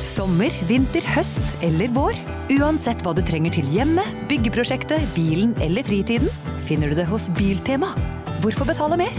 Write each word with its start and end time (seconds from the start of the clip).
Sommer, 0.00 0.54
vinter, 0.64 1.04
høst 1.12 1.44
eller 1.60 1.90
vår. 1.92 2.16
Uansett 2.56 3.02
hva 3.04 3.12
du 3.12 3.20
trenger 3.26 3.52
til 3.52 3.66
hjemmet, 3.68 4.08
byggeprosjektet, 4.30 5.04
bilen 5.12 5.52
eller 5.60 5.84
fritiden, 5.84 6.30
finner 6.64 6.88
du 6.88 6.96
det 6.96 7.04
hos 7.10 7.28
Biltema. 7.36 7.92
Hvorfor 8.40 8.64
betale 8.64 8.96
mer? 8.96 9.12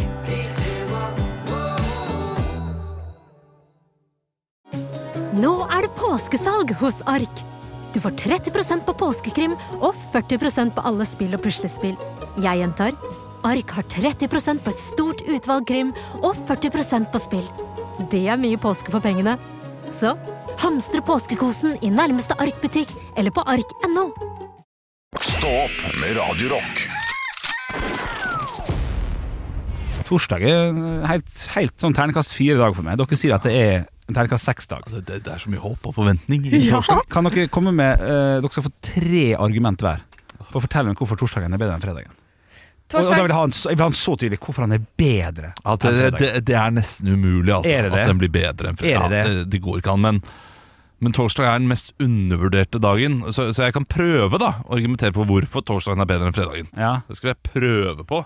Nå 5.37 5.53
er 5.69 5.85
det 5.85 5.93
påskesalg 6.01 6.73
hos 6.81 7.03
Ark. 7.05 7.45
Du 7.93 8.01
får 8.01 8.17
30% 8.17 8.85
på 8.87 8.97
påskekrim 8.97 9.53
og 9.77 9.93
40% 10.15 10.73
på 10.73 10.87
alle 10.87 11.05
spill 11.05 11.37
og 11.37 11.45
puslespill. 11.45 11.97
Jeg 12.41 12.63
gjentar 12.63 12.97
Ark 13.45 13.77
har 13.77 13.85
30% 13.85 14.65
på 14.65 14.73
et 14.73 14.81
stort 14.81 15.21
utvalg 15.29 15.69
krim 15.69 15.93
og 16.21 16.33
40% 16.49 17.13
på 17.13 17.21
spill. 17.21 17.47
Det 18.09 18.25
er 18.29 18.41
mye 18.41 18.57
påske 18.61 18.93
for 18.93 19.03
pengene. 19.03 19.37
Så 19.91 20.15
hamstre 20.59 21.01
påskekosen 21.05 21.77
i 21.85 21.89
nærmeste 21.93 22.35
Ark-butikk 22.41 22.91
eller 23.17 23.31
på 23.35 23.43
ark.no. 23.47 24.09
Stå 25.21 25.51
opp 25.65 25.79
med 26.01 26.15
Radio 26.17 26.51
Rock. 26.55 26.83
Torsdag 30.07 30.43
er 30.43 30.75
helt, 31.07 31.31
helt 31.55 31.75
sånn 31.79 31.95
ternekast 31.95 32.33
fire-dag 32.35 32.75
for 32.75 32.83
meg. 32.87 32.97
Dere 32.99 33.19
sier 33.19 33.35
at 33.37 33.45
det 33.47 33.53
er 33.55 33.75
en 34.09 34.17
ternekast 34.17 34.49
seks-dag. 34.49 34.83
Det, 34.91 35.03
det, 35.07 35.19
det 35.27 35.33
er 35.37 35.39
så 35.43 35.51
mye 35.51 35.61
håp 35.63 35.87
og 35.87 35.95
forventning 35.95 36.47
i 36.49 36.65
Ja. 36.67 36.79
torsdag. 36.81 37.05
Kan 37.13 37.29
dere 37.29 37.47
komme 37.53 37.71
med 37.75 38.01
uh, 38.03 38.39
Dere 38.43 38.51
skal 38.51 38.65
få 38.67 38.73
tre 38.83 39.25
argument 39.39 39.79
hver 39.85 40.03
For 40.49 40.59
å 40.59 40.65
fortelle 40.65 40.91
meg 40.91 40.99
hvorfor 40.99 41.19
torsdagen 41.21 41.53
er 41.55 41.61
bedre 41.61 41.77
enn 41.77 41.83
fredagen. 41.85 42.17
Og, 42.91 43.05
og 43.05 43.09
da 43.11 43.17
vil 43.21 43.31
jeg, 43.31 43.37
ha 43.37 43.47
en, 43.47 43.55
jeg 43.55 43.77
vil 43.77 43.83
ha 43.83 43.89
han 43.89 43.97
så 43.97 44.13
tydelig 44.19 44.39
hvorfor 44.43 44.65
han 44.65 44.75
er 44.75 44.85
bedre 44.99 45.51
At 45.63 45.85
det, 45.85 46.09
det, 46.19 46.29
det 46.49 46.55
er 46.59 46.73
nesten 46.75 47.11
umulig 47.13 47.53
altså, 47.55 47.71
Er 47.71 47.87
det 47.87 47.91
det? 47.93 48.03
at 48.03 48.11
den 48.11 48.21
blir 48.21 48.31
bedre 48.33 48.71
enn 48.71 48.79
fredag. 48.79 49.05
Det 49.07 49.11
det? 49.13 49.21
Ja, 49.21 49.35
det, 49.39 49.45
det 49.53 49.61
går 49.63 49.79
ikke 49.79 49.95
an. 49.95 50.03
Men, 50.03 50.21
men 51.01 51.15
torsdag 51.15 51.47
er 51.47 51.61
den 51.61 51.71
mest 51.71 51.93
undervurderte 52.03 52.81
dagen. 52.83 53.21
Så, 53.31 53.47
så 53.55 53.67
jeg 53.67 53.75
kan 53.77 53.87
prøve 53.89 54.39
da 54.41 54.53
å 54.65 54.75
argumentere 54.77 55.15
på 55.15 55.25
hvorfor 55.29 55.63
torsdagen 55.65 56.03
er 56.03 56.09
bedre 56.09 56.29
enn 56.29 56.37
fredagen. 56.37 56.71
Ja. 56.77 56.93
Det 57.07 57.17
skal 57.19 57.33
jeg 57.33 57.41
prøve 57.53 58.07
på. 58.07 58.23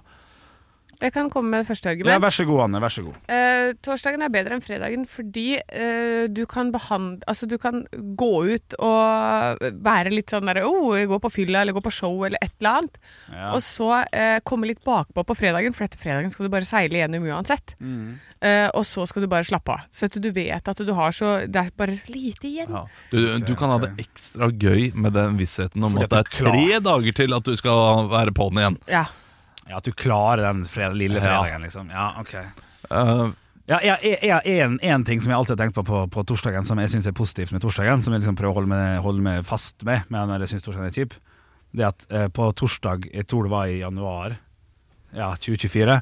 Jeg 1.01 1.13
kan 1.15 1.29
komme 1.31 1.51
med 1.51 1.63
det 1.63 1.69
første 1.69 1.93
ja, 1.95 2.17
vær 2.21 2.33
så 2.33 2.45
god, 2.47 2.65
Anne. 2.65 2.81
Vær 2.83 2.93
så 2.93 3.03
god. 3.05 3.17
Uh, 3.29 3.73
torsdagen 3.83 4.23
er 4.25 4.31
bedre 4.33 4.55
enn 4.55 4.63
fredagen 4.63 5.05
fordi 5.09 5.57
uh, 5.59 6.25
du 6.31 6.43
kan 6.49 6.71
behandle 6.73 7.25
Altså, 7.29 7.47
du 7.49 7.57
kan 7.61 7.83
gå 8.19 8.31
ut 8.55 8.75
og 8.83 9.63
være 9.85 10.13
litt 10.13 10.31
sånn 10.31 10.47
derre 10.49 10.65
oh, 10.67 10.95
gå 11.09 11.19
på 11.21 11.31
fylla 11.33 11.63
eller 11.63 11.75
gå 11.75 11.83
på 11.83 11.93
show 11.93 12.25
eller 12.27 12.41
et 12.43 12.53
eller 12.59 12.79
annet. 12.79 12.99
Ja. 13.31 13.49
Og 13.55 13.61
så 13.65 13.89
uh, 14.03 14.37
komme 14.47 14.69
litt 14.69 14.83
bakpå 14.85 15.25
på 15.25 15.37
fredagen, 15.37 15.75
for 15.75 15.87
etter 15.87 16.01
fredagen 16.01 16.31
skal 16.33 16.47
du 16.47 16.53
bare 16.53 16.67
seile 16.67 17.01
gjennom 17.01 17.27
uansett. 17.29 17.75
Mm. 17.79 18.15
Eh, 18.45 18.67
og 18.77 18.83
så 18.85 19.05
skal 19.09 19.23
du 19.23 19.29
bare 19.31 19.47
slappe 19.47 19.73
av. 19.73 19.85
Så 19.95 20.09
at 20.09 20.17
du 20.21 20.27
vet 20.35 20.67
at 20.69 20.81
du 20.85 20.91
har 20.93 21.13
så 21.15 21.37
Det 21.47 21.61
er 21.61 21.69
bare 21.77 21.95
så 21.97 22.11
lite 22.13 22.47
igjen. 22.49 22.69
Ja. 22.69 22.83
Du, 23.11 23.19
du 23.41 23.53
kan 23.57 23.71
ha 23.73 23.79
det 23.81 23.93
ekstra 24.03 24.51
gøy 24.51 24.91
med 24.93 25.15
den 25.15 25.39
vissheten 25.39 25.83
om 25.83 25.95
Fordi 25.95 26.05
at 26.05 26.13
det 26.13 26.21
er 26.21 26.33
tre 26.43 26.81
dager 26.83 27.17
til 27.23 27.37
at 27.37 27.47
du 27.47 27.55
skal 27.57 28.09
være 28.11 28.35
på'n 28.35 28.61
igjen. 28.61 28.77
Ja. 28.91 29.05
Ja, 29.69 29.77
At 29.79 29.83
du 29.87 29.91
klarer 29.97 30.43
den 30.45 30.65
fred 30.69 30.95
lille 30.97 31.21
fredagen, 31.21 31.61
liksom. 31.65 31.89
Ja, 31.93 32.11
ok 32.21 32.35
Uh, 32.91 33.31
Ja, 33.65 33.79
jeg, 33.81 34.19
en, 34.61 34.75
en 34.85 35.03
ting 35.07 35.21
som 35.23 35.31
jeg 35.31 35.37
alltid 35.39 35.55
har 35.55 35.63
tenkt 35.65 35.73
på 35.79 35.83
på, 35.87 36.03
på 36.13 36.23
torsdagen, 36.29 36.65
som 36.69 36.77
jeg 36.77 36.91
syns 36.93 37.07
er 37.09 37.15
positivt 37.17 37.49
med 37.55 37.63
torsdagen, 37.63 38.03
som 38.05 38.13
jeg 38.13 38.21
liksom 38.21 38.35
prøver 38.37 38.51
å 38.53 38.57
holde 38.59 38.69
meg, 38.69 38.99
holde 39.01 39.23
meg 39.25 39.39
fast 39.49 39.81
med 39.87 40.03
med 40.13 40.29
når 40.29 40.43
jeg 40.45 40.51
syns 40.53 40.67
torsdagen 40.67 40.91
er 40.91 40.93
kjip, 40.93 41.15
det 41.73 41.87
at 41.87 42.05
eh, 42.13 42.27
på 42.29 42.51
torsdag, 42.61 43.07
jeg 43.09 43.25
tror 43.25 43.47
det 43.47 43.51
var 43.55 43.71
i 43.73 43.79
januar 43.81 44.35
ja, 45.17 45.31
2024, 45.41 45.97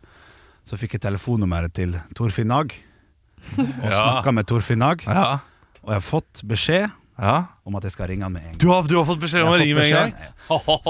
så 0.67 0.79
fikk 0.81 0.97
jeg 0.97 1.05
telefonnummeret 1.07 1.71
til 1.79 1.95
Torfinn 2.19 2.51
Nag, 2.51 2.75
og 3.55 3.87
Ja. 3.87 3.95
snakka 3.95 4.35
med 4.35 4.45
Torfinn 4.51 4.83
Nag, 4.83 5.07
ja. 5.07 5.39
og 5.83 5.87
jeg 5.87 6.01
har 6.01 6.05
fått 6.11 6.43
beskjed 6.43 6.91
ja. 7.23 7.35
om 7.63 7.77
at 7.79 7.85
jeg 7.87 7.93
skal 7.95 8.09
ringe 8.11 8.27
han 8.27 8.33
med 8.35 8.43
en 8.43 8.49
gang. 8.51 8.57
Du, 8.61 8.67
har, 8.73 8.83
du 8.89 8.95
har 8.99 9.05
fått 9.07 9.21
beskjed 9.23 9.45
om 9.47 9.53
å 9.53 9.59
ringe 9.61 9.77
med 9.77 9.87
en 9.87 9.95
gang? 9.95 10.11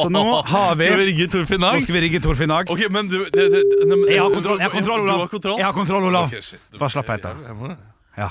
Så 0.02 0.08
nå 0.14 0.24
har 0.54 0.74
vi 0.80 0.88
Skal 0.90 1.00
vi 1.04 1.06
ringe 1.12 1.28
Torfinn 1.36 1.62
Nå 1.62 1.70
skal 1.86 1.98
vi 2.00 2.02
ringe 2.08 2.22
Torfinn 2.26 2.54
Dag. 2.54 2.74
Ok, 2.74 2.82
men 2.92 3.12
du 3.12 3.20
det, 3.30 3.46
det, 3.54 3.62
ne, 3.86 3.94
men- 3.96 4.10
Jeg 4.10 4.20
har 4.24 4.34
kontroll, 4.34 4.58
jeg 4.60 4.68
har 4.68 4.76
kontroll, 4.76 5.06
Olav. 5.06 5.22
har 5.28 5.32
kontroll? 5.38 5.58
Jeg 5.62 5.68
har 5.70 5.78
kontroll, 5.78 6.10
Olav. 6.10 6.28
Okay, 6.34 6.42
shit. 6.42 6.66
Bare 6.82 6.90
slapp 6.98 7.14
av 7.14 7.22
etter. 7.22 7.78
Ja. 8.18 8.30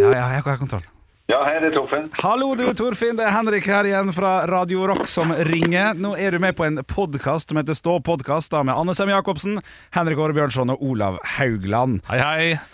Ja, 0.00 0.10
ja, 0.10 0.26
jeg 0.34 0.42
har 0.48 0.58
kontroll. 0.58 0.82
Ja, 1.30 1.38
hei, 1.46 1.54
det 1.62 1.70
er 1.70 1.76
Torfinn. 1.78 2.10
Hallo 2.20 2.50
du, 2.58 2.66
Torfinn. 2.76 3.16
Det 3.16 3.24
er 3.24 3.32
Henrik 3.32 3.64
her 3.70 3.86
igjen 3.88 4.10
fra 4.12 4.32
Radio 4.50 4.84
Rock 4.90 5.06
som 5.08 5.32
ringer. 5.48 5.96
Nå 5.96 6.10
er 6.20 6.36
du 6.36 6.42
med 6.42 6.52
på 6.58 6.66
en 6.66 6.82
podkast 6.84 7.48
som 7.48 7.56
heter 7.60 7.78
Stå 7.78 7.94
podkast, 8.04 8.52
da 8.52 8.60
med 8.66 8.76
Anne 8.76 8.92
Sem 8.98 9.08
Jacobsen, 9.08 9.56
Henrik 9.96 10.20
Åre 10.20 10.36
Bjørnson 10.36 10.74
og 10.74 10.84
Olav 10.84 11.16
Haugland. 11.38 12.02
Hei, 12.10 12.20
hei. 12.20 12.73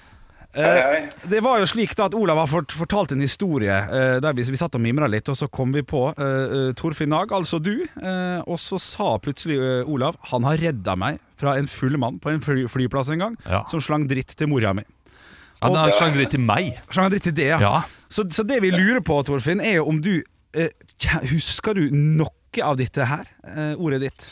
Hei, 0.50 0.62
Eh, 0.66 0.82
hei. 0.82 1.08
det 1.30 1.40
var 1.46 1.60
jo 1.62 1.66
slik 1.70 1.92
da 1.94 2.08
at 2.08 2.14
Olav 2.18 2.36
har 2.42 2.48
fort, 2.50 2.72
fortalt 2.74 3.12
en 3.14 3.20
historie 3.22 3.70
eh, 3.70 4.16
der 4.18 4.34
vi, 4.34 4.42
vi 4.50 4.58
satt 4.58 4.74
og 4.74 4.82
mimra 4.82 5.06
litt, 5.06 5.28
og 5.30 5.36
så 5.38 5.46
kom 5.46 5.70
vi 5.76 5.82
på 5.86 6.00
eh, 6.10 6.24
eh, 6.24 6.72
Torfinn 6.74 7.12
Nag, 7.12 7.30
altså 7.36 7.60
du, 7.62 7.76
eh, 7.86 8.40
og 8.50 8.58
så 8.58 8.80
sa 8.82 9.12
plutselig 9.22 9.60
eh, 9.62 9.86
Olav 9.86 10.18
han 10.32 10.42
har 10.48 10.58
redda 10.58 10.96
meg 10.98 11.20
fra 11.38 11.54
en 11.60 11.70
full 11.70 11.94
mann 12.02 12.18
på 12.18 12.32
en 12.34 12.42
fly, 12.42 12.64
flyplass 12.66 13.12
en 13.14 13.22
gang, 13.22 13.36
Ja. 13.46 13.62
som 13.70 13.78
slang 13.80 14.08
dritt 14.10 14.34
til 14.36 14.50
mora 14.50 14.74
mi. 14.74 14.82
Han 15.62 15.76
har 15.76 15.92
slang 15.94 16.14
dritt 16.16 16.32
til 16.34 16.40
meg. 16.42 16.80
Slang 16.90 17.10
dritt 17.12 17.28
til 17.28 17.34
det, 17.36 17.50
ja. 17.52 17.60
Ja. 17.60 17.82
Så, 18.10 18.24
så 18.34 18.42
det 18.42 18.58
vi 18.64 18.72
lurer 18.74 19.02
på, 19.06 19.20
Torfinn, 19.28 19.60
er 19.62 19.78
jo 19.78 19.86
om 19.92 20.00
du 20.02 20.16
eh, 20.56 20.70
Husker 21.30 21.78
du 21.78 21.86
noe 21.94 22.32
av 22.66 22.74
dette 22.80 23.06
her? 23.06 23.28
Eh, 23.46 23.74
ordet 23.78 24.00
ditt? 24.08 24.30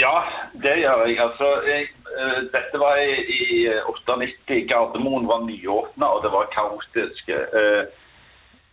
Ja, 0.00 0.16
det 0.64 0.74
gjør 0.82 1.04
jeg. 1.06 1.16
Altså, 1.26 1.48
jeg, 1.68 1.88
uh, 2.16 2.38
dette 2.54 2.76
var 2.82 2.96
i, 3.02 3.14
i 3.36 3.66
eh, 3.68 3.88
98. 3.90 4.60
Gardermoen 4.70 5.26
var 5.28 5.44
nyåpna, 5.48 6.06
og 6.14 6.22
det 6.24 6.32
var 6.32 6.48
kaotisk. 6.54 7.28
Uh, 7.54 7.84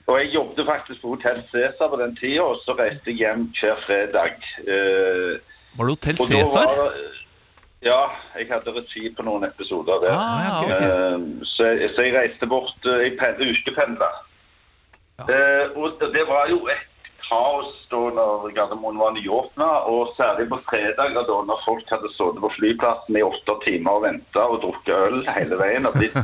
og 0.07 0.15
jeg 0.21 0.33
jobbet 0.37 0.65
faktisk 0.69 1.01
på 1.01 1.07
Hotell 1.15 1.41
Cæsar 1.51 1.89
på 1.91 1.97
den 2.03 2.15
tida, 2.15 2.41
og 2.47 2.61
så 2.63 2.75
reiste 2.79 3.11
jeg 3.11 3.19
hjem 3.23 3.47
hver 3.59 3.75
fredag. 3.85 4.37
Uh, 4.63 5.33
Var 5.77 5.85
det 5.85 5.95
Hotell 5.95 6.17
Cæsar? 6.27 6.69
Ja, 7.85 7.99
jeg 8.39 8.47
hadde 8.49 8.71
regi 8.73 9.09
på 9.17 9.21
noen 9.27 9.43
episoder 9.45 9.99
der. 10.01 10.13
Ah, 10.17 10.37
ja, 10.45 10.53
okay. 10.63 10.87
Eh, 10.87 11.25
så, 11.45 11.67
jeg, 11.77 11.89
så 11.95 12.01
jeg 12.07 12.15
reiste 12.15 12.47
bort 12.49 12.87
eh, 12.89 13.03
Jeg 13.05 13.11
pen- 13.19 13.43
ukependla. 13.51 14.07
Eh, 15.29 15.65
og 15.77 16.01
det 16.15 16.23
var 16.29 16.49
jo 16.49 16.57
et 16.73 16.96
kaos 17.27 17.69
da 17.91 18.01
når 18.17 18.49
Gardermoen 18.55 18.99
var 18.99 19.13
nyåpna, 19.15 19.69
og 19.91 20.13
særlig 20.17 20.47
på 20.51 20.59
fredager 20.69 21.23
da 21.29 21.37
når 21.49 21.63
folk 21.65 21.93
hadde 21.93 22.11
sittet 22.15 22.43
på 22.43 22.51
flyplassen 22.57 23.19
i 23.19 23.23
åtte 23.25 23.57
timer 23.65 23.99
og 23.99 24.05
venta 24.07 24.43
og 24.47 24.61
drukket 24.65 24.93
øl 24.95 25.23
hele 25.37 25.59
veien 25.61 25.89
og 25.89 25.97
blitt 25.97 26.17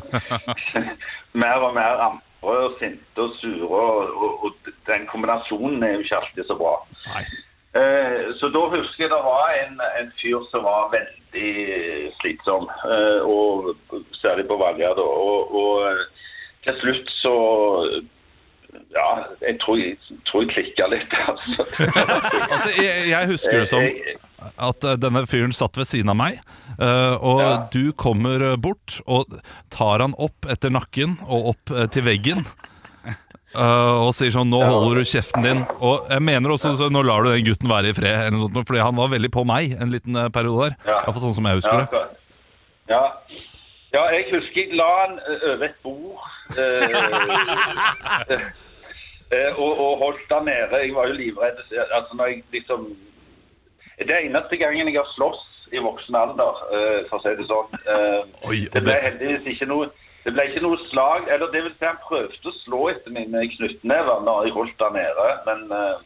mer 1.43 1.63
og 1.63 1.73
mer 1.77 2.03
ampre 2.09 2.59
og 2.67 2.77
sinte 2.79 3.23
og 3.23 3.31
sure, 3.39 3.69
og, 3.69 4.21
og, 4.25 4.45
og 4.45 4.75
den 4.89 5.07
kombinasjonen 5.11 5.83
er 5.83 5.97
jo 5.97 6.05
ikke 6.05 6.21
alltid 6.21 6.47
så 6.49 6.59
bra. 6.59 6.75
Eh, 7.73 8.25
så 8.37 8.49
da 8.53 8.63
husker 8.69 9.05
jeg 9.05 9.09
det 9.09 9.21
var 9.25 9.53
en, 9.57 9.79
en 9.99 10.11
fyr 10.19 10.43
som 10.51 10.65
var 10.67 10.91
veldig 10.93 11.53
slitsom, 12.19 12.67
eh, 12.85 13.21
og 13.25 13.71
særlig 14.19 14.45
på 14.49 14.59
Valja 14.61 14.91
da. 14.99 15.07
Og, 15.29 15.55
og 15.61 15.87
eh, 15.87 16.03
til 16.67 16.77
slutt 16.83 17.09
så 17.23 17.37
Ja, 18.93 19.07
jeg 19.41 19.57
tror 19.63 19.79
jeg, 19.79 19.97
tror 20.29 20.43
jeg 20.43 20.51
klikka 20.53 20.87
litt, 20.91 21.13
altså. 21.31 21.65
Altså, 22.49 22.69
jeg, 22.81 23.09
jeg 23.09 23.29
husker 23.31 23.59
det 23.63 23.69
som 23.71 23.87
at 24.59 24.83
eh, 24.83 24.97
denne 24.99 25.23
fyren 25.29 25.53
satt 25.55 25.77
ved 25.79 25.87
siden 25.87 26.11
av 26.11 26.17
meg, 26.19 26.41
eh, 26.77 27.15
og 27.15 27.41
Ja. 27.41 27.53
du 27.71 27.93
kommer 27.93 28.41
eh, 28.51 28.57
bort 28.59 28.99
og 29.07 29.31
tar 29.73 30.03
han 30.03 30.13
opp 30.19 30.45
etter 30.51 30.69
nakken 30.73 31.17
og 31.27 31.53
opp 31.55 31.73
til 31.93 32.03
veggen. 32.05 32.45
Uh, 33.53 34.07
og 34.07 34.15
sier 34.17 34.31
sånn 34.33 34.49
'Nå 34.49 34.63
holder 34.65 34.97
du 34.97 35.05
kjeften 35.05 35.43
din'. 35.45 35.59
Og 35.77 36.07
jeg 36.09 36.21
mener 36.25 36.49
også 36.49 36.71
så, 36.73 36.87
'Nå 36.89 37.03
lar 37.05 37.21
du 37.21 37.29
den 37.29 37.45
gutten 37.45 37.69
være 37.69 37.91
i 37.91 37.93
fred', 37.93 38.33
sånt, 38.33 38.65
fordi 38.65 38.81
han 38.81 38.95
var 38.97 39.11
veldig 39.13 39.29
på 39.29 39.43
meg 39.45 39.75
en 39.77 39.91
liten 39.93 40.17
periode 40.33 40.71
der. 40.71 40.73
Ja. 40.89 40.95
Iallfall 41.05 41.21
sånn 41.21 41.35
som 41.37 41.45
jeg 41.45 41.59
husker 41.61 41.77
det. 41.83 42.01
ja. 42.89 43.03
ja, 43.93 44.03
jeg 44.09 44.25
husker 44.33 44.57
jeg 44.57 44.73
la 44.73 44.89
han 45.03 45.13
over 45.51 45.65
et 45.69 45.77
bord. 45.85 46.17
Uh, 46.57 48.41
og, 49.57 49.71
og 49.79 49.97
holdt 50.03 50.31
han 50.31 50.45
nede. 50.45 50.79
Jeg 50.85 50.93
var 50.95 51.07
jo 51.07 51.13
livredd. 51.17 51.59
Altså, 51.91 52.13
når 52.17 52.25
jeg 52.31 52.43
liksom 52.51 52.87
Det 53.99 54.15
eneste 54.19 54.57
gangen 54.57 54.87
jeg 54.89 54.97
har 54.99 55.09
slåss 55.15 55.41
i 55.73 55.81
voksen 55.81 56.15
alder, 56.15 56.57
eh, 56.77 57.03
for 57.09 57.17
å 57.17 57.23
si 57.23 57.35
det 57.39 57.45
sånn. 57.49 57.69
Eh, 57.89 58.49
Oi, 58.49 58.59
det 58.73 58.81
ble 58.85 58.95
heldigvis 59.07 59.47
ikke 59.55 59.69
noe 59.69 59.89
det 60.23 60.31
ble 60.31 60.43
ikke 60.47 60.61
noe 60.63 60.77
slag, 60.87 61.25
eller 61.33 61.49
det 61.51 61.61
vil 61.65 61.73
si 61.75 61.83
han 61.85 61.97
prøvde 62.07 62.47
å 62.47 62.53
slå 62.61 62.77
etter 62.93 63.11
mine 63.11 63.41
knyttnever 63.57 64.21
når 64.23 64.45
jeg 64.45 64.53
holdt 64.55 64.79
han 64.85 64.93
nede, 64.95 65.25
men 65.49 65.65
eh, 65.75 65.97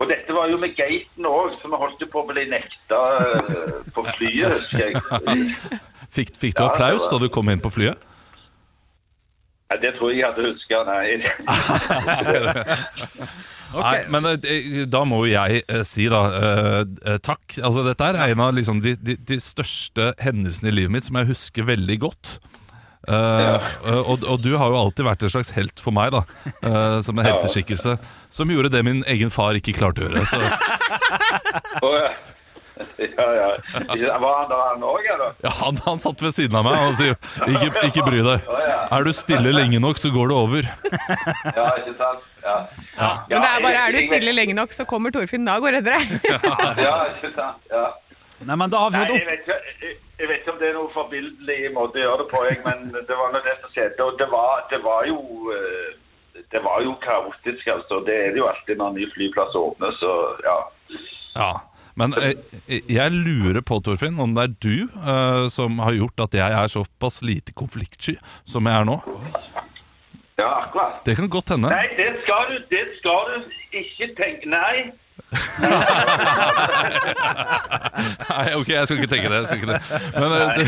Og 0.00 0.08
dette 0.08 0.32
var 0.32 0.48
jo 0.48 0.56
med 0.58 0.72
gaten 0.78 1.26
òg, 1.28 1.54
så 1.60 1.68
vi 1.70 1.76
holdt 1.82 2.00
jo 2.02 2.08
på 2.10 2.22
å 2.24 2.28
bli 2.32 2.46
nekta 2.50 3.00
eh, 3.20 3.74
på 3.94 4.04
flyet, 4.16 4.54
husker 4.56 4.86
jeg. 4.88 5.54
Fikk, 6.16 6.32
fikk 6.40 6.56
du 6.58 6.64
Ja, 6.64 6.70
applaus 6.72 7.04
var- 7.06 7.12
da 7.20 7.24
du 7.26 7.28
kom 7.30 7.48
inn 7.52 7.60
på 7.62 7.70
flyet? 7.70 8.00
Nei, 9.70 9.78
det 9.84 9.90
tror 9.96 10.08
jeg 10.10 10.18
jeg 10.18 10.26
hadde 10.26 10.48
huska, 10.50 10.78
nei. 10.88 11.06
Nei, 13.74 14.02
men 14.10 14.24
eh, 14.34 14.82
da 14.90 15.04
må 15.06 15.20
jo 15.24 15.30
jeg 15.30 15.62
eh, 15.70 15.84
si 15.86 16.08
da 16.10 16.20
eh, 16.34 16.82
eh, 17.06 17.18
takk. 17.22 17.54
Altså 17.62 17.84
Dette 17.86 18.02
er 18.10 18.18
en 18.32 18.40
av 18.42 18.54
liksom, 18.56 18.80
de, 18.84 18.96
de, 18.98 19.14
de 19.28 19.38
største 19.42 20.12
hendelsene 20.22 20.68
i 20.72 20.74
livet 20.80 20.92
mitt 20.96 21.06
som 21.06 21.16
jeg 21.20 21.30
husker 21.30 21.62
veldig 21.68 21.98
godt. 22.02 22.24
Eh, 23.08 23.68
og, 24.02 24.24
og 24.26 24.42
du 24.44 24.50
har 24.60 24.68
jo 24.72 24.76
alltid 24.80 25.04
vært 25.06 25.22
en 25.24 25.32
slags 25.32 25.50
helt 25.56 25.80
for 25.82 25.92
meg, 25.96 26.08
da. 26.14 26.20
eh, 26.66 26.98
som 27.06 27.18
en 27.18 27.26
helteskikkelse. 27.30 27.92
Som 28.34 28.50
gjorde 28.52 28.72
det 28.74 28.82
min 28.86 29.00
egen 29.10 29.30
far 29.34 29.52
ikke 29.58 29.76
klarte 29.78 30.00
å 30.04 30.06
gjøre. 30.10 30.26
Så 30.26 30.38
Og, 31.86 31.94
ja, 33.00 33.26
ja. 33.36 33.48
Var 34.18 34.34
han 34.34 34.48
da, 34.50 34.56
han 34.70 34.82
òg, 34.84 35.04
eller? 35.14 35.30
ja, 35.44 35.50
han, 35.62 35.76
han 35.84 35.98
satt 36.00 36.22
ved 36.24 36.32
siden 36.32 36.56
av 36.56 36.64
meg 36.64 36.74
og 36.88 36.94
sa 36.96 37.04
ikke, 37.12 37.68
ikke 37.90 38.04
bry 38.06 38.20
deg. 38.24 38.38
Er 38.90 39.06
du 39.06 39.12
stille 39.14 39.52
lenge 39.54 39.80
nok, 39.82 39.98
så 40.02 40.10
går 40.10 40.30
det 40.32 40.36
over. 40.36 40.68
Ja, 41.56 41.66
ikke 41.78 41.94
sant? 41.98 42.26
Ja. 42.42 42.56
Men 43.28 43.44
det 43.44 43.50
er 43.50 43.64
bare 43.64 43.82
er 43.86 43.94
du 43.94 44.00
stille 44.02 44.34
lenge 44.34 44.56
nok, 44.58 44.72
så 44.74 44.86
kommer 44.88 45.14
Torfinn 45.14 45.46
Da 45.46 45.58
går 45.62 45.80
det. 45.86 45.98
Ja, 46.86 46.96
ikke 47.12 47.30
sant? 47.36 47.70
Ja. 47.70 47.86
Nei, 48.40 48.56
men 48.56 48.72
da 48.72 48.86
har 48.86 48.92
vi 48.94 48.96
Nei, 48.96 49.06
fått 49.06 49.18
jeg 49.20 49.26
vet, 49.28 49.40
ikke, 49.44 49.56
jeg, 49.84 49.96
jeg 50.18 50.28
vet 50.30 50.38
ikke 50.40 50.52
om 50.54 50.60
det 50.62 50.68
er 50.70 50.76
noe 50.78 50.92
forbilledlig 50.94 51.58
måte 51.76 52.00
å 52.00 52.04
gjøre 52.06 52.22
det 52.22 52.28
på, 52.30 52.44
jeg, 52.48 52.60
men 52.64 52.86
det 52.94 53.18
var 53.18 53.34
nå 53.34 53.42
det 53.44 53.56
som 53.60 53.74
skjedde. 53.74 54.06
Og 54.06 54.16
det 54.22 54.28
var, 54.32 54.62
det 54.72 54.80
var 54.86 55.08
jo 55.10 55.18
eh, 55.54 55.90
det 56.50 56.62
var 56.64 56.80
jo 56.82 56.94
kaotisk, 57.04 57.68
altså. 57.68 58.00
Det 58.06 58.16
er 58.16 58.32
det 58.34 58.40
jo 58.40 58.48
alltid 58.48 58.80
når 58.80 58.94
en 58.94 58.98
ny 59.00 59.08
flyplass 59.12 59.56
åpner, 59.60 59.92
så 60.00 60.14
ja. 60.46 60.56
Ja, 61.36 61.50
Men 61.98 62.14
jeg, 62.20 62.82
jeg 62.88 63.14
lurer 63.14 63.62
på, 63.66 63.80
Torfinn, 63.84 64.20
om 64.22 64.34
det 64.36 64.44
er 64.46 64.54
du 64.62 64.76
uh, 65.00 65.48
som 65.52 65.80
har 65.82 65.96
gjort 65.96 66.26
at 66.28 66.38
jeg 66.38 66.58
er 66.60 66.72
såpass 66.72 67.20
lite 67.26 67.54
konfliktsky 67.56 68.16
som 68.48 68.68
jeg 68.68 68.78
er 68.78 68.88
nå. 68.88 69.00
Ja, 70.40 70.48
akkurat. 70.64 71.00
Det 71.04 71.16
kan 71.18 71.28
godt 71.28 71.52
hende. 71.52 71.68
Nei, 71.68 71.86
det 71.98 72.10
skal 72.24 72.48
du, 72.48 72.56
det 72.70 72.84
skal 73.00 73.34
du 73.34 73.78
ikke 73.82 74.12
tenke 74.16 74.48
Nei. 74.48 74.90
Nei, 78.30 78.46
ok, 78.56 78.68
jeg 78.70 78.86
skal 78.88 79.00
ikke 79.00 79.10
tenke 79.10 79.30
det. 79.30 79.38
Jeg 79.40 79.46
skal 79.50 79.58
ikke 79.60 79.72
det. 79.74 79.80
Men 80.16 80.30
eh, 80.36 80.48
du, 80.56 80.64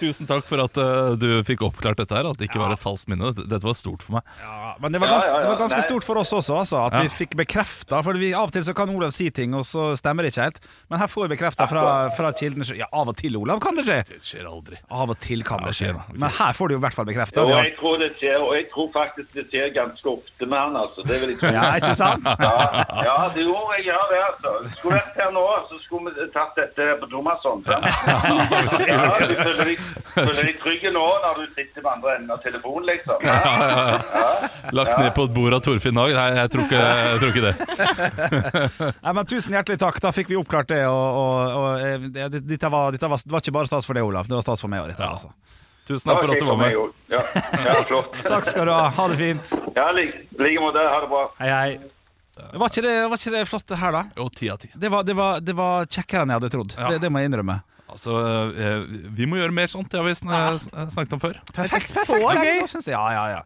tusen 0.00 0.28
takk 0.28 0.44
for 0.48 0.58
at 0.64 0.74
uh, 0.80 1.14
du 1.18 1.28
fikk 1.46 1.62
oppklart 1.66 1.98
dette 2.02 2.14
her. 2.16 2.26
At 2.30 2.38
det 2.40 2.48
ikke 2.50 2.60
var 2.62 2.74
et 2.74 2.82
falskt 2.82 3.08
minne. 3.10 3.30
Dette, 3.32 3.46
dette 3.50 3.66
var 3.66 3.76
stort 3.78 4.02
for 4.04 4.12
meg. 4.18 4.22
Ja, 4.42 4.74
men 4.82 4.94
det 4.94 5.00
var, 5.02 5.08
Ja, 5.08 5.14
ganske, 5.16 5.30
ja, 5.30 5.36
ja. 5.36 5.42
det 5.44 5.48
var 5.52 5.60
ganske 5.62 5.80
Nei. 5.80 5.86
stort 5.88 6.04
for 6.06 6.20
oss 6.20 6.32
også, 6.34 6.54
altså, 6.64 6.76
at 6.88 6.92
Ja. 6.98 7.02
vi 7.06 7.08
fikk 7.22 7.32
bekrefta. 7.40 8.02
For 8.06 8.12
vi, 8.20 8.32
av 8.36 8.48
og 8.50 8.54
til 8.56 8.64
så 8.66 8.74
kan 8.76 8.92
Olav 8.94 9.10
si 9.16 9.28
ting, 9.34 9.54
og 9.58 9.64
så 9.68 9.82
stemmer 9.98 10.26
det 10.26 10.34
ikke 10.34 10.46
helt. 10.48 10.60
Men 10.92 11.02
her 11.02 11.08
får 11.12 11.26
vi 11.26 11.32
bekrefta 11.36 11.68
fra, 11.70 11.84
fra 12.18 12.32
kilden. 12.36 12.66
Ja, 12.78 12.88
av 12.92 13.08
og 13.12 13.16
til, 13.20 13.36
Olav, 13.40 13.62
kan 13.64 13.78
det 13.78 13.86
skje. 13.88 14.00
Det 14.12 14.20
skjer 14.24 14.44
aldri. 14.50 14.80
Av 14.90 15.10
og 15.14 15.18
til 15.24 15.44
kan 15.46 15.62
Ja, 15.64 15.70
det 15.72 15.78
skje. 15.80 15.92
Okay. 15.94 16.18
Men 16.24 16.34
her 16.38 16.52
får 16.58 16.68
du 16.70 16.76
jo 16.76 16.80
i 16.82 16.84
hvert 16.84 16.98
fall 16.98 17.08
bekrefta. 17.08 17.44
Og 17.44 17.54
jeg 17.54 17.74
tror 17.80 17.98
det 18.02 18.10
skjer, 18.20 18.38
og 18.44 18.52
jeg 18.58 18.68
tror 18.74 18.90
faktisk 18.94 19.34
det 19.38 19.46
skjer 19.50 19.72
ganske 19.76 20.06
ofte 20.16 20.50
med 20.50 20.58
han, 20.60 20.78
altså. 20.84 21.06
Det 21.08 21.20
vil 21.22 21.34
jeg 21.34 21.40
tro. 21.40 21.52
Ja, 21.54 21.64
ikke 21.80 21.94
sant? 21.98 22.26
Ja, 22.44 22.84
ja, 23.08 23.16
det 23.34 23.46
jo, 23.46 23.54
jeg 23.78 23.86
det, 24.10 24.20
altså. 24.28 24.52
Skulle 24.76 24.98
vært 24.98 25.18
her 25.20 25.30
nå, 25.34 25.44
så 25.68 25.78
skulle 25.84 26.12
vi 26.14 26.26
tatt 26.34 26.58
dette 26.58 26.88
på 27.00 27.08
Thomasson. 27.12 27.64
sant? 27.66 27.88
Ja, 28.88 28.98
du 29.18 29.34
føler 29.38 29.70
deg, 29.70 29.84
føler 30.14 30.40
deg 30.48 30.58
trygg 30.62 30.86
nå 30.94 31.04
når 31.24 31.40
du 31.40 31.44
sitter 31.56 31.84
på 31.84 31.92
andre 31.92 32.16
enden 32.18 32.34
av 32.34 32.42
telefonen, 32.44 32.86
liksom. 32.90 33.24
Ja. 33.24 34.72
Lagt 34.76 34.98
ned 34.98 35.10
på 35.16 35.26
et 35.28 35.34
bord 35.36 35.56
av 35.56 35.64
Torfinn 35.64 35.98
Dag? 35.98 36.14
Nei, 36.16 36.28
jeg 36.40 36.52
tror 36.54 36.66
ikke, 36.66 36.84
jeg 36.84 37.22
tror 37.22 37.34
ikke 37.34 37.46
det. 37.48 37.54
Nei, 39.04 39.12
men 39.12 39.30
Tusen 39.30 39.56
hjertelig 39.56 39.80
takk. 39.82 40.00
Da 40.04 40.12
fikk 40.14 40.30
vi 40.32 40.38
oppklart 40.40 40.70
det. 40.70 40.84
Og, 40.90 41.18
og, 41.24 41.58
og 41.58 41.84
eh, 41.84 42.08
det, 42.14 42.44
dette, 42.44 42.70
var, 42.72 42.94
dette 42.94 43.10
var, 43.10 43.22
det 43.24 43.34
var 43.34 43.44
ikke 43.44 43.58
bare 43.58 43.70
stas 43.70 43.88
for 43.88 43.96
deg, 43.96 44.06
Olav. 44.06 44.28
Det 44.30 44.36
var 44.38 44.46
stas 44.46 44.64
for 44.64 44.72
meg 44.72 44.84
òg. 44.84 44.94
Altså. 45.04 45.32
Tusen 45.84 46.08
takk 46.08 46.22
for 46.22 46.32
at 46.32 46.40
du 46.40 46.46
var 46.48 46.56
med. 46.56 46.76
Ja, 47.12 47.20
ja 47.66 47.74
flott. 47.84 48.14
Takk 48.32 48.46
skal 48.48 48.70
du 48.70 48.72
ha. 48.72 48.86
Ha 48.96 49.08
det 49.12 49.18
fint. 49.20 49.50
Ja, 49.76 49.90
like 49.92 50.60
måte. 50.62 50.80
Ha 50.80 51.02
det 51.04 51.10
bra. 51.10 51.26
Hei, 51.42 51.50
hei. 51.52 51.93
Var 52.34 52.70
ikke 52.72 52.82
det, 52.86 52.94
var 53.10 53.20
ikke 53.20 53.34
det 53.36 53.44
flott 53.50 53.68
det 53.70 53.78
her, 53.82 53.94
da? 53.94 54.02
Jo, 54.18 54.28
ti 54.34 54.50
av 54.50 54.58
ti. 54.62 54.72
Det 54.74 54.90
var, 54.90 55.06
det 55.06 55.14
var, 55.18 55.38
det 55.44 55.54
var 55.58 55.86
kjekkere 55.86 56.24
enn 56.26 56.34
jeg 56.34 56.42
hadde 56.42 56.52
trodd. 56.56 56.74
Ja. 56.78 56.90
Det, 56.94 57.04
det 57.04 57.12
må 57.14 57.22
jeg 57.22 57.30
innrømme. 57.30 57.60
Altså, 57.94 58.14
eh, 58.56 58.80
vi 59.14 59.26
må 59.28 59.36
gjøre 59.38 59.54
mer 59.54 59.68
sånt. 59.70 59.90
Det 59.92 60.00
har 60.00 60.06
vi 60.08 60.14
snakket 60.16 61.12
om 61.14 61.20
før. 61.22 61.36
Perfekt. 61.54 61.92
Perfekt. 61.94 62.08
så 62.08 62.16
gøy. 62.18 62.90
Ja, 62.90 63.02
ja, 63.14 63.24
ja. 63.36 63.42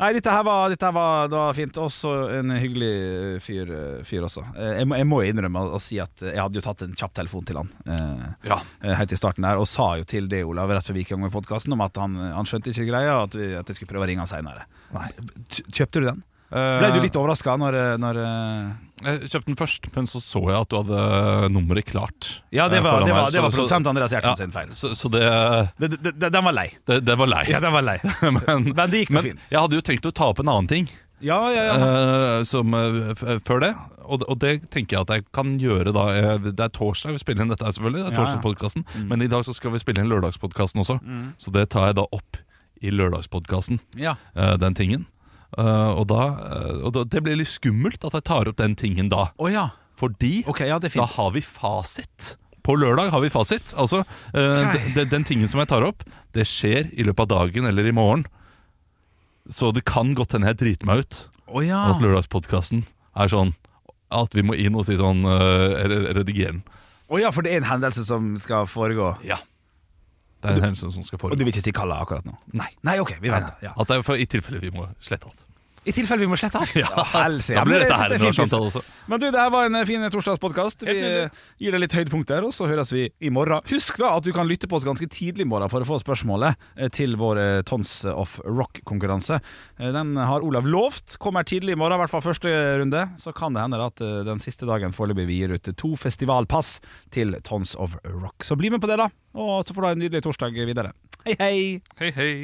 Nei, 0.00 0.08
dette 0.16 0.32
her 0.32 0.42
var, 0.48 0.72
dette 0.72 0.88
her 0.88 0.94
var, 0.96 1.28
det 1.30 1.36
var 1.38 1.54
fint. 1.54 1.76
Også 1.78 2.14
en 2.38 2.54
hyggelig 2.56 2.88
eh, 2.88 3.36
fyr, 3.44 3.70
eh, 3.76 4.00
fyr 4.08 4.26
også. 4.26 4.42
Jeg 4.56 4.88
må, 4.90 4.96
jeg 4.98 5.08
må 5.12 5.20
innrømme 5.28 5.62
å, 5.76 5.78
si 5.82 6.00
at 6.02 6.24
jeg 6.24 6.40
hadde 6.40 6.58
jo 6.58 6.64
tatt 6.64 6.82
en 6.88 6.96
kjapp 6.98 7.14
telefon 7.20 7.46
til 7.46 7.60
han 7.60 7.70
eh, 7.86 8.26
Ja. 8.48 8.58
helt 8.96 9.14
i 9.14 9.20
starten 9.20 9.46
der, 9.46 9.60
og 9.62 9.68
sa 9.70 9.92
jo 10.00 10.08
til 10.08 10.26
det, 10.32 10.42
Olav, 10.48 10.72
rett 10.72 10.88
før 10.88 10.96
vi 10.98 11.04
gikk 11.04 11.12
i 11.12 11.16
gang 11.18 11.26
med 11.28 11.36
podkasten, 11.36 11.76
om 11.76 11.84
at 11.86 12.00
han, 12.02 12.16
han 12.40 12.48
skjønte 12.48 12.72
ikke 12.72 12.88
greia, 12.90 13.20
og 13.20 13.28
at, 13.30 13.38
vi, 13.38 13.52
at 13.60 13.70
jeg 13.70 13.78
skulle 13.78 13.92
prøve 13.92 14.08
å 14.08 14.10
ringe 14.10 14.24
han 14.24 14.32
seinere. 14.32 14.66
Kjøpte 15.68 16.00
du 16.02 16.08
den? 16.10 16.24
Ble 16.52 16.88
du 16.92 16.98
litt 17.00 17.16
overraska 17.16 17.54
når, 17.56 17.76
eh, 17.80 17.92
når 18.02 18.18
eh, 18.20 18.72
Jeg 19.06 19.30
kjøpte 19.32 19.48
den 19.48 19.56
først, 19.56 19.86
men 19.94 20.08
så 20.10 20.20
så 20.20 20.42
jeg 20.50 20.58
at 20.58 20.68
du 20.68 20.76
hadde 20.76 21.48
nummeret 21.54 21.86
klart. 21.88 22.28
Ja, 22.52 22.66
det 22.68 22.82
eh, 22.82 22.84
var, 22.84 23.06
det 23.06 23.14
var, 23.16 23.30
det 23.32 23.40
var 23.42 23.54
produsent 23.54 23.88
Andreas 23.88 24.12
Gjertsen 24.12 24.34
Ja, 24.34 24.40
sin 24.42 24.52
feil. 24.52 24.74
Så, 24.76 24.92
så 24.98 25.08
det, 25.12 25.22
Det, 25.80 26.28
den 26.28 26.44
var 26.44 26.52
lei. 26.52 26.68
det, 26.86 27.00
det 27.08 27.16
var 27.18 27.30
lei. 27.32 27.44
Ja, 27.48 27.60
den 27.64 27.72
var 27.72 27.86
lei. 27.86 27.96
men, 28.36 28.68
Men 28.76 28.84
det 28.92 29.06
gikk 29.06 29.14
nå 29.16 29.24
fint. 29.24 29.40
jeg 29.50 29.58
hadde 29.64 29.80
jo 29.80 29.86
tenkt 29.88 30.06
å 30.06 30.12
ta 30.12 30.28
opp 30.34 30.42
en 30.44 30.52
annen 30.52 30.68
ting 30.70 30.90
Ja, 31.22 31.38
ja, 31.54 31.64
ja. 31.70 31.74
Uh, 31.78 32.44
som, 32.44 32.74
uh, 32.74 33.14
før 33.46 33.60
det. 33.62 33.72
Og, 34.02 34.24
og 34.26 34.38
det 34.42 34.56
tenker 34.74 34.98
jeg 34.98 35.06
at 35.06 35.12
jeg 35.14 35.24
kan 35.32 35.52
gjøre 35.62 35.92
da. 35.94 36.04
eh, 36.18 36.48
Det 36.50 36.64
er 36.66 36.72
torsdag 36.74 37.14
vi 37.14 37.20
spiller 37.22 37.46
inn 37.46 37.52
dette, 37.54 37.64
her 37.64 37.72
selvfølgelig. 37.76 38.04
Det 38.04 38.10
er 38.12 38.18
torsdagspodkasten 38.18 38.84
Men 39.08 39.22
i 39.22 39.28
dag 39.30 39.44
så 39.46 39.54
skal 39.54 39.70
vi 39.72 39.80
spille 39.80 40.02
inn 40.02 40.10
lørdagspodkasten 40.10 40.82
også. 40.82 40.98
Så 41.40 41.54
det 41.54 41.68
tar 41.72 41.92
jeg 41.92 42.00
da 42.00 42.04
opp 42.10 42.40
i 42.82 42.90
lørdagspodkasten, 42.90 43.78
ja. 44.02 44.16
Uh, 44.34 44.56
den 44.58 44.74
tingen. 44.74 45.06
Eh, 45.58 45.90
og 46.00 46.06
da, 46.08 46.22
eh, 46.48 46.76
og 46.86 46.92
da 46.96 47.04
Det 47.04 47.22
blir 47.22 47.36
litt 47.36 47.50
skummelt 47.52 48.04
at 48.08 48.12
jeg 48.16 48.24
tar 48.24 48.48
opp 48.48 48.56
den 48.56 48.74
tingen 48.74 49.10
da. 49.12 49.30
Oh, 49.38 49.50
ja. 49.52 49.70
Fordi 50.00 50.44
okay, 50.48 50.68
ja, 50.68 50.78
da 50.80 50.88
har 51.06 51.30
vi 51.34 51.42
fasit. 51.44 52.36
På 52.64 52.76
lørdag 52.78 53.10
har 53.10 53.20
vi 53.20 53.28
fasit. 53.28 53.74
Altså, 53.76 54.00
uh, 54.34 54.62
Ok. 54.62 54.72
de- 54.72 54.94
de- 54.94 55.10
Den 55.10 55.24
tingen 55.24 55.48
som 55.48 55.58
jeg 55.60 55.68
tar 55.68 55.82
opp, 55.84 56.02
det 56.32 56.46
skjer 56.46 56.88
i 56.96 57.02
løpet 57.04 57.20
av 57.20 57.28
dagen 57.28 57.66
eller 57.66 57.86
i 57.86 57.92
morgen. 57.92 58.24
Så 59.50 59.72
det 59.74 59.84
kan 59.84 60.14
godt 60.14 60.32
hende 60.32 60.46
jeg 60.46 60.56
driter 60.58 60.86
meg 60.86 61.00
ut. 61.04 61.28
Oh, 61.48 61.60
ja. 61.60 61.90
At 61.92 62.00
lørdagspodkasten 62.00 62.84
er 63.16 63.28
sånn 63.28 63.54
at 64.10 64.32
vi 64.34 64.42
må 64.42 64.54
inn 64.56 64.74
og 64.76 64.86
si 64.86 64.94
sånn 64.96 65.24
uh, 65.26 66.12
Redigere 66.14 66.52
den. 66.52 66.62
Å 67.10 67.20
ja, 67.20 67.30
for 67.34 67.42
det 67.42 67.52
er 67.52 67.56
en 67.60 67.68
hendelse 67.68 68.06
som 68.06 68.36
skal 68.40 68.64
foregå. 68.70 69.18
Ja. 69.26 69.36
Det 70.42 70.50
er 70.50 70.56
en 70.56 70.64
hendelse 70.70 70.92
som 70.94 71.04
skal 71.04 71.18
Og 71.30 71.36
du 71.36 71.44
vil 71.44 71.52
ikke 71.52 71.62
si 71.62 71.72
Kalla 71.74 72.00
akkurat 72.02 72.24
nå? 72.26 72.34
Nei. 72.56 72.70
Nei, 72.82 72.96
ok, 73.02 73.18
vi 73.20 73.28
venter. 73.30 73.54
Ja. 73.62 73.74
At 73.76 73.90
det 73.90 73.98
er 73.98 74.02
for, 74.06 74.16
I 74.18 74.24
tilfelle 74.26 74.62
vi 74.62 74.70
må 74.74 74.88
slette 75.02 75.28
alt. 75.28 75.41
I 75.82 75.90
tilfelle 75.90 76.22
vi 76.22 76.30
må 76.30 76.36
slette 76.38 76.60
av. 76.62 76.70
Ja, 76.82 77.04
helse. 77.16 77.56
Da 77.56 77.64
blir 77.66 77.82
dette 77.82 77.96
her 77.98 78.12
en 78.14 78.22
fint, 78.22 78.52
også. 78.54 78.82
Men 79.10 79.20
du, 79.22 79.26
det 79.34 79.38
her 79.38 79.50
var 79.50 79.66
en 79.66 79.78
eh, 79.80 79.86
fin 79.88 80.04
torsdagspodkast. 80.14 80.84
Vi 80.86 80.94
gir 81.62 81.74
deg 81.74 81.82
litt 81.82 81.96
høydepunkter, 81.96 82.46
og 82.46 82.54
så 82.54 82.68
høres 82.70 82.92
vi 82.94 83.08
i 83.18 83.32
morgen. 83.34 83.64
Husk 83.70 83.98
da 83.98 84.12
at 84.16 84.26
du 84.26 84.30
kan 84.34 84.46
lytte 84.50 84.70
på 84.70 84.78
oss 84.78 84.86
ganske 84.86 85.08
tidlig 85.10 85.46
i 85.46 85.50
morgen 85.50 85.72
for 85.72 85.82
å 85.82 85.88
få 85.88 85.98
spørsmålet 86.02 86.54
eh, 86.76 86.90
til 86.94 87.16
vår 87.18 87.42
eh, 87.42 87.58
Tons 87.66 87.90
of 88.12 88.38
Rock-konkurranse. 88.46 89.40
Den 89.82 90.14
har 90.20 90.46
Olav 90.46 90.70
lovt. 90.70 91.16
Kommer 91.22 91.46
tidlig 91.48 91.74
i 91.74 91.80
morgen, 91.80 91.98
i 91.98 92.04
hvert 92.04 92.14
fall 92.14 92.24
første 92.28 92.54
runde. 92.78 93.04
Så 93.22 93.34
kan 93.36 93.58
det 93.58 93.66
hende 93.66 93.82
at 93.82 93.98
den 94.28 94.42
siste 94.42 94.68
dagen 94.70 94.94
foreløpig 94.94 95.26
vi 95.30 95.42
gir 95.42 95.56
ut 95.58 95.72
to 95.78 95.94
festivalpass 95.98 96.76
til 97.14 97.34
Tons 97.46 97.74
of 97.74 97.98
Rock. 98.06 98.46
Så 98.46 98.58
bli 98.58 98.70
med 98.70 98.82
på 98.82 98.90
det, 98.90 99.00
da. 99.02 99.10
Og 99.34 99.66
så 99.66 99.74
får 99.74 99.82
du 99.82 99.88
ha 99.90 99.94
en 99.96 100.04
nydelig 100.06 100.22
torsdag 100.28 100.62
videre. 100.62 100.94
Hei, 101.26 101.36
hei. 101.42 101.56
Hei, 101.98 102.14
hei. 102.14 102.34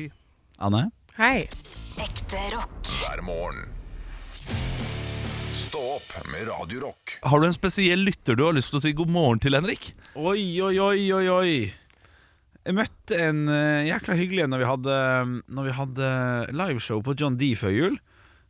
Anne? 0.58 0.88
Hei. 1.18 1.48
Ekte 1.98 2.38
rock. 2.52 2.86
hver 3.00 3.18
morgen. 3.26 3.64
Stå 5.50 5.80
opp 5.96 6.12
med 6.30 6.46
Radio 6.46 6.84
Rock. 6.84 7.16
Har 7.22 7.40
du 7.40 7.46
en 7.48 7.56
spesiell 7.56 8.04
lytter 8.06 8.38
du 8.38 8.44
har 8.46 8.54
lyst 8.54 8.70
til 8.70 8.78
å 8.78 8.82
si 8.84 8.92
god 8.94 9.10
morgen 9.10 9.42
til, 9.42 9.56
Henrik? 9.58 9.88
Oi, 10.14 10.62
oi, 10.62 10.76
oi, 10.78 11.00
oi, 11.16 11.24
oi. 11.34 11.56
Jeg 12.62 12.76
møtte 12.78 13.18
en 13.18 13.50
eh, 13.50 13.88
jækla 13.88 14.14
hyggelig 14.20 14.44
en 14.44 14.54
når 14.54 14.62
vi 14.62 14.68
hadde, 14.70 15.00
når 15.58 15.66
vi 15.66 15.74
hadde 15.80 16.12
liveshow 16.54 17.02
på 17.02 17.16
John 17.18 17.40
D 17.40 17.50
før 17.58 17.74
jul. 17.74 17.98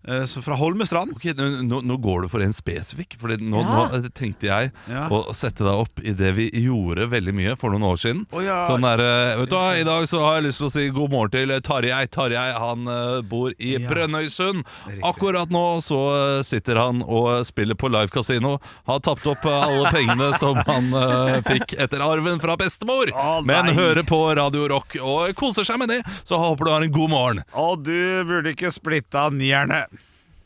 Eh, 0.06 0.24
så 0.26 0.42
fra 0.44 0.54
Holmestrand. 0.56 1.12
Ok, 1.16 1.24
nå, 1.36 1.80
nå- 1.82 1.96
går 2.00 2.22
du 2.22 2.28
for 2.28 2.40
en 2.44 2.52
spesifikk. 2.52 3.16
Fordi 3.20 3.38
nå, 3.42 3.60
Ja. 3.62 3.88
nå 3.92 4.08
tenkte 4.14 4.46
jeg 4.48 4.72
Ja. 4.88 5.08
å 5.08 5.34
sette 5.34 5.64
deg 5.64 5.74
opp 5.74 6.00
i 6.04 6.12
det 6.12 6.34
vi 6.36 6.50
gjorde 6.50 7.08
veldig 7.10 7.34
mye 7.34 7.56
for 7.58 7.70
noen 7.70 7.82
år 7.82 7.96
siden. 7.98 8.26
Oh, 8.32 8.40
ja. 8.40 8.66
Sånn 8.68 8.82
der, 8.82 9.00
eh, 9.00 9.36
vet 9.40 9.50
du 9.50 9.56
hva, 9.56 9.74
I 9.80 9.84
dag 9.84 10.04
så 10.06 10.20
har 10.22 10.40
jeg 10.40 10.44
lyst 10.50 10.58
til 10.58 10.66
å 10.68 10.70
si 10.72 10.88
god 10.90 11.10
morgen 11.10 11.30
til 11.30 11.48
Tarjei. 11.60 12.06
Tarjei 12.08 12.52
han 12.58 12.86
eh, 12.88 13.20
bor 13.22 13.50
i 13.58 13.76
Ja. 13.78 13.88
Brønnøysund. 13.88 14.64
Akkurat 15.02 15.48
nå 15.50 15.80
så 15.82 16.38
eh, 16.38 16.42
sitter 16.42 16.76
han 16.76 17.02
og 17.02 17.44
spiller 17.46 17.74
på 17.74 17.90
live 17.90 18.08
casino. 18.10 18.60
Har 18.86 19.00
tapt 19.00 19.26
opp 19.26 19.44
eh, 19.44 19.62
alle 19.68 19.90
pengene 19.90 20.32
som 20.38 20.56
han 20.56 20.92
uh, 20.94 21.40
fikk 21.42 21.74
etter 21.78 22.00
arven 22.00 22.38
fra 22.40 22.56
bestemor. 22.56 23.10
Oh, 23.14 23.40
Men 23.42 23.66
hører 23.74 24.02
på 24.06 24.34
Radio 24.36 24.66
Rock 24.68 24.96
og 25.02 25.34
koser 25.34 25.64
seg 25.64 25.78
med 25.78 25.88
det. 25.88 26.02
Så 26.24 26.38
håper 26.38 26.64
du 26.64 26.70
har 26.70 26.82
en 26.82 26.92
god 26.92 27.10
morgen. 27.10 27.42
Og 27.54 27.82
du 27.84 28.24
burde 28.24 28.52
ikke 28.54 28.70
splitta 28.72 29.28
nierne. 29.30 29.86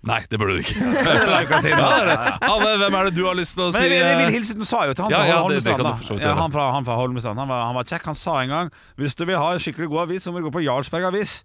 Nei, 0.02 0.18
det 0.26 0.38
burde 0.40 0.56
du 0.56 0.62
ikke. 0.64 0.74
si. 1.62 1.70
Anne, 1.70 2.70
hvem 2.80 2.96
er 2.98 3.08
det 3.08 3.12
du 3.14 3.22
har 3.22 3.36
lyst 3.38 3.54
til 3.54 3.68
å 3.68 3.70
si? 3.70 3.78
Men 3.78 3.92
jeg, 3.94 4.00
jeg 4.02 4.18
vil 4.18 4.24
eh, 4.26 4.34
hilse 4.34 4.56
Du 4.58 4.64
sa 4.66 4.80
jo 4.88 4.96
til 4.98 5.06
han 5.06 5.14
fra 5.14 5.26
ja, 5.28 5.36
Holmestrand. 5.38 5.82
vidt 6.08 6.24
ja, 6.24 6.32
han, 6.40 6.54
fra, 6.54 6.64
han 6.74 6.88
fra 6.88 6.96
Holmestrand 6.98 7.38
han 7.38 7.50
var, 7.52 7.66
han 7.68 7.78
var 7.78 7.86
kjekk. 7.86 8.08
Han 8.10 8.18
sa 8.18 8.40
en 8.42 8.50
gang 8.50 8.72
Hvis 8.98 9.14
du 9.18 9.22
vil 9.28 9.38
ha 9.38 9.52
en 9.54 9.62
skikkelig 9.62 9.92
god 9.92 10.08
avis, 10.08 10.26
så 10.26 10.34
må 10.34 10.42
du 10.42 10.48
gå 10.48 10.54
på 10.58 10.64
Jarlsberg 10.66 11.06
Avis. 11.12 11.36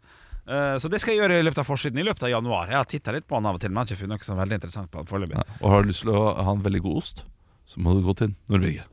Eh, 0.50 0.76
så 0.82 0.90
det 0.90 1.04
skal 1.04 1.14
jeg 1.14 1.22
gjøre 1.22 1.38
i 1.38 1.46
løpet 1.46 1.62
av 1.62 1.70
forsiden 1.70 2.02
i 2.02 2.08
løpet 2.08 2.26
av 2.26 2.34
januar. 2.34 2.72
Jeg 2.72 2.80
har 2.80 2.90
titta 2.90 3.14
litt 3.14 3.30
på 3.30 3.38
han 3.38 3.50
av 3.50 3.60
og 3.60 3.62
til, 3.62 3.74
men 3.74 3.84
har 3.84 3.92
ikke 3.92 4.02
funnet 4.02 4.18
noe 4.18 4.32
som 4.32 4.42
veldig 4.42 4.58
interessant 4.62 4.90
på 4.90 5.04
han 5.04 5.10
foreløpig. 5.10 5.44
Og 5.62 5.74
har 5.74 5.86
du 5.86 5.92
lyst 5.92 6.06
til 6.08 6.16
å 6.18 6.28
ha 6.34 6.54
en 6.58 6.66
veldig 6.66 6.82
god 6.88 7.02
ost, 7.04 7.26
så 7.70 7.84
må 7.84 7.94
du 7.94 8.02
gå 8.08 8.16
til 8.24 8.34
Norvegia. 8.50 8.88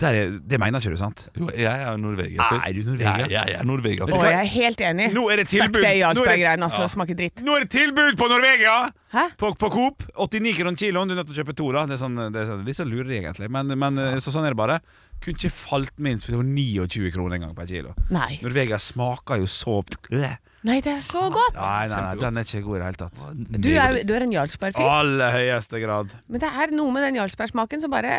Der 0.00 0.16
er, 0.16 0.30
det 0.40 0.58
mener 0.60 0.80
ikke 0.80 0.94
du, 0.94 0.96
sant? 0.96 1.26
Jo, 1.36 1.50
jeg 1.52 1.66
er 1.84 1.98
Norvegia-fyr. 2.00 2.62
Er 2.64 2.72
du 2.72 2.80
Norvegia? 2.86 3.26
Jeg, 3.28 3.30
jeg 3.36 3.56
er 3.58 3.66
Norvegia 3.68 4.06
Å, 4.08 4.20
jeg 4.24 4.38
er 4.38 4.48
helt 4.54 4.80
enig. 4.80 5.08
Nå 5.12 5.26
er 5.28 5.42
det 5.42 5.48
tilbud. 5.50 5.76
Fuck 5.76 5.84
det- 5.84 5.90
Jarlsberg-greiene, 6.00 6.68
altså. 6.70 6.86
Smaker 6.94 7.18
dritt. 7.18 7.42
Nå 7.44 7.56
er 7.58 7.66
det 7.66 7.70
tilbud 7.74 8.16
på 8.16 8.28
Norvegia! 8.32 8.78
Hæ? 9.12 9.24
På, 9.36 9.50
på 9.58 9.68
Coop. 9.74 10.06
89 10.16 10.54
kroner 10.56 10.80
kiloen. 10.80 11.10
Du 11.10 11.14
er 11.16 11.20
nødt 11.20 11.28
til 11.32 11.36
å 11.36 11.42
kjøpe 11.42 11.56
to. 11.58 11.68
da 11.74 11.84
Det 11.90 11.98
er, 11.98 12.00
sånn, 12.00 12.16
det 12.32 12.44
er 12.46 12.64
litt 12.64 12.78
sånn 12.78 12.88
lurer, 12.92 13.12
egentlig. 13.18 13.50
Men, 13.52 13.74
men 13.76 14.00
så 14.24 14.32
sånn 14.32 14.46
er 14.48 14.54
det 14.54 14.60
bare. 14.62 14.80
Kunne 15.20 15.36
ikke 15.36 15.52
falt 15.52 15.98
minst 16.00 16.26
for 16.26 16.32
det 16.32 16.40
var 16.40 16.48
29 16.48 17.10
kroner 17.12 17.36
en 17.36 17.42
gang 17.44 17.56
per 17.56 17.68
kilo. 17.68 17.92
Nei. 18.12 18.38
Norvegia 18.40 18.78
smaker 18.80 19.42
jo 19.42 19.48
så. 19.50 19.80
Nei, 20.64 20.76
det 20.84 20.92
er 20.92 21.04
så 21.04 21.26
godt! 21.32 21.56
Nei, 21.56 21.86
nei, 21.88 22.00
nei, 22.04 22.16
den 22.20 22.40
er 22.40 22.44
ikke 22.48 22.62
god 22.66 22.76
i 22.76 22.80
det 22.80 22.88
hele 22.88 23.00
tatt. 23.00 23.22
Du 23.64 23.68
er, 23.72 23.98
du 24.04 24.12
er 24.16 24.24
en 24.26 24.34
Jarlsberg-fyr. 24.34 24.84
Aller 24.84 25.32
høyeste 25.36 25.80
grad. 25.80 26.12
Men 26.28 26.42
det 26.42 26.50
er 26.64 26.74
noe 26.76 26.92
med 26.92 27.06
den 27.06 27.16
Jarlsberg-smaken 27.20 27.84
som 27.84 27.92
bare 27.94 28.18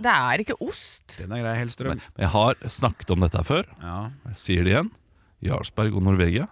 Det 0.00 0.14
er 0.14 0.44
ikke 0.44 0.56
ost. 0.64 1.18
Den 1.18 1.34
er 1.36 1.52
helt 1.56 1.74
strøm. 1.74 2.00
Men 2.00 2.24
jeg 2.26 2.32
har 2.32 2.56
snakket 2.64 3.12
om 3.12 3.24
dette 3.24 3.44
før. 3.48 3.68
Ja. 3.82 3.98
Jeg 4.30 4.40
sier 4.40 4.64
det 4.68 4.72
igjen. 4.76 4.92
Jarlsberg 5.44 5.96
og 5.98 6.04
Norvegia. 6.06 6.48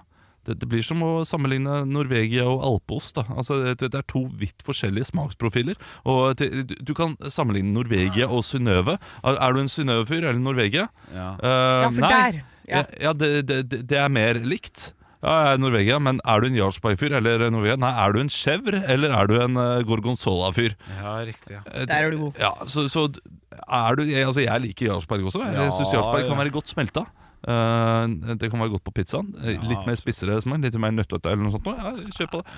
Det, 0.51 0.59
det 0.61 0.69
blir 0.75 0.83
som 0.87 1.01
å 1.07 1.11
sammenligne 1.29 1.81
Norvegia 1.89 2.45
og 2.51 2.63
alpeost. 2.67 3.17
Da. 3.17 3.25
Altså, 3.39 3.61
det, 3.71 3.79
det 3.87 3.95
er 4.03 4.07
to 4.11 4.27
vidt 4.41 4.63
forskjellige 4.67 5.09
smaksprofiler. 5.13 5.79
Og 6.11 6.37
det, 6.41 6.51
du, 6.71 6.75
du 6.91 6.95
kan 6.99 7.17
sammenligne 7.31 7.73
Norvegia 7.79 8.27
og 8.29 8.43
Synnøve. 8.47 8.99
Er, 9.25 9.39
er 9.39 9.57
du 9.57 9.63
en 9.65 9.71
Synnøve-fyr 9.71 10.25
eller 10.27 10.41
Norvegia? 10.43 10.89
Ja. 11.15 11.33
uh, 11.41 11.51
Ja, 11.51 11.91
for 11.91 12.01
nei. 12.07 12.15
der. 12.15 12.41
Ja. 12.71 12.85
Ja, 13.03 13.13
det, 13.17 13.29
det, 13.49 13.63
det- 13.73 13.85
det 13.91 13.99
er 13.99 14.11
mer 14.13 14.39
likt. 14.47 14.91
Ja, 15.21 15.33
jeg 15.45 15.57
er 15.57 15.59
Norvegia, 15.61 15.97
men 16.01 16.17
er 16.25 16.41
du 16.41 16.47
en 16.49 16.55
Jarlsberg-fyr 16.57 17.13
eller 17.19 17.43
Norvegia? 17.53 17.75
Nei, 17.83 17.91
er 18.05 18.15
du 18.17 18.21
en 18.23 18.31
chèvre 18.33 18.79
eller 18.89 19.13
er 19.13 19.27
du 19.29 19.35
en 19.45 19.59
uh, 19.61 19.83
gorgonzola-fyr? 19.85 20.77
ja, 20.97 21.11
riktig. 21.29 21.59
Ja. 21.59 21.65
Eh, 21.75 21.85
Der 21.91 22.07
er 22.07 22.15
du 22.15 22.19
god. 22.23 22.39
Ja, 22.41 22.53
så, 22.71 22.87
så 22.89 23.03
er 23.11 23.99
du 23.99 24.05
jeg, 24.09 24.25
Altså, 24.25 24.41
jeg 24.47 24.63
liker 24.65 24.87
Jarlsberg 24.95 25.27
også. 25.29 25.43
Jeg 25.45 25.59
Ja, 25.61 25.67
syns 25.77 25.93
Jarlsberg 25.93 26.25
ja. 26.25 26.29
kan 26.31 26.41
være 26.41 26.55
godt 26.55 26.73
smelta. 26.73 27.05
Eh, 27.49 28.35
det 28.37 28.51
kan 28.53 28.61
være 28.61 28.75
godt 28.77 28.85
på 28.85 28.93
pizzaen. 28.99 29.31
Eh, 29.41 29.55
Ja, 29.57 29.63
litt 29.71 29.87
mer 29.89 29.97
spissere 29.97 30.41
smak, 30.43 30.61
litt 30.61 30.77
mer 30.79 30.93
nøttete 30.93 31.31
eller 31.33 31.43
noe 31.47 31.55
sånt. 31.57 31.67
Ja, 31.67 31.93
kjør 32.19 32.31
på 32.35 32.41
det. 32.43 32.57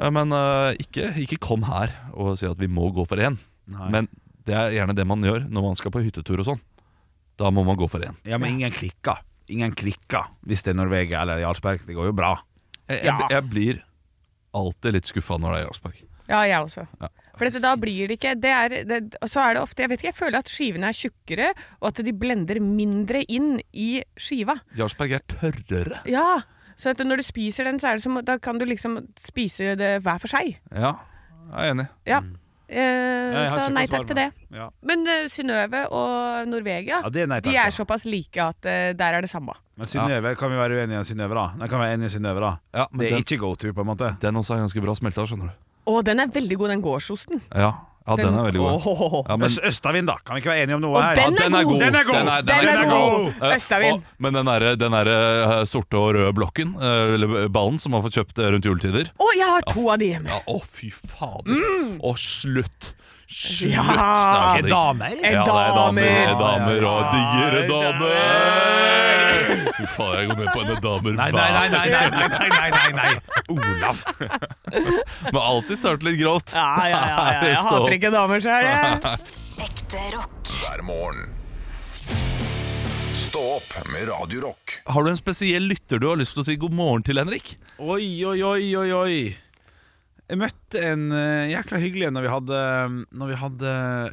Eh, 0.00 0.10
men 0.10 0.30
ikke, 0.80 1.08
ikke 1.24 1.38
kom 1.40 1.62
her 1.68 1.90
og 2.12 2.36
si 2.38 2.46
at 2.46 2.58
vi 2.60 2.68
må 2.68 2.90
gå 2.94 3.06
for 3.08 3.16
én. 3.16 3.38
Men 3.70 4.08
det 4.44 4.54
er 4.56 4.70
gjerne 4.74 4.94
det 4.96 5.06
man 5.06 5.22
gjør 5.22 5.48
når 5.48 5.62
man 5.70 5.76
skal 5.78 5.92
på 5.94 6.02
hyttetur 6.02 6.40
og 6.42 6.48
sånn. 6.52 6.60
Da 7.40 7.50
må 7.50 7.64
man 7.64 7.76
gå 7.80 7.88
for 7.88 8.00
én. 8.04 8.16
ja, 8.24 8.36
men 8.38 8.58
ingen 8.58 8.72
klikker. 8.72 9.20
Ingen 9.50 9.72
klikker 9.74 10.28
hvis 10.46 10.62
det 10.62 10.74
er 10.74 10.78
Norvegia 10.78 11.22
eller 11.22 11.40
Jarlsberg. 11.42 11.80
Det 11.86 11.94
går 11.96 12.10
jo 12.10 12.12
bra. 12.14 12.34
Jeg, 12.90 13.04
jeg, 13.04 13.26
jeg 13.30 13.44
blir 13.50 13.80
alltid 14.54 14.92
litt 14.98 15.06
skuffa 15.10 15.38
når 15.38 15.54
det 15.54 15.58
er 15.60 15.64
Jarlsberg. 15.66 16.02
Ja, 16.30 16.40
jeg 16.46 16.60
også. 16.62 16.84
Ja. 17.00 17.08
For 17.40 17.48
dette, 17.48 17.62
da 17.64 17.72
blir 17.80 18.10
det 18.10 18.18
ikke 18.18 18.34
det 18.36 18.50
er, 18.52 18.74
det, 18.84 18.98
Så 19.24 19.40
er 19.40 19.56
det 19.56 19.62
ofte 19.64 19.80
Jeg 19.80 19.88
vet 19.88 20.02
ikke, 20.02 20.10
jeg 20.12 20.18
føler 20.18 20.42
at 20.42 20.52
skivene 20.52 20.90
er 20.90 20.96
tjukkere, 20.96 21.52
og 21.80 21.86
at 21.88 22.02
de 22.04 22.12
blender 22.12 22.60
mindre 22.60 23.22
inn 23.32 23.54
i 23.72 24.02
skiva. 24.20 24.58
Jarlsberg 24.76 25.16
er 25.16 25.24
tørrere. 25.32 26.02
Ja, 26.10 26.42
Så 26.76 26.92
at 26.92 27.00
når 27.04 27.20
du 27.20 27.24
spiser 27.24 27.64
den, 27.64 27.80
så 27.80 27.90
er 27.90 27.98
det 27.98 28.04
som 28.04 28.20
Da 28.24 28.36
kan 28.36 28.60
du 28.60 28.66
liksom 28.68 29.00
spise 29.20 29.72
det 29.80 30.02
hver 30.04 30.20
for 30.20 30.28
seg. 30.28 30.60
Ja, 30.68 30.94
jeg 31.50 31.64
er 31.64 31.74
enig. 31.74 31.88
Ja. 32.08 32.20
Eh, 32.70 33.40
så 33.50 33.64
nei 33.74 33.86
takk 33.90 34.04
til 34.06 34.14
det. 34.20 34.28
Ja. 34.54 34.68
Men 34.86 35.02
uh, 35.02 35.24
Synnøve 35.32 35.80
og 35.90 36.46
Norvegia, 36.46 37.00
Ja, 37.02 37.08
er 37.10 37.26
nei 37.26 37.40
takk, 37.40 37.50
de 37.50 37.56
er 37.58 37.72
såpass 37.74 38.04
like 38.06 38.38
at 38.44 38.68
uh, 38.68 38.92
der 38.94 39.16
er 39.18 39.26
det 39.26 39.30
samme. 39.32 39.56
Men 39.80 39.90
Synnøve, 39.90 40.36
kan 40.38 40.52
vi 40.52 40.60
være 40.60 40.78
uenige 40.78 41.00
om 41.00 41.08
Synnøve, 41.08 41.34
da? 41.34 41.48
Nei, 41.58 41.66
kan 41.72 41.80
vi 41.80 41.88
være 41.88 41.96
enige 41.98 42.12
i 42.12 42.14
Synnøve, 42.14 42.44
da? 42.44 42.52
Ja, 42.78 42.86
men 42.92 43.02
Det 43.02 43.08
er 43.08 43.16
den, 43.16 43.26
ikke 43.26 43.40
go 43.42 43.50
to, 43.58 43.72
på 43.74 43.82
en 43.82 43.90
måte. 43.90 44.12
den 44.22 44.38
også 44.38 44.54
er 44.54 44.62
ganske 44.62 44.84
bra 44.84 44.94
smelta, 45.00 45.26
skjønner 45.26 45.50
du. 45.50 45.69
Og 45.86 46.02
den 46.04 46.20
er 46.20 46.26
veldig 46.34 46.56
god, 46.60 46.68
den 46.74 46.82
gårdsosten. 46.84 47.40
Ja, 47.54 47.70
ja 48.06 48.16
den 48.16 48.34
er 48.34 48.44
veldig 48.50 48.60
god. 48.60 49.14
Ja, 49.28 49.36
men, 49.40 49.48
Østavind, 49.70 50.06
da? 50.10 50.16
Kan 50.24 50.36
vi 50.36 50.42
ikke 50.42 50.50
være 50.52 50.62
enige 50.66 50.76
om 50.76 50.82
noe 50.84 51.00
her? 51.02 51.14
den 51.16 51.34
ja, 51.38 51.44
den 51.46 51.54
er 51.58 51.64
god! 51.64 51.80
Den 51.80 51.94
er 52.00 52.04
god! 52.04 52.14
Den 52.18 52.28
er, 52.28 52.42
Den 52.50 52.68
er 52.68 52.90
god! 52.90 53.26
Eh, 53.40 53.54
Østavind. 53.56 53.92
og- 53.94 54.02
Men 54.26 54.34
den 54.38 54.46
derre 54.52 54.76
den 54.76 54.92
der, 54.92 55.06
eh, 55.14 55.64
sorte 55.64 55.96
og 55.96 56.14
røde 56.14 56.32
blokken, 56.36 56.74
eh, 56.80 57.14
eller 57.16 57.48
ballen, 57.48 57.78
som 57.78 57.92
man 57.92 58.02
får 58.02 58.10
kjøpt 58.20 58.38
eh, 58.44 58.50
rundt 58.52 58.64
juletider 58.68 59.10
Å, 59.18 59.30
jeg 59.36 59.46
har 59.54 59.62
to 59.72 59.88
av 59.90 59.98
de 59.98 60.10
hjemme! 60.12 60.28
Ja, 60.28 60.40
Å, 60.46 60.60
fy 60.64 60.90
fader. 60.90 61.64
Å, 62.02 62.14
slutt! 62.18 62.92
Slutt! 63.30 63.72
Ja. 63.72 63.84
Er 64.56 64.58
Er 64.58 64.68
damer? 64.68 65.12
En 65.22 65.32
Ja, 65.32 65.44
det 65.46 65.52
er 65.54 65.74
damer, 65.76 66.02
er 66.02 66.34
damer 66.40 66.86
og 66.90 67.12
digre 67.14 67.60
damer! 67.68 68.14
Fy 69.76 69.86
faen, 69.94 70.14
jeg 70.18 70.26
går 70.30 70.36
ned 70.40 70.48
på 70.50 70.60
henne 70.60 70.76
damer 70.84 71.14
Nei, 71.20 71.28
nei, 71.34 71.50
nei, 71.54 71.68
nei, 71.70 71.86
nei, 71.90 72.06
nei, 72.10 72.28
nei, 72.28 72.48
nei, 72.50 72.70
nei, 72.74 72.90
nei. 72.98 73.12
Olav. 73.54 74.02
Må 75.34 75.40
alltid 75.42 75.78
starte 75.78 76.06
litt 76.08 76.18
grovt. 76.20 76.54
Ja, 76.58 76.66
ja, 76.90 77.00
ja, 77.06 77.20
ja. 77.36 77.42
Jeg 77.52 77.60
hater 77.66 77.96
ikke 77.96 78.10
damer 78.14 78.42
sjøl, 78.42 78.66
jeg. 78.70 78.80
Ekte 79.66 80.02
rock. 80.16 80.50
hver 80.60 80.82
morgen. 80.86 81.28
Stå 83.14 83.42
opp 83.60 83.70
med 83.92 84.08
Radio 84.10 84.40
Rock. 84.48 84.80
Har 84.90 85.06
du 85.06 85.10
en 85.12 85.18
spesiell 85.18 85.68
lytter 85.70 86.02
du 86.02 86.08
har 86.10 86.18
lyst 86.18 86.34
til 86.34 86.42
å 86.42 86.46
si 86.48 86.56
god 86.58 86.74
morgen 86.74 87.06
til, 87.06 87.20
Henrik? 87.22 87.54
Oi, 87.78 88.02
oi, 88.26 88.40
oi, 88.42 88.64
oi, 88.80 88.90
oi. 89.04 89.18
Jeg 90.30 90.38
møtte 90.38 90.82
en 90.86 91.08
eh, 91.10 91.50
jækla 91.50 91.80
hyggelig 91.82 92.06
en 92.06 92.14
når 92.14 92.22
vi 92.26 92.30
hadde, 92.30 92.58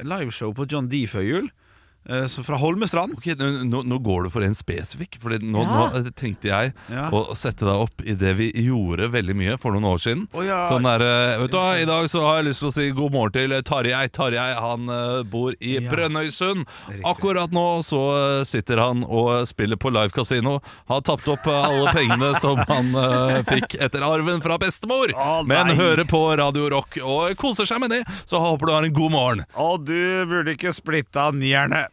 liveshow 0.02 0.50
på 0.56 0.66
John 0.66 0.88
D 0.90 1.04
før 1.06 1.22
jul. 1.22 1.50
Eh, 2.08 2.26
så 2.26 2.42
fra 2.44 2.56
Holmestrand. 2.58 3.14
Ok, 3.18 3.26
nå, 3.38 3.82
nå- 3.84 3.98
går 4.02 4.24
du 4.24 4.30
for 4.30 4.42
en 4.46 4.54
spesifikk, 4.54 5.18
Fordi 5.20 5.38
nå, 5.42 5.62
Ja. 5.62 5.68
nå 5.90 5.96
eh, 6.06 6.10
tenkte 6.16 6.48
jeg 6.48 6.72
Ja. 6.90 7.10
å 7.10 7.34
sette 7.36 7.64
deg 7.66 7.74
opp 7.74 8.00
i 8.04 8.14
det 8.14 8.34
vi 8.36 8.50
gjorde 8.52 9.10
veldig 9.10 9.34
mye 9.36 9.58
for 9.58 9.72
noen 9.72 9.84
år 9.84 9.98
siden. 9.98 10.26
Å 10.32 10.44
ja. 10.46 10.68
Sånn 10.70 10.82
der, 10.86 11.02
eh, 11.02 11.38
vet 11.42 11.50
du 11.50 11.56
hva, 11.58 11.74
I 11.80 11.84
dag 11.84 12.08
så 12.08 12.22
har 12.24 12.36
jeg 12.42 12.46
lyst 12.52 12.60
til 12.60 12.68
å 12.68 12.72
si 12.72 12.90
god 12.92 13.12
morgen 13.12 13.32
til 13.32 13.62
Tarjei. 13.62 14.08
Tarjei 14.08 14.54
han 14.58 14.88
eh, 14.88 15.22
bor 15.24 15.52
i 15.60 15.74
Ja. 15.78 15.90
Brønnøysund. 15.90 16.64
Riktig. 16.88 17.02
Akkurat 17.04 17.50
nå 17.52 17.66
så 17.84 18.02
eh, 18.40 18.44
sitter 18.44 18.78
han 18.78 19.04
og 19.04 19.46
spiller 19.48 19.76
på 19.76 19.92
live 19.92 20.10
casino. 20.10 20.60
Har 20.88 21.00
tapt 21.02 21.28
opp 21.28 21.46
eh, 21.46 21.64
alle 21.68 21.92
pengene 21.92 22.32
som 22.40 22.56
han 22.68 22.94
eh, 22.94 23.42
fikk 23.48 23.76
etter 23.80 24.00
arven 24.02 24.40
fra 24.40 24.56
bestemor. 24.58 25.12
Å, 25.14 25.44
Men 25.46 25.74
hører 25.76 26.04
på 26.08 26.22
Radio 26.38 26.68
Rock 26.70 26.98
og 27.02 27.36
koser 27.36 27.66
seg 27.68 27.80
med 27.80 27.90
det. 27.90 28.02
Så 28.26 28.38
håper 28.40 28.66
du 28.66 28.72
har 28.72 28.84
en 28.84 28.92
god 28.94 29.10
morgen. 29.12 29.44
Og 29.56 29.84
du 29.84 30.24
burde 30.26 30.54
ikke 30.56 30.72
splitta 30.74 31.30
nierne. 31.34 31.86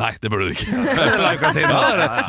Nei, 0.00 0.08
det 0.22 0.30
burde 0.32 0.48
du 0.48 0.54
ikke. 0.54 0.66
si. 1.52 1.62
Ja. 1.64 1.80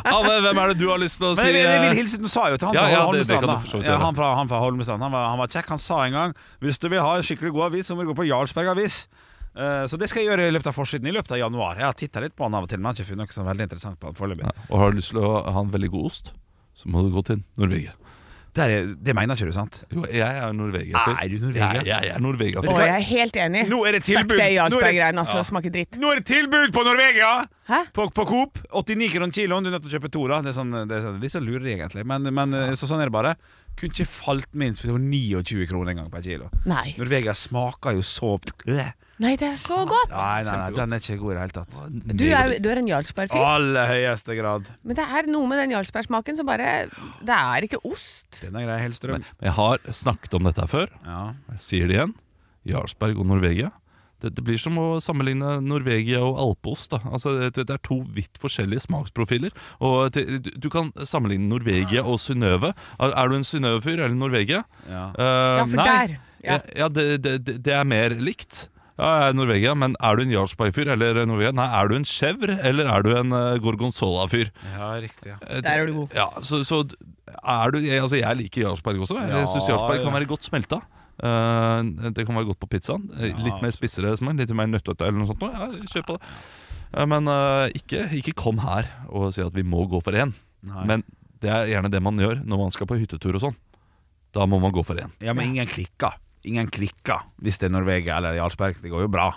Anne, 0.04 0.32
hvem 0.44 0.58
er 0.60 0.72
det 0.72 0.78
du 0.82 0.88
har 0.90 0.98
lyst 1.00 1.16
til 1.16 1.30
å 1.30 1.34
si? 1.38 1.46
Men 1.46 1.54
jeg, 1.56 1.64
jeg 1.64 1.80
vil 1.80 1.92
eh, 1.94 1.98
hilse 2.02 2.18
Du 2.20 2.26
sa 2.28 2.48
jo 2.52 2.58
til 2.60 2.68
han 2.68 2.76
fra 2.76 2.88
ja, 2.90 2.98
det 2.98 3.06
Holmestrand. 3.08 3.84
ja, 3.86 3.94
han, 4.02 4.18
fra, 4.18 4.32
han 4.36 4.50
fra 4.50 4.60
Holmestrand 4.60 5.06
han 5.06 5.14
var, 5.14 5.30
han 5.32 5.40
var 5.40 5.52
kjekk. 5.54 5.70
Han 5.72 5.80
sa 5.80 6.02
en 6.04 6.18
gang 6.18 6.34
Hvis 6.64 6.82
du 6.82 6.90
vil 6.92 7.00
ha 7.00 7.14
en 7.16 7.24
skikkelig 7.24 7.54
god 7.56 7.70
avis, 7.70 7.88
så 7.88 7.96
må 7.96 8.04
du 8.04 8.10
gå 8.12 8.18
på 8.20 8.28
Jarlsberg 8.28 8.74
Avis. 8.74 9.06
Eh, 9.54 9.84
så 9.88 9.96
det 10.00 10.10
skal 10.10 10.24
jeg 10.24 10.32
gjøre 10.32 10.50
i 10.50 10.54
løpet 10.54 10.68
av 10.72 10.76
forsiden 10.76 11.08
i 11.08 11.14
løpet 11.14 11.36
av 11.36 11.40
januar. 11.40 11.80
Jeg 11.80 11.88
har 11.88 11.98
titta 11.98 12.22
litt 12.24 12.36
på 12.36 12.44
han 12.44 12.58
av 12.58 12.66
og 12.66 12.72
til, 12.72 12.82
men 12.82 12.90
har 12.90 12.98
ikke 12.98 13.12
funnet 13.14 13.30
noe 13.30 13.36
så 13.38 13.48
veldig 13.48 13.68
interessant 13.70 14.00
på 14.00 14.10
han 14.10 14.18
foreløpig. 14.18 14.50
Og 14.68 14.80
har 14.82 14.92
du 14.92 15.00
lyst 15.00 15.14
til 15.14 15.22
å 15.24 15.34
ha 15.46 15.64
en 15.64 15.72
veldig 15.72 15.92
god 15.94 16.08
ost, 16.10 16.32
så 16.76 16.90
må 16.90 17.04
du 17.06 17.12
gå 17.14 17.24
til 17.30 17.40
Norvegia. 17.60 17.94
Det, 18.54 18.64
er- 18.70 18.90
det 19.02 19.14
mener 19.18 19.34
ikke 19.34 19.48
du, 19.50 19.52
sant? 19.56 19.80
Jo, 19.90 20.04
jeg 20.06 20.22
er 20.38 20.52
Norvegia. 20.54 21.00
Er 21.18 21.28
du 21.32 21.40
Norvegia? 21.42 21.80
Jeg, 21.82 21.86
jeg 21.90 22.10
er 22.14 22.20
Norvegia. 22.22 22.60
Å, 22.62 22.76
jeg 22.84 22.92
er 22.94 23.06
helt 23.08 23.38
enig. 23.42 23.62
Nå 23.72 23.80
er 23.88 23.96
det 23.96 24.02
Fuck 24.04 24.12
tilbud. 24.20 24.28
det 24.30 24.38
Nå 24.38 24.44
er 24.44 24.46
det- 24.46 24.54
Jarlsberg-greiene, 24.60 25.24
altså. 25.24 25.42
Smaker 25.48 25.74
dritt. 25.74 25.98
Nå 25.98 26.12
er 26.12 26.20
det 26.20 26.26
tilbud 26.30 26.72
på 26.76 26.84
Norvegia! 26.86 27.32
Hæ? 27.66 27.80
På, 27.96 28.06
på 28.14 28.26
Coop. 28.28 28.58
89 28.70 29.10
kroner 29.16 29.32
kiloen. 29.34 29.64
Du 29.64 29.70
er 29.72 29.74
nødt 29.78 29.86
til 29.88 29.90
å 29.90 29.98
kjøpe 29.98 30.10
to. 30.12 30.22
da 30.28 30.40
Det 30.44 30.52
er, 30.52 30.58
sånn, 30.60 30.72
det 30.86 30.98
er 31.00 31.18
litt 31.18 31.32
sånn 31.34 31.46
lurer, 31.48 31.66
egentlig. 31.74 32.04
Men, 32.06 32.30
men 32.34 32.54
så 32.78 32.86
sånn 32.86 33.00
er 33.02 33.10
det 33.10 33.16
bare. 33.16 33.34
Kunne 33.74 33.90
ikke 33.90 34.06
falt 34.06 34.50
minst 34.54 34.84
for 34.84 34.92
det 34.92 34.98
var 35.00 35.06
29 35.10 35.66
kroner 35.72 35.90
en 35.90 36.02
gang 36.04 36.10
per 36.12 36.22
kilo. 36.22 36.50
Nei. 36.70 36.94
Norvegia 37.00 37.34
smaker 37.34 37.96
jo 37.98 38.04
så 38.06 38.36
Øh. 38.70 38.92
Nei, 39.22 39.36
det 39.38 39.46
er 39.46 39.58
så 39.60 39.76
godt! 39.86 40.10
Nei, 40.10 40.40
nei, 40.42 40.54
nei, 40.58 40.70
den 40.74 40.94
er 40.96 41.02
ikke 41.04 41.16
god 41.20 41.30
i 41.30 41.34
det 41.36 41.42
hele 41.44 41.54
tatt. 41.54 41.76
Du 42.18 42.24
er, 42.26 42.54
du 42.58 42.66
er 42.72 42.80
en 42.80 42.88
Jarlsberg-fyr. 42.90 43.44
Aller 43.46 43.86
høyeste 43.92 44.34
grad. 44.40 44.72
Men 44.82 44.98
det 44.98 45.04
er 45.20 45.28
noe 45.30 45.46
med 45.50 45.60
den 45.62 45.74
Jarlsberg-smaken 45.76 46.40
som 46.40 46.48
bare 46.50 46.72
Det 47.22 47.36
er 47.36 47.68
ikke 47.68 47.78
ost. 47.86 48.40
Den 48.42 48.58
er 48.58 48.66
grei, 48.66 48.80
Hellstrøm. 48.82 49.22
Men 49.22 49.46
jeg 49.50 49.54
har 49.60 49.78
snakket 50.02 50.34
om 50.40 50.50
dette 50.50 50.66
før. 50.72 50.90
Ja. 51.06 51.22
Jeg 51.54 51.62
sier 51.68 51.86
det 51.92 51.98
igjen. 52.00 52.16
Jarlsberg 52.66 53.22
og 53.22 53.30
Norvegia. 53.30 53.70
Det, 54.24 54.30
det 54.38 54.44
blir 54.46 54.58
som 54.58 54.78
å 54.80 54.86
sammenligne 55.04 55.58
Norvegia 55.62 56.22
og 56.24 56.38
alpeost. 56.48 56.90
Da. 56.94 57.00
Altså, 57.12 57.36
det, 57.44 57.66
det 57.68 57.74
er 57.76 57.82
to 57.84 58.00
vidt 58.16 58.38
forskjellige 58.42 58.86
smaksprofiler. 58.88 59.54
Og 59.84 60.10
det, 60.16 60.26
du, 60.46 60.50
du 60.64 60.70
kan 60.72 60.90
sammenligne 61.06 61.46
Norvegia 61.50 62.02
og 62.02 62.18
Synnøve. 62.22 62.72
Er, 62.98 63.12
er 63.14 63.30
du 63.30 63.38
en 63.38 63.46
Synnøve-fyr 63.46 63.98
eller 64.00 64.16
Norvegia? 64.18 64.62
Ja. 64.88 65.06
uh, 65.14 65.24
Ja, 65.60 65.66
for 65.68 65.76
nei. 65.82 65.90
der. 65.92 66.16
Ja. 66.44 66.56
Ja, 66.58 66.62
ja 66.82 66.88
det- 66.92 67.60
det 67.64 67.72
er 67.78 67.84
mer 67.88 68.16
likt. 68.20 68.64
Ja, 68.94 69.08
jeg 69.24 69.32
er 69.32 69.34
Norvegia, 69.34 69.72
men 69.74 69.96
er 69.98 70.14
du 70.16 70.22
en 70.22 70.30
Jarlsberg-fyr 70.30 70.92
eller 70.94 71.16
Norvegia? 71.26 71.50
Nei, 71.58 71.64
er 71.66 71.88
du 71.90 71.96
en 71.96 72.04
chèvre 72.06 72.54
eller 72.62 72.86
er 72.86 73.02
du 73.02 73.08
en 73.18 73.32
uh, 73.34 73.56
gorgonzola-fyr? 73.64 74.52
ja, 74.76 74.90
riktig. 75.02 75.32
Ja. 75.32 75.38
Eh, 75.48 75.62
Der 75.66 75.80
er 75.82 75.86
du 75.90 75.96
god. 75.96 76.14
Ja, 76.14 76.28
så, 76.46 76.60
så 76.68 76.78
er 77.26 77.74
du 77.74 77.80
jeg, 77.82 77.98
Altså, 78.04 78.20
jeg 78.20 78.38
liker 78.38 78.68
Jarlsberg 78.68 79.00
også. 79.02 79.16
Jeg 79.18 79.32
Ja, 79.34 79.40
syns 79.50 79.66
Jarlsberg 79.72 79.98
ja. 79.98 80.04
kan 80.06 80.14
være 80.14 80.28
godt 80.30 80.46
smelta. 80.46 80.78
Uh, 81.18 82.10
det 82.14 82.22
kan 82.26 82.34
være 82.38 82.48
godt 82.52 82.60
på 82.62 82.70
pizzaen. 82.70 83.08
Ja, 83.18 83.34
litt 83.42 83.58
mer 83.62 83.74
spissere 83.74 84.14
smak, 84.18 84.38
litt 84.38 84.54
mer 84.54 84.70
nøttete 84.70 85.06
eller 85.08 85.18
noe 85.24 85.30
sånt. 85.32 85.42
Ja, 85.42 85.68
kjør 85.90 86.06
på 86.12 86.16
det. 86.20 86.32
Men 87.10 87.26
uh, 87.26 87.66
ikke, 87.74 88.04
ikke 88.20 88.34
kom 88.38 88.62
her 88.62 88.86
og 89.10 89.32
si 89.34 89.42
at 89.42 89.54
vi 89.58 89.66
må 89.66 89.82
gå 89.90 89.98
for 90.06 90.14
én. 90.14 90.30
Men 90.62 91.02
det 91.42 91.50
er 91.50 91.66
gjerne 91.74 91.90
det 91.92 92.00
man 92.00 92.16
gjør 92.22 92.44
når 92.46 92.62
man 92.62 92.70
skal 92.72 92.86
på 92.88 92.96
hyttetur 93.02 93.34
og 93.40 93.42
sånn. 93.48 93.58
Da 94.34 94.46
må 94.50 94.58
man 94.62 94.70
gå 94.74 94.82
for 94.86 94.98
én. 95.02 95.10
ja, 95.22 95.34
men 95.34 95.50
ingen 95.50 95.66
klikker. 95.70 96.14
Ingen 96.44 96.68
klikker 96.70 97.22
hvis 97.42 97.58
det 97.60 97.68
er 97.70 97.74
Norvegia 97.76 98.18
eller 98.18 98.36
Jarlsberg. 98.38 98.80
Det 98.82 98.90
går 98.92 99.06
jo 99.06 99.08
bra. 99.08 99.30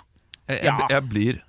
Jeg, 0.48 0.62
Ja. 0.64 0.78
jeg, 0.78 0.90
jeg 0.90 1.08
blir 1.08 1.42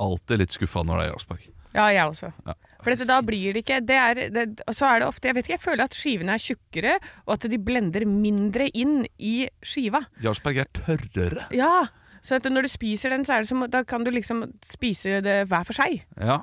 alltid 0.00 0.38
litt 0.42 0.54
skuffa 0.54 0.82
når 0.84 0.98
det 1.00 1.04
er 1.06 1.12
Jarlsberg. 1.12 1.50
Ja, 1.74 1.88
jeg 1.90 2.06
også. 2.06 2.28
Ja. 2.46 2.54
For 2.84 2.92
dette, 2.92 3.06
da 3.08 3.16
blir 3.24 3.54
det 3.56 3.64
ikke 3.64 3.80
det 3.82 3.96
er, 3.98 4.18
det, 4.30 4.42
Så 4.76 4.86
er 4.86 5.00
det 5.00 5.08
ofte 5.08 5.26
Jeg 5.26 5.34
vet 5.34 5.46
ikke, 5.48 5.54
jeg 5.56 5.62
føler 5.64 5.84
at 5.88 5.94
skivene 5.96 6.34
er 6.36 6.42
tjukkere, 6.42 6.92
og 7.26 7.32
at 7.34 7.46
de 7.50 7.58
blender 7.58 8.04
mindre 8.06 8.68
inn 8.76 9.06
i 9.18 9.48
skiva. 9.64 10.04
Jarlsberg 10.22 10.60
er 10.62 10.70
tørrere. 10.76 11.46
Ja, 11.56 11.86
så 12.22 12.36
at 12.38 12.46
når 12.50 12.68
du 12.68 12.68
spiser 12.68 13.10
den, 13.10 13.24
så 13.26 13.34
er 13.34 13.42
det 13.42 13.48
som 13.50 13.64
Da 13.70 13.82
kan 13.82 14.04
du 14.04 14.10
liksom 14.14 14.44
spise 14.64 15.20
det 15.24 15.48
hver 15.50 15.64
for 15.66 15.74
seg. 15.76 16.04
Ja, 16.20 16.38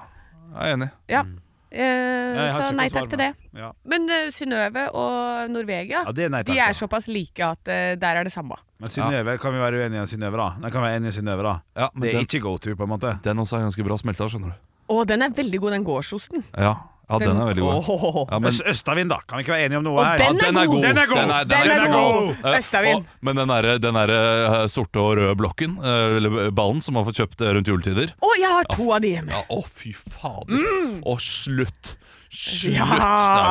jeg 0.52 0.68
er 0.68 0.74
enig. 0.76 0.90
Ja. 1.08 1.24
Mm. 1.24 1.40
Har 1.72 2.66
så 2.68 2.76
nei 2.76 2.88
takk 2.92 3.10
til 3.12 3.22
det. 3.22 3.30
Ja. 3.56 3.72
Men 3.88 4.10
uh, 4.12 4.28
Synnøve 4.34 4.88
og 4.98 5.50
Norvegia, 5.54 6.04
Ja, 6.08 6.12
er 6.12 6.30
nei 6.34 6.42
takk, 6.44 6.52
de 6.54 6.60
er 6.60 6.74
da. 6.74 6.78
såpass 6.82 7.08
like 7.08 7.40
at 7.46 7.72
uh, 7.72 7.94
der 8.02 8.20
er 8.22 8.28
det 8.28 8.34
samme. 8.34 8.58
Men 8.82 8.90
Synnøve, 8.92 9.38
kan 9.40 9.54
vi 9.56 9.60
være 9.62 9.82
uenige 9.84 10.02
om 10.04 10.10
Synnøve, 10.10 10.38
da? 10.42 10.50
Nei, 10.60 10.72
kan 10.74 10.82
vi 10.82 10.88
være 10.90 11.00
enige 11.02 11.14
i 11.14 11.18
Synnøve, 11.20 11.44
da? 11.48 11.56
Ja, 11.78 11.90
men 11.94 12.02
Det 12.02 12.10
er 12.10 12.18
den, 12.20 12.28
ikke 12.28 12.42
go 12.44 12.58
to, 12.58 12.76
på 12.76 12.84
en 12.88 12.90
måte. 12.96 13.14
den 13.24 13.40
også 13.40 13.58
er 13.60 13.68
ganske 13.70 13.86
bra 13.88 13.98
smelta, 14.02 14.28
skjønner 14.32 14.52
du. 14.56 14.68
Å, 14.92 15.04
den 15.08 15.22
er 15.24 15.30
veldig 15.38 15.60
god, 15.64 15.72
den 15.78 15.86
gårdsosten. 15.88 16.44
Ja, 16.58 16.74
ja 17.12 17.20
den 17.22 17.42
er 17.42 17.50
veldig 17.52 17.64
god. 17.66 17.90
Oh. 17.92 18.20
Ja, 18.32 18.40
men, 18.40 18.58
Østavind, 18.72 19.10
da? 19.14 19.18
Kan 19.28 19.38
vi 19.40 19.44
ikke 19.46 19.54
være 19.56 19.66
enige 19.70 19.80
om 19.82 19.86
noe 19.88 20.06
her? 20.06 20.18
den 20.22 20.40
ja, 20.42 20.48
er 20.50 20.68
god! 20.72 20.82
Den 20.88 20.98
er 21.02 21.10
god! 21.12 21.20
Den 21.22 21.32
er, 21.36 21.44
den 21.44 21.50
Den 21.52 21.72
er 21.72 21.86
er 21.86 21.94
god! 21.94 22.12
god! 22.18 22.52
Eh, 22.52 22.58
Østavind. 22.62 22.96
og- 23.02 23.06
Men 23.30 23.36
den 23.42 23.48
derre 23.54 23.78
den 23.84 24.00
der, 24.00 24.14
uh, 24.18 24.68
sorte 24.72 25.00
og 25.04 25.18
røde 25.20 25.36
blokken, 25.40 25.78
uh, 25.84 26.18
eller 26.18 26.52
ballen, 26.52 26.82
som 26.82 26.94
man 26.98 27.06
får 27.10 27.20
kjøpt 27.22 27.42
eh, 27.46 27.54
rundt 27.58 27.68
juletider 27.72 28.14
Å, 28.22 28.34
jeg 28.40 28.50
har 28.58 28.70
to 28.72 28.92
av 28.96 29.02
de 29.04 29.16
hjemme. 29.16 29.32
Ja, 29.36 29.44
oh, 29.50 29.66
fy 29.68 29.94
fader. 29.94 30.64
Å, 31.06 31.18
slutt! 31.22 31.96
Slutt! 32.32 32.78
Ja. 32.78 32.88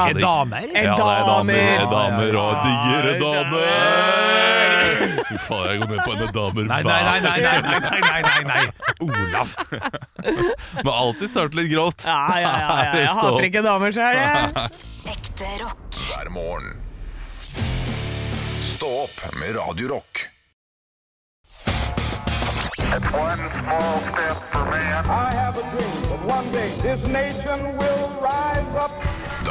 Det 0.08 0.16
Er 0.16 0.22
damer? 0.24 0.70
Er 0.72 0.86
Ja, 0.88 0.94
det 0.96 1.04
er 1.04 1.26
damer, 1.28 1.54
damer. 1.60 1.90
damer 1.92 2.38
og 2.40 2.52
Ja, 2.54 2.62
digre 2.64 3.12
ja, 3.12 3.20
damer! 3.20 4.59
Fy 5.28 5.38
faen, 5.46 5.66
jeg 5.70 5.80
går 5.82 5.90
ned 5.90 6.00
på 6.04 6.14
henne 6.14 6.28
damer 6.34 6.68
Nei, 6.70 6.80
nei, 6.86 7.00
nei, 7.06 7.20
nei, 7.24 7.38
nei, 7.44 7.60
nei, 7.60 7.80
nei, 7.84 8.00
nei, 8.06 8.22
nei, 8.26 8.42
nei. 8.50 8.64
Olav. 9.06 9.54
Må 10.86 10.94
alltid 10.94 11.32
starte 11.32 11.60
litt 11.60 11.70
grovt. 11.72 12.04
Ja, 12.08 12.18
ja, 12.40 12.52
ja, 12.64 12.74
ja. 12.84 12.98
Jeg 13.04 13.14
hater 13.20 13.48
ikke 13.50 13.62
damer 13.66 13.94
sjøl, 13.94 14.18
jeg. 14.20 14.68
Ekte 15.14 15.52
rock. 15.64 16.00
Hver 16.08 16.32
morgen. 16.34 16.76
Stå 18.60 18.90
opp 19.06 19.24
med 19.40 19.56
Radio 19.58 19.94
Rock. 19.96 20.26
One 22.90 23.44
small 23.54 24.00
step 24.00 24.36
for 24.50 24.64
man. 24.66 25.04
I 25.06 25.32
have 25.34 25.56
a 25.58 25.62
dream 25.70 26.00
that 26.10 26.22
one 26.26 26.46
day 26.50 26.70
this 26.82 27.06
nation 27.06 27.76
will 27.78 28.10
rise 28.20 28.74
up. 28.82 28.90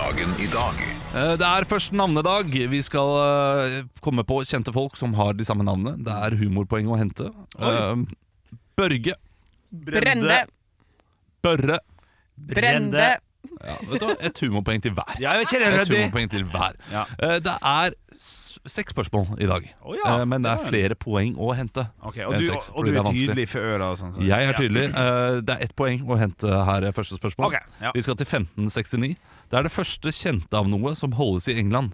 Dagen 0.10 0.32
i 0.42 0.48
dag. 0.50 0.78
Eh, 1.14 1.36
Det 1.38 1.46
er 1.46 1.66
først 1.70 1.92
navnedag. 1.94 2.48
Vi 2.72 2.80
skal 2.82 3.12
eh, 3.22 3.74
komme 4.02 4.24
på 4.26 4.40
kjente 4.48 4.74
folk 4.74 4.96
som 4.98 5.14
har 5.14 5.36
de 5.38 5.46
samme 5.46 5.62
navnene. 5.68 6.00
Det 6.02 6.10
er 6.16 6.34
humorpoeng 6.40 6.90
å 6.90 6.98
hente. 6.98 7.28
Oi. 7.62 8.08
Børge. 8.80 9.14
Brende. 9.70 10.40
Børre. 11.46 11.78
Brende. 12.42 13.10
Ja, 13.62 13.76
vet 13.92 14.02
du? 14.02 14.08
Et 14.32 14.42
humorpoeng 14.48 14.82
til 14.82 14.96
hver. 14.98 15.14
Ja, 15.22 15.36
jeg 15.38 15.44
vet 15.46 15.54
ikke, 15.54 15.70
er 15.70 15.78
Et 15.84 15.94
humorpoeng 15.94 16.32
til 16.34 16.48
hver. 16.56 16.80
Ja. 16.90 17.06
Eh, 17.22 17.38
Det 17.46 17.54
er 17.62 17.94
seks 18.70 18.94
spørsmål 18.96 19.40
i 19.42 19.48
dag, 19.50 19.68
Oh, 19.86 19.96
ja, 19.98 20.20
Eh, 20.20 20.26
men 20.26 20.42
det 20.46 20.52
er 20.52 20.64
flere 20.66 20.96
poeng 21.00 21.36
å 21.38 21.52
hente. 21.56 21.86
Okay, 22.04 22.24
og, 22.26 22.36
du, 22.40 22.46
seks, 22.46 22.70
og 22.74 22.78
og, 22.82 22.86
du 22.90 22.98
er 23.00 23.04
tydelig 23.10 23.48
for 23.52 23.60
øra 23.62 23.92
og 23.94 23.98
sånn? 24.02 24.14
så- 24.16 24.22
Jeg 24.26 24.50
er 24.50 24.54
tydelig. 24.54 24.86
Eh, 24.90 25.42
Det 25.42 25.56
er 25.56 25.64
ett 25.64 25.76
poeng 25.76 26.04
å 26.08 26.18
hente 26.18 26.48
her, 26.66 26.84
eh, 26.86 26.92
første 26.92 27.18
spørsmål. 27.20 27.48
okay, 27.48 27.60
ja. 27.82 27.92
Vi 27.94 28.02
skal 28.02 28.16
til 28.16 28.26
1569. 28.28 29.16
Det 29.50 29.58
er 29.60 29.64
det 29.64 29.72
første 29.72 30.10
kjente 30.14 30.54
av 30.54 30.68
noe 30.68 30.96
som 30.96 31.12
holdes 31.14 31.48
i 31.48 31.58
England. 31.58 31.94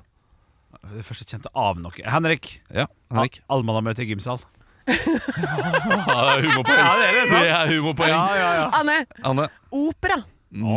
Det 0.96 1.06
første 1.06 1.26
kjente 1.26 1.48
av 1.56 1.78
noe. 1.80 1.92
Henrik. 2.04 2.60
Ja, 2.74 2.86
Henrik. 3.12 3.42
Al 3.50 3.62
Almanamøte 3.64 4.00
i 4.04 4.14
gymsal. 4.14 4.40
Ja, 4.86 6.38
humorpoeng. 6.42 6.78
Ja, 6.78 6.94
det 7.00 7.06
er 7.08 7.14
det. 7.16 7.30
Det 7.30 7.50
er 7.50 7.68
humorpoeng. 7.72 8.10
Ja, 8.10 8.36
ja, 8.36 8.50
ja. 8.54 8.70
Anne. 8.80 9.06
Anne. 9.24 9.48
Opera. 9.72 10.24
Nå, 10.52 10.76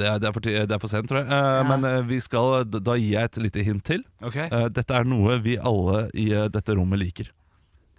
det, 0.00 0.06
er, 0.08 0.18
det, 0.18 0.28
er 0.28 0.32
for, 0.34 0.40
det 0.40 0.72
er 0.74 0.80
for 0.82 0.88
sent, 0.90 1.06
tror 1.10 1.20
jeg. 1.20 1.28
Eh, 1.30 1.68
Men 1.68 1.84
eh, 1.86 2.00
vi 2.08 2.18
skal, 2.24 2.64
da 2.66 2.80
da 2.82 2.96
gir 2.98 3.12
jeg 3.12 3.28
et 3.30 3.36
lite 3.44 3.62
hint 3.66 3.84
til. 3.86 4.02
Ok. 4.24 4.36
Eh, 4.48 4.68
Dette 4.72 4.96
er 4.96 5.04
noe 5.06 5.36
vi 5.44 5.56
alle 5.60 6.08
i 6.18 6.30
eh, 6.34 6.48
dette 6.50 6.74
rommet 6.74 6.98
liker. 6.98 7.28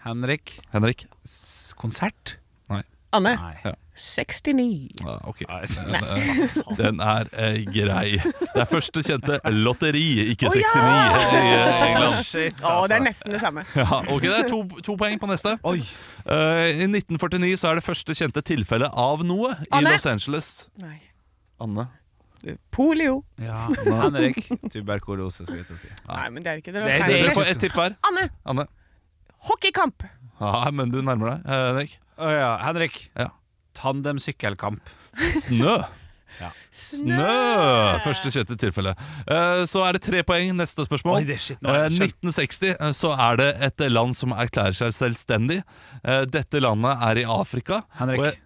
Henrik. 0.03 0.57
Henrik? 0.73 1.05
S- 1.23 1.73
Konsert? 1.77 2.35
Anne. 3.13 3.33
Nei. 3.35 3.73
69. 3.93 4.87
Ja, 5.03 5.17
ok. 5.27 5.41
Den 6.79 7.01
er 7.03 7.27
eh, 7.35 7.57
grei. 7.67 8.05
Det 8.23 8.61
er 8.63 8.69
første 8.69 9.03
kjente 9.03 9.35
lotteri, 9.51 10.03
ikke 10.31 10.47
Å, 10.47 10.53
69 10.55 10.79
ja! 10.79 11.19
i 11.35 11.51
eh, 11.51 11.83
England. 11.89 12.21
Shit, 12.25 12.61
Å, 12.63 12.87
det 12.87 12.95
er 12.95 13.01
altså. 13.01 13.01
nesten 13.09 13.35
det 13.35 13.41
samme. 13.43 13.65
Ja, 13.75 13.99
ok, 14.07 14.21
Det 14.23 14.37
er 14.39 14.47
to, 14.49 14.61
to 14.87 14.95
poeng 14.99 15.19
på 15.21 15.27
neste. 15.29 15.57
Oi. 15.67 15.81
Eh, 16.23 16.81
I 16.85 16.87
1949 16.87 17.59
så 17.59 17.71
er 17.73 17.81
det 17.81 17.85
første 17.85 18.15
kjente 18.17 18.43
tilfellet 18.47 18.95
av 18.95 19.25
noe 19.27 19.51
i 19.59 19.71
Anne? 19.81 19.91
Los 19.97 20.07
Angeles. 20.09 20.51
Nei. 20.81 20.97
Anne? 21.61 21.89
Polio. 22.73 23.19
Ja, 23.43 23.67
Henrik. 23.85 24.39
Tuberkulose, 24.73 25.43
skulle 25.45 25.61
jeg 25.61 25.67
til 25.67 25.77
å 25.77 25.81
si. 25.83 25.91
Nei, 26.07 26.23
men 26.33 26.45
det 26.47 26.53
er 26.55 26.63
ikke 26.63 26.71
det. 26.73 26.85
Det- 26.87 26.87
Los 26.87 26.95
det 26.95 27.01
er 27.03 27.11
Dere 27.11 27.19
Angeles. 27.27 27.37
får 27.37 27.51
et 27.57 27.61
tipp 27.67 27.75
hver. 27.77 27.99
Anne. 28.09 28.29
Anne? 28.55 28.65
Hockeykamp. 29.51 30.07
Ja, 30.41 30.71
men 30.73 30.89
du 30.95 31.01
nærmer 31.05 31.35
deg. 31.35 31.43
Eh, 31.51 31.67
Henrik? 31.67 31.99
Å 32.21 32.29
ja, 32.35 32.51
Henrik. 32.67 32.97
Ja. 33.17 33.29
Tandemsykkelkamp. 33.77 34.81
Snø. 35.41 35.79
Ja. 36.39 36.49
Snø! 36.73 37.31
Første 38.05 38.31
kjente 38.33 38.55
tilfelle. 38.59 38.93
Eh, 39.27 39.63
Så 39.69 39.81
er 39.85 39.97
det 39.97 40.01
tre 40.05 40.21
poeng. 40.27 40.53
Neste 40.57 40.85
spørsmål. 40.87 41.19
Oi, 41.19 41.25
det 41.27 41.35
er 41.35 41.43
shit, 41.43 41.59
nå 41.61 41.69
er 41.73 41.83
Eh, 41.85 41.89
det 41.89 41.97
skjønt. 41.97 42.15
1960 42.23 42.71
eh, 42.79 42.93
så 42.97 43.11
er 43.19 43.41
det 43.41 43.49
et 43.67 43.83
land 43.91 44.15
som 44.17 44.31
erklærer 44.33 44.77
seg 44.77 44.93
selvstendig. 44.95 45.59
Eh, 46.03 46.23
Dette 46.31 46.61
landet 46.63 47.03
er 47.09 47.21
i 47.23 47.25
Afrika. 47.27 47.83
Henrik. 47.99 48.19
Og 48.19 48.25
jeg- 48.25 48.39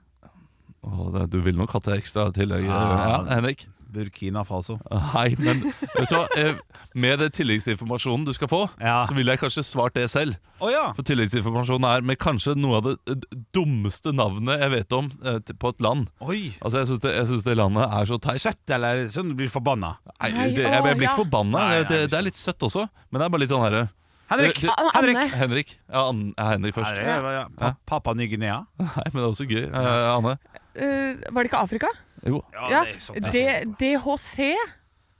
Åh, 0.85 1.25
du 1.29 1.39
vil 1.41 1.55
nok 1.57 1.71
hatt 1.73 1.83
det 1.89 1.95
ekstra 2.03 2.27
tillegg. 2.33 2.65
Ja. 2.67 2.81
Ja, 3.07 3.23
Henrik? 3.35 3.65
Burkina 3.95 4.43
Faso. 4.47 4.75
Nei, 4.91 5.29
men 5.39 5.63
vet 5.95 6.11
du 6.11 6.15
hva? 6.17 6.25
Eh, 6.37 6.59
Med 6.95 7.19
den 7.19 7.31
tilleggsinformasjonen 7.35 8.23
du 8.27 8.31
skal 8.35 8.47
få, 8.51 8.59
Ja. 8.79 9.01
så 9.07 9.15
ville 9.17 9.33
jeg 9.33 9.41
kanskje 9.41 9.63
svart 9.67 9.95
det 9.97 10.05
selv. 10.11 10.37
Oh, 10.63 10.69
ja. 10.71 10.85
For 10.95 11.03
tilleggsinformasjonen 11.07 11.87
er 11.89 12.05
med 12.07 12.19
kanskje 12.21 12.53
noe 12.59 12.77
av 12.79 12.85
det 12.87 12.93
eh, 13.11 13.25
dummeste 13.55 14.13
navnet 14.15 14.61
jeg 14.63 14.71
vet 14.77 14.95
om 14.99 15.09
eh, 15.25 15.39
på 15.59 15.73
et 15.73 15.83
land. 15.83 16.07
Oi. 16.23 16.53
Altså, 16.61 16.83
Jeg 16.83 16.91
syns 16.93 17.03
det, 17.07 17.15
synes 17.31 17.43
det 17.49 17.57
landet 17.59 17.87
er 17.99 18.05
så 18.13 18.19
teit. 18.23 18.39
Søtt, 18.43 18.63
eller 18.77 19.07
sånn 19.11 19.33
du 19.33 19.35
blir 19.41 19.51
forbanna? 19.51 19.95
Nei, 20.21 20.31
det, 20.55 20.63
jeg, 20.67 20.71
jeg 20.71 20.97
blir 21.01 21.09
ikke 21.09 21.19
forbanna. 21.25 21.65
Det, 21.89 22.05
det 22.11 22.19
er 22.21 22.27
litt 22.29 22.39
søtt 22.39 22.63
også, 22.69 22.87
men 23.09 23.19
det 23.19 23.27
er 23.27 23.33
bare 23.35 23.43
litt 23.47 23.51
sånn 23.55 23.65
herre 23.67 23.87
Henrik! 24.25 24.57
Det- 24.63 24.71
Ah, 24.73 24.87
Henrik! 24.95 25.17
Anne. 25.21 25.37
Henrik. 25.37 25.71
Ja, 25.85 25.99
An 26.09 26.21
Henrik 26.39 26.73
først. 26.73 26.95
Ja, 26.97 27.17
det 27.21 27.33
ja. 27.35 27.43
Pa- 27.59 27.75
Papa 27.85 28.15
Ny-Guinea. 28.17 28.55
Nei, 28.81 29.03
men 29.11 29.19
det 29.19 29.21
er 29.21 29.27
også 29.29 29.45
gøy. 29.45 29.67
Eh, 29.69 30.07
Anne? 30.15 30.31
Uh, 30.73 31.13
var 31.29 31.43
det 31.45 31.51
ikke 31.51 31.59
Afrika? 31.61 31.91
Jo. 32.25 32.41
Ja. 32.55 32.83
det 32.85 32.95
er 32.95 32.99
sånn. 32.99 33.31
D- 33.31 33.75
DHC? 33.81 34.55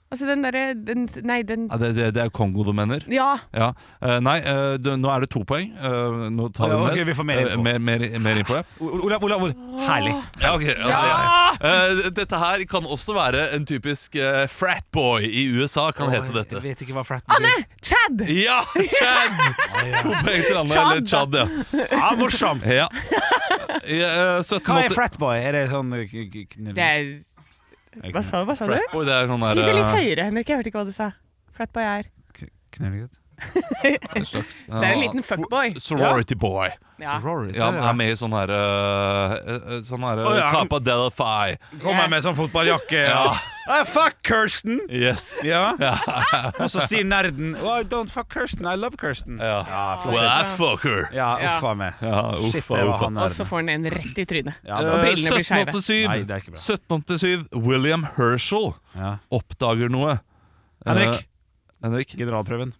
Altså 0.06 0.22
den 0.28 0.44
derre 0.44 0.60
den, 0.86 1.08
Nei, 1.26 1.40
den 1.42 1.64
Ja, 1.66 1.76
det, 1.82 1.88
det, 1.96 2.04
det 2.14 2.20
er 2.22 2.28
Kongo 2.30 2.62
du 2.62 2.68
mener? 2.72 3.02
Ja. 3.10 3.40
Ja. 3.50 3.72
Eh, 4.00 4.20
nei, 4.22 4.36
eh, 4.38 4.76
du, 4.78 4.92
nå 5.02 5.10
er 5.10 5.24
det 5.24 5.28
to 5.34 5.40
poeng. 5.42 5.72
Eh, 5.74 6.18
nå 6.30 6.46
tar 6.54 6.70
vi 6.70 6.76
Ja, 6.76 6.84
ok, 6.84 6.94
ned. 7.00 7.08
vi 7.08 7.14
får 7.18 7.26
mer 7.26 7.40
info. 7.42 7.56
Eh, 7.56 7.62
mer, 7.66 7.80
mer, 7.82 8.04
mer 8.22 8.38
info, 8.38 8.54
ja. 8.60 8.62
Olav, 8.86 9.24
Olav, 9.26 9.42
Olav. 9.48 9.82
Herlig. 9.82 10.12
Ja, 10.44 10.52
ok. 10.54 10.62
Altså, 10.76 11.00
ja. 11.10 11.72
Eh, 11.72 12.04
dette 12.20 12.38
her 12.44 12.62
kan 12.70 12.86
også 12.86 13.16
være 13.18 13.48
en 13.58 13.66
typisk 13.66 14.14
uh, 14.22 14.44
fratboy 14.46 15.26
i 15.26 15.48
USA, 15.58 15.88
kan 15.90 16.14
hete 16.14 16.30
Jeg 16.30 16.38
dette. 16.38 16.62
vet 16.68 16.86
ikke 16.86 16.94
hva 17.00 17.02
frat 17.10 17.26
Anne! 17.40 17.50
Chad! 17.82 18.22
Ja! 18.30 18.60
Chad! 18.78 19.42
To 20.06 20.14
poeng 20.22 20.46
til 20.46 20.62
Anne. 20.62 20.70
Chad. 20.70 20.86
Eller 20.94 21.06
Chad, 21.10 21.34
ja. 21.34 21.88
Ja, 21.98 22.14
morsomt. 22.22 22.62
ja. 22.70 22.86
Eh, 23.86 24.42
1780 24.42 24.66
Hva 24.66 24.84
er 24.84 24.94
fratboy? 24.94 25.36
Er 25.42 25.52
det 25.52 25.64
sånn 25.70 25.90
knull- 25.90 26.74
Det 26.74 26.86
er 26.86 28.10
Hva 28.12 28.22
sa, 28.24 28.44
hva 28.44 28.56
sa 28.56 28.66
du? 28.66 28.74
Fratboy, 28.74 29.06
det 29.06 29.14
er 29.14 29.26
sånn 29.30 29.44
Si 29.52 29.62
det 29.62 29.74
litt 29.74 29.84
eh, 29.86 29.94
høyere, 29.96 30.24
Henrik. 30.28 30.48
Jeg 30.48 30.58
hørte 30.58 30.70
ikke 30.72 30.80
hva 30.82 30.88
du 30.90 30.92
sa. 30.92 31.12
Flatboy 31.56 31.82
er 31.82 32.02
k- 32.36 32.50
knullegutt? 32.76 33.14
en 34.16 34.24
slags 34.24 34.62
Det 34.66 34.82
er 34.82 34.92
en 34.94 35.00
liten 35.04 35.22
fuckboy. 35.22 35.74
Sorority 35.80 36.34
boy. 36.40 36.70
Ja. 36.96 37.18
Sorority, 37.20 37.58
Ja, 37.58 37.66
han 37.74 37.82
er 37.84 37.96
med 37.98 38.14
i 38.14 38.16
sånn 38.16 38.32
her 38.32 38.48
uh, 38.48 39.80
Sånn 39.84 40.00
her 40.06 40.22
oh, 40.24 40.32
ja, 40.38 40.46
Kappa 40.54 40.78
Delphi. 40.80 41.58
Kommer 41.82 42.08
med 42.08 42.24
sånn 42.24 42.36
fotballjakke. 42.38 43.02
Ja. 43.10 43.34
I 43.66 43.80
fuck 43.84 44.14
Kirsten! 44.24 44.78
Yes. 44.88 45.34
Ja. 45.44 45.74
Og 46.62 46.70
så 46.70 46.84
sier 46.86 47.02
nerden 47.04 47.56
oh, 47.58 47.72
I 47.80 47.84
don't 47.84 48.08
fuck 48.12 48.30
Kirsten, 48.32 48.64
I 48.64 48.76
love 48.78 48.96
Kirsten. 49.00 49.40
Ja. 49.42 49.58
well, 50.06 50.22
I 50.22 50.46
fuck 50.56 50.86
her. 50.86 51.08
Ja, 51.16 51.32
uffa 51.50 51.74
meg. 51.76 51.98
Ja, 52.00 52.22
Shit, 52.46 52.62
uffa, 52.62 52.78
det 52.78 52.86
var 52.86 52.94
uffa. 52.94 53.10
han 53.10 53.20
Og 53.26 53.34
så 53.34 53.46
får 53.50 53.62
han 53.64 53.72
en 53.74 53.90
rett 53.96 54.22
i 54.22 54.26
trynet. 54.32 54.62
Ja, 54.64 54.78
Og 54.80 54.94
Eh, 54.96 55.02
brillene 55.02 55.34
blir 55.36 55.44
skeive. 55.50 55.66
1787 55.74 56.08
Nei, 56.08 56.18
det 56.24 56.36
er 56.38 56.44
ikke 56.46 56.54
bra. 56.54 56.62
1787 56.62 57.66
William 57.66 58.06
Herschel 58.16 58.72
Ja. 58.96 59.16
oppdager 59.34 59.90
noe. 59.92 60.16
Henrik. 60.86 61.18
Eh, 61.18 61.84
Henrik. 61.84 62.14
Generalprøven. 62.16 62.72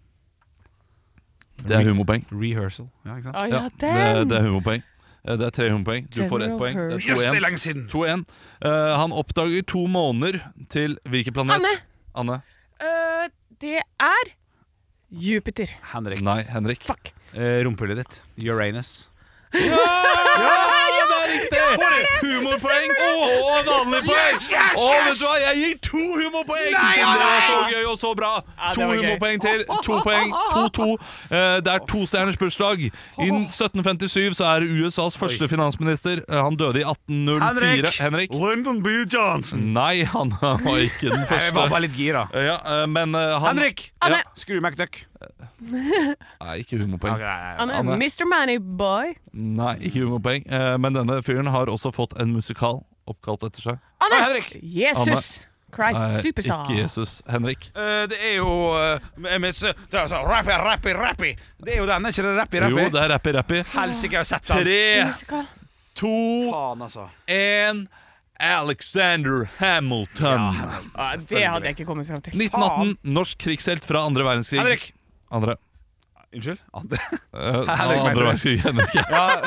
Det 1.65 1.75
er 1.75 1.83
humorpoeng. 1.89 2.25
Rehearsal. 2.31 2.87
Ja, 3.05 3.15
ikke 3.17 3.23
sant? 3.31 3.35
Oh, 3.41 3.47
Ja, 3.49 3.63
ja, 3.63 3.69
det, 3.81 4.29
det 4.29 4.37
er 4.37 4.45
humorpoeng. 4.45 4.83
Eh, 5.27 5.35
Det 5.37 5.45
er 5.47 5.49
tre 5.57 5.69
humorpoeng. 5.71 6.05
Du 6.13 6.21
får 6.29 6.43
ett 6.45 6.57
poeng. 6.59 6.75
Det 6.77 6.93
er 6.93 7.01
Yes, 7.01 7.19
det 7.19 7.27
er 7.27 7.33
2-1. 7.33 7.41
lenge 7.41 7.57
siden! 7.63 7.87
2-1. 7.91 8.25
Eh, 8.61 8.97
han 9.01 9.11
oppdager 9.11 9.65
to 9.67 9.85
måneder 9.87 10.39
til 10.69 10.97
hvilken 11.09 11.33
planet? 11.33 11.55
Anne! 11.57 11.73
Anne. 12.15 12.37
Uh, 12.81 13.27
det 13.61 13.79
er 13.99 14.31
Jupiter. 15.11 15.67
Henrik. 15.93 16.21
Nei, 16.21 16.41
Henrik. 16.49 16.83
Fuck. 16.85 17.11
Uh, 17.33 17.63
Rumpehullet 17.65 17.97
ditt. 18.03 18.21
Uranus. 18.47 19.09
Ja, 19.53 19.77
det 20.37 20.76
er 21.27 21.57
er 21.57 21.71
riktig! 21.73 22.27
Humorpoeng 22.27 22.93
og 23.07 23.67
vanlig 23.67 24.01
poeng! 24.07 24.37
Å, 24.77 24.87
vet 25.07 25.19
du 25.19 25.25
hva, 25.25 25.33
jeg 25.43 25.55
gir 25.61 25.75
to 25.87 26.03
humorpoeng! 26.17 26.75
Det 26.77 27.05
var 27.07 27.41
så 27.47 27.57
gøy 27.71 27.85
og 27.91 27.97
så 28.01 28.11
bra. 28.17 28.31
det 28.41 28.73
To 28.77 28.87
humorpoeng 28.91 29.41
til. 29.43 29.63
To 29.87 29.99
poeng. 30.05 30.31
2-2. 30.53 30.87
Eh, 31.31 31.57
Det 31.67 31.73
er 31.73 31.85
tostjerners 31.89 32.37
bursdag. 32.39 32.85
I 32.87 33.29
1757 33.31 34.37
så 34.37 34.49
er 34.55 34.67
USAs 34.67 35.17
første 35.19 35.49
finansminister. 35.51 36.23
Eh, 36.27 36.41
Han 36.47 36.55
døde 36.59 36.81
i 36.81 36.85
1804. 36.87 37.91
Henrik? 37.99 38.31
Lyndon 38.33 38.81
B. 38.83 38.95
Johnson. 39.13 39.67
Nei, 39.73 40.03
han 40.07 40.31
var 40.41 40.79
ikke 40.83 41.11
den 41.11 41.25
første. 41.25 41.43
Jeg 41.47 41.55
var 41.57 41.69
bare 41.73 41.85
litt 41.87 41.97
gira. 41.97 42.27
Ja, 42.33 42.57
eh, 42.63 42.85
men 42.87 43.13
han 43.17 43.57
Henrik! 43.57 43.91
Skru 44.37 44.59
McDuck. 44.61 45.03
Nei, 46.43 46.55
ikke 46.61 46.77
humorpoeng. 46.81 47.17
Han 47.17 47.71
er 47.71 47.81
Anne. 47.81 47.97
Mr. 47.97 48.27
Moneyboy. 48.29 49.15
Nei, 49.33 49.73
ikke 49.89 50.05
humorpoeng. 50.05 50.45
Eh, 50.45 50.77
Men 50.81 50.97
denne 50.97 51.19
fyren 51.25 51.49
har 51.53 51.71
også 51.71 51.93
fått 51.95 52.15
en 52.21 52.35
musikal 52.35 52.83
oppkalt 53.07 53.45
etter 53.47 53.69
seg. 53.71 53.83
Nei, 54.03 54.19
Henrik! 54.21 54.55
Jesus 54.61 55.37
Christ 55.73 55.99
Nei, 55.99 56.21
Superstar. 56.23 56.63
Ikke 56.65 56.81
Jesus. 56.81 57.21
Henrik. 57.27 57.69
Uh, 57.75 58.05
det 58.09 58.17
er 58.23 58.35
jo 58.39 58.51
uh, 58.71 59.37
miss, 59.43 59.59
Det 59.61 59.99
er 59.99 60.09
sånn 60.09 60.25
Rappy, 60.27 60.55
rappy, 60.63 60.95
rappy. 60.95 61.31
Det 61.59 61.75
er 61.75 61.81
jo 61.81 61.87
den, 61.89 62.07
er 62.07 62.15
ikke 62.15 62.25
det? 62.25 62.33
Rappy, 62.39 62.61
Jo, 62.63 62.89
det 62.93 63.03
er 63.03 63.13
Rappy 63.13 63.35
Rappy. 63.35 63.61
Helsike, 63.75 64.15
jeg 64.15 64.23
har 64.23 64.29
sett 64.31 64.47
den. 64.47 64.63
Tre, 64.63 65.45
to, 65.97 66.17
én 66.53 66.87
altså. 66.87 67.07
Alexander 68.37 69.47
Hamilton. 69.57 70.43
Ja, 70.93 71.15
det 71.17 71.41
hadde 71.41 71.65
jeg 71.65 71.79
ikke 71.79 71.87
kommet 71.89 72.07
fram 72.07 72.21
til. 72.21 72.37
1918, 72.37 72.97
norsk 73.17 73.41
krigshelt 73.41 73.85
fra 73.87 74.05
andre 74.05 74.27
verdenskrig. 74.27 74.61
Henrik! 74.61 74.91
Andre. 75.31 75.57
Unnskyld? 76.35 76.59
Andre. 76.73 76.97
Uh, 77.33 77.63
andre 77.67 78.15
verdenskrig, 78.15 78.61
Henrik. 78.63 78.95
ja. 78.95 79.41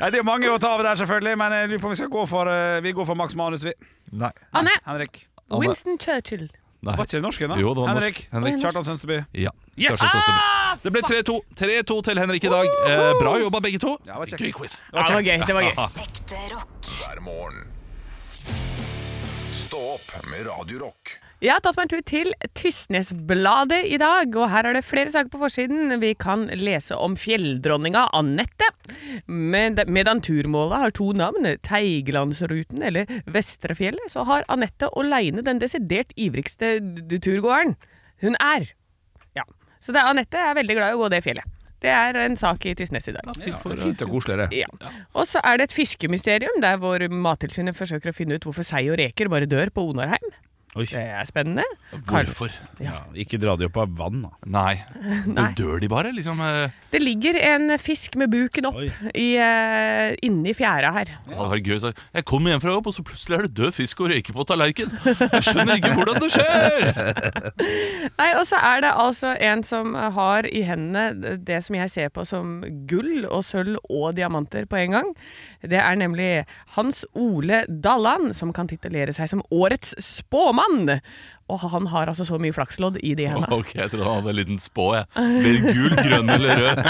det 0.10 0.20
er 0.20 0.26
mange 0.26 0.50
å 0.50 0.58
ta 0.62 0.76
av 0.76 0.84
der, 0.86 0.98
selvfølgelig, 1.00 1.38
men 1.40 1.54
jeg 1.56 1.70
lurer 1.72 1.82
på 1.82 1.90
om 1.90 1.94
vi 1.94 1.98
skal 1.98 2.12
gå 2.12 2.26
for 2.30 2.50
eh, 2.50 2.80
Vi 2.84 2.92
går 2.94 3.08
for 3.08 3.18
Max 3.18 3.34
Manus, 3.38 3.64
vi. 3.66 3.72
Nei. 4.14 4.30
Anne. 4.54 4.74
Henrik. 4.86 5.24
Anne. 5.48 5.64
Winston 5.64 5.98
Churchill. 5.98 6.46
Nei. 6.84 6.94
Var 6.98 7.08
ikke 7.08 7.16
det 7.16 7.24
norsk 7.24 7.44
ennå? 7.46 7.56
Jo, 7.58 7.72
det 7.74 7.82
var 7.82 7.94
Henrik. 7.94 8.18
norsk. 8.20 8.32
Henrik. 8.36 8.60
Kjartan 8.62 8.86
Sønsteby. 8.86 9.18
Ja. 9.40 9.50
Yes! 9.74 9.98
Kjartan 9.98 10.12
Sønsteby. 10.14 10.54
Det 10.84 10.92
ble 10.94 11.02
3-2 11.08 11.36
3-2 11.58 11.98
til 12.10 12.20
Henrik 12.20 12.44
i 12.44 12.52
dag. 12.52 12.70
Eh, 12.90 13.04
bra 13.18 13.34
jobba, 13.40 13.62
begge 13.64 13.80
to. 13.82 13.96
Ja, 14.04 14.18
det 14.20 14.36
var. 14.36 14.44
Gøy 14.44 14.52
quiz. 14.58 14.78
Ja, 14.92 15.06
det 15.08 15.16
var 15.16 15.24
gøy. 15.24 15.36
det 15.48 15.58
var 15.58 15.66
gøy 15.66 15.74
Ekte 16.04 16.42
rock. 16.52 16.90
Hver 17.00 17.22
morgen. 17.24 17.64
Stå 19.54 19.80
opp 19.96 20.12
med 20.30 20.46
Radio 20.46 20.84
Rock. 20.86 21.16
Jeg 21.44 21.52
har 21.52 21.60
tatt 21.60 21.76
meg 21.76 21.84
en 21.84 21.90
tur 21.92 22.04
til 22.08 22.30
Tysnesbladet 22.56 23.82
i 23.92 23.98
dag, 24.00 24.32
og 24.32 24.48
her 24.48 24.64
er 24.64 24.78
det 24.78 24.84
flere 24.86 25.12
saker 25.12 25.28
på 25.28 25.42
forsiden. 25.42 25.92
Vi 26.00 26.14
kan 26.16 26.46
lese 26.56 26.96
om 26.96 27.18
fjelldronninga 27.20 28.06
Anette. 28.16 28.70
Med, 29.28 29.82
medan 29.92 30.22
turmålet 30.24 30.80
har 30.80 30.94
to 30.96 31.10
navn, 31.12 31.44
Teiglandsruten 31.66 32.80
eller 32.88 33.10
Vestrefjellet, 33.28 34.08
så 34.14 34.24
har 34.24 34.46
Anette 34.48 34.88
aleine 34.96 35.44
den 35.44 35.60
desidert 35.60 36.14
ivrigste 36.16 36.78
turgåeren. 37.12 37.74
Hun 38.24 38.40
er. 38.40 38.70
Ja. 39.36 39.44
Så 39.84 39.92
det 39.92 40.00
Anette 40.00 40.40
er 40.40 40.56
veldig 40.56 40.78
glad 40.78 40.94
i 40.94 40.96
å 40.96 41.02
gå 41.02 41.12
det 41.12 41.20
fjellet. 41.26 41.60
Det 41.84 41.92
er 41.92 42.16
en 42.22 42.38
sak 42.40 42.64
i 42.64 42.72
Tysnes 42.78 43.10
i 43.12 43.12
dag. 43.12 43.28
Ja, 43.44 43.60
fint 43.60 44.00
og 44.06 44.16
koselig, 44.16 44.46
det. 44.46 44.62
Ja. 44.62 44.96
Og 45.12 45.28
så 45.28 45.44
er 45.44 45.60
det 45.60 45.68
et 45.68 45.76
fiskemysterium 45.76 46.56
der 46.64 46.80
hvor 46.80 47.04
Mattilsynet 47.12 47.76
forsøker 47.76 48.14
å 48.14 48.16
finne 48.16 48.40
ut 48.40 48.48
hvorfor 48.48 48.64
sei 48.64 48.86
og 48.88 48.96
reker 49.02 49.28
bare 49.28 49.50
dør 49.50 49.68
på 49.76 49.84
Onarheim. 49.92 50.32
Oi. 50.74 50.84
Det 50.90 50.98
er 50.98 51.22
spennende. 51.28 51.62
Hvorfor? 52.08 52.50
Ja, 52.82 53.04
ikke 53.14 53.38
dra 53.38 53.52
de 53.60 53.68
opp 53.68 53.76
av 53.78 53.92
vann, 53.94 54.24
da. 54.24 54.30
Nei. 54.50 54.72
Nei. 55.36 55.44
Dør 55.54 55.78
de 55.82 55.88
bare, 55.92 56.10
liksom? 56.16 56.40
eh, 56.42 56.72
Det 56.90 56.98
ligger 57.02 57.38
en 57.38 57.76
fisk 57.78 58.16
med 58.18 58.32
buken 58.32 58.66
opp 58.72 58.80
i, 58.82 59.26
uh, 59.38 60.14
inni 60.26 60.54
fjæra 60.58 60.90
her. 60.96 61.12
Det 61.28 61.38
var 61.38 61.54
gøy 61.62 61.78
Så 61.82 61.92
Jeg 62.14 62.26
kom 62.26 62.46
hjem 62.50 62.62
fra 62.62 62.74
jobb, 62.74 62.90
og 62.90 62.96
så 62.96 63.04
plutselig 63.06 63.38
er 63.38 63.46
det 63.46 63.54
død 63.60 63.72
fisk 63.76 64.02
og 64.02 64.10
røyker 64.10 64.34
på 64.34 64.46
tallerken. 64.50 64.90
Jeg 65.06 65.46
skjønner 65.46 65.78
ikke 65.78 65.94
hvordan 65.94 66.20
det 66.24 66.32
skjer! 66.34 67.38
Nei, 68.18 68.28
Og 68.40 68.44
så 68.50 68.58
er 68.58 68.82
det 68.84 68.92
altså 69.04 69.34
en 69.38 69.62
som 69.66 69.94
har 69.94 70.46
i 70.50 70.64
hendene 70.66 71.36
det 71.46 71.60
som 71.66 71.78
jeg 71.78 71.90
ser 71.92 72.10
på 72.14 72.26
som 72.26 72.58
gull 72.90 73.24
og 73.28 73.44
sølv 73.46 73.78
og 73.86 74.14
diamanter 74.18 74.66
på 74.70 74.82
en 74.82 74.98
gang. 74.98 75.14
Det 75.64 75.78
er 75.80 75.96
nemlig 75.96 76.30
Hans 76.74 77.04
Ole 77.16 77.62
Dalland, 77.68 78.34
som 78.36 78.50
kan 78.52 78.68
titulere 78.68 79.14
seg 79.16 79.30
som 79.30 79.40
årets 79.54 79.94
spåmann 80.02 80.63
mann. 80.70 81.00
Og 81.52 81.60
han 81.60 81.88
har 81.92 82.08
altså 82.08 82.24
så 82.24 82.38
mye 82.40 82.54
flakslodd 82.56 82.96
i 83.04 83.12
de 83.18 83.26
hendene. 83.28 83.50
Ok, 83.52 83.74
jeg 83.76 83.90
trodde 83.92 84.06
han 84.08 84.22
hadde 84.22 84.32
en 84.32 84.38
liten 84.38 84.60
spå. 84.62 84.86
jeg 84.96 85.04
Blir 85.44 85.58
gul, 85.66 85.96
grønn 85.98 86.30
eller 86.32 86.62
rød? 86.62 86.80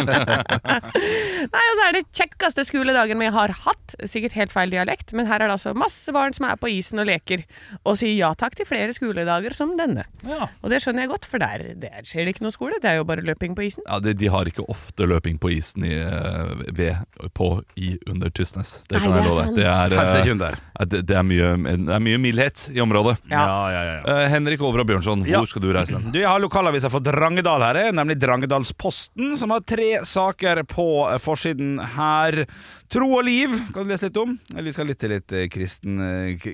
Nei, 1.55 1.65
og 1.71 1.75
så 1.79 1.87
er 1.89 1.97
det 1.97 2.05
kjekkeste 2.15 2.65
skoledagen 2.69 3.21
vi 3.21 3.31
har 3.35 3.55
hatt. 3.65 3.97
Sikkert 4.09 4.37
helt 4.39 4.55
feil 4.55 4.73
dialekt, 4.73 5.13
men 5.17 5.27
her 5.29 5.43
er 5.43 5.51
det 5.51 5.57
altså 5.59 5.75
masse 5.77 6.13
barn 6.15 6.37
som 6.37 6.47
er 6.49 6.59
på 6.61 6.71
isen 6.73 7.03
og 7.03 7.09
leker, 7.11 7.43
og 7.83 7.99
sier 8.01 8.15
ja 8.15 8.31
takk 8.39 8.57
til 8.59 8.69
flere 8.69 8.95
skoledager 8.97 9.57
som 9.57 9.75
denne. 9.79 10.07
Ja. 10.29 10.49
Og 10.63 10.71
det 10.73 10.81
skjønner 10.85 11.05
jeg 11.05 11.13
godt, 11.15 11.29
for 11.29 11.43
der, 11.43 11.67
der 11.83 12.07
skjer 12.07 12.25
det 12.29 12.37
ikke 12.37 12.47
noe 12.47 12.55
skole, 12.55 12.79
det 12.83 12.93
er 12.93 13.01
jo 13.01 13.09
bare 13.09 13.25
løping 13.27 13.57
på 13.59 13.67
isen. 13.67 13.85
Ja, 13.89 13.99
de, 14.03 14.15
de 14.17 14.31
har 14.33 14.49
ikke 14.49 14.67
ofte 14.73 15.09
løping 15.11 15.41
på 15.43 15.51
isen 15.57 15.85
i, 15.89 15.97
eh, 15.99 16.65
ved, 16.79 17.03
på, 17.37 17.51
i 17.77 17.95
under 18.11 18.31
Tysnes. 18.35 18.77
Det 18.89 19.03
kan 19.03 19.11
Nei, 19.13 19.19
jeg 19.19 19.25
det 19.25 19.25
er 19.25 19.31
love 19.31 19.43
sant. 19.43 19.59
deg. 19.59 19.61
Det 19.61 19.69
er, 19.75 20.63
eh, 20.79 20.89
det, 20.95 21.03
det, 21.11 21.19
er 21.19 21.27
mye, 21.27 21.53
det 21.91 21.99
er 21.99 22.07
mye 22.09 22.23
mildhet 22.23 22.69
i 22.75 22.81
området. 22.85 23.19
Ja. 23.33 23.45
ja, 23.45 23.61
ja, 23.75 23.85
ja. 23.91 24.25
Henrik 24.45 24.61
Over 24.61 24.83
og 24.83 24.89
Bjørnson, 24.91 25.23
hvor 25.25 25.47
skal 25.49 25.63
du 25.65 25.71
reise 25.73 25.95
den? 25.97 26.11
Du, 26.13 26.19
Jeg 26.21 26.29
har 26.29 26.43
lokalavisa 26.43 26.91
for 26.93 27.01
Drangedal 27.01 27.63
her, 27.65 27.79
eh, 27.81 27.93
nemlig 27.97 28.19
Drangedalsposten, 28.21 29.33
som 29.41 29.55
har 29.55 29.65
tre 29.65 30.05
saker 30.05 30.61
på 30.69 30.87
eh, 31.09 31.17
forsiden 31.23 31.79
her. 31.95 32.45
Tro 32.93 33.09
og 33.17 33.25
liv 33.25 33.55
kan 33.73 33.87
du 33.87 33.95
lese 33.95 34.11
litt 34.11 34.21
om. 34.21 34.37
Eller 34.53 34.69
Vi 34.69 34.75
skal 34.77 34.91
litt 34.93 35.01
til 35.01 35.17
eh, 35.17 35.49
kristen, 35.49 35.97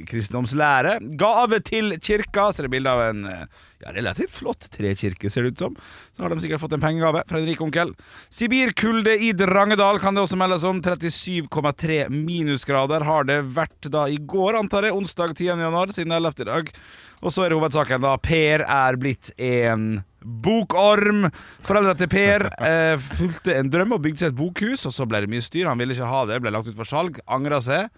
kristendomslære. 0.06 1.00
Gave 1.18 1.60
til 1.66 1.98
kirka, 1.98 2.52
så 2.52 2.62
det 2.62 2.70
er 2.70 2.74
bilde 2.76 2.94
av 2.94 3.02
en 3.08 3.26
ja, 3.26 3.90
relativt 3.96 4.30
flott 4.38 4.70
trekirke, 4.70 5.30
ser 5.32 5.48
det 5.48 5.56
ut 5.56 5.66
som. 5.66 5.76
Så 6.14 6.22
har 6.22 6.30
de 6.30 6.40
sikkert 6.44 6.62
fått 6.62 6.78
en 6.78 6.84
pengegave 6.84 7.24
fra 7.26 7.40
en 7.40 7.48
rik 7.48 7.60
onkel. 7.64 7.94
Sibirkulde 8.30 9.16
i 9.18 9.32
Drangedal 9.34 9.98
kan 9.98 10.14
det 10.14 10.22
også 10.22 10.38
meldes 10.38 10.66
om. 10.68 10.82
37,3 10.84 12.04
minusgrader 12.14 13.02
har 13.08 13.26
det 13.26 13.42
vært 13.56 13.90
da 13.90 14.06
i 14.06 14.20
går, 14.20 14.62
antar 14.62 14.86
jeg. 14.86 14.94
Onsdag 14.94 15.34
10. 15.34 15.54
januar, 15.66 15.94
siden 15.96 16.14
11. 16.14 16.44
i 16.46 16.50
dag. 16.52 16.74
Og 17.20 17.32
så 17.34 17.44
er 17.44 17.52
det 17.52 17.58
hovedsaken 17.60 18.00
da 18.04 18.14
Per 18.22 18.62
er 18.64 18.96
blitt 19.00 19.30
en 19.36 20.00
bokorm. 20.24 21.26
Foreldra 21.66 21.94
til 21.98 22.08
Per 22.12 22.46
eh, 22.68 22.94
fulgte 23.18 23.56
en 23.60 23.70
drøm 23.72 23.96
og 23.96 24.02
bygde 24.04 24.24
seg 24.24 24.32
et 24.32 24.38
bokhus, 24.38 24.86
og 24.88 24.94
så 24.96 25.06
ble 25.08 25.22
det 25.24 25.32
mye 25.32 25.44
styr. 25.44 25.68
Han 25.68 25.80
ville 25.80 25.96
ikke 25.96 26.08
ha 26.08 26.22
det, 26.30 26.40
ble 26.44 26.52
lagt 26.54 26.70
ut 26.72 26.78
for 26.78 26.88
salg. 26.88 27.20
Angra 27.28 27.60
seg. 27.64 27.90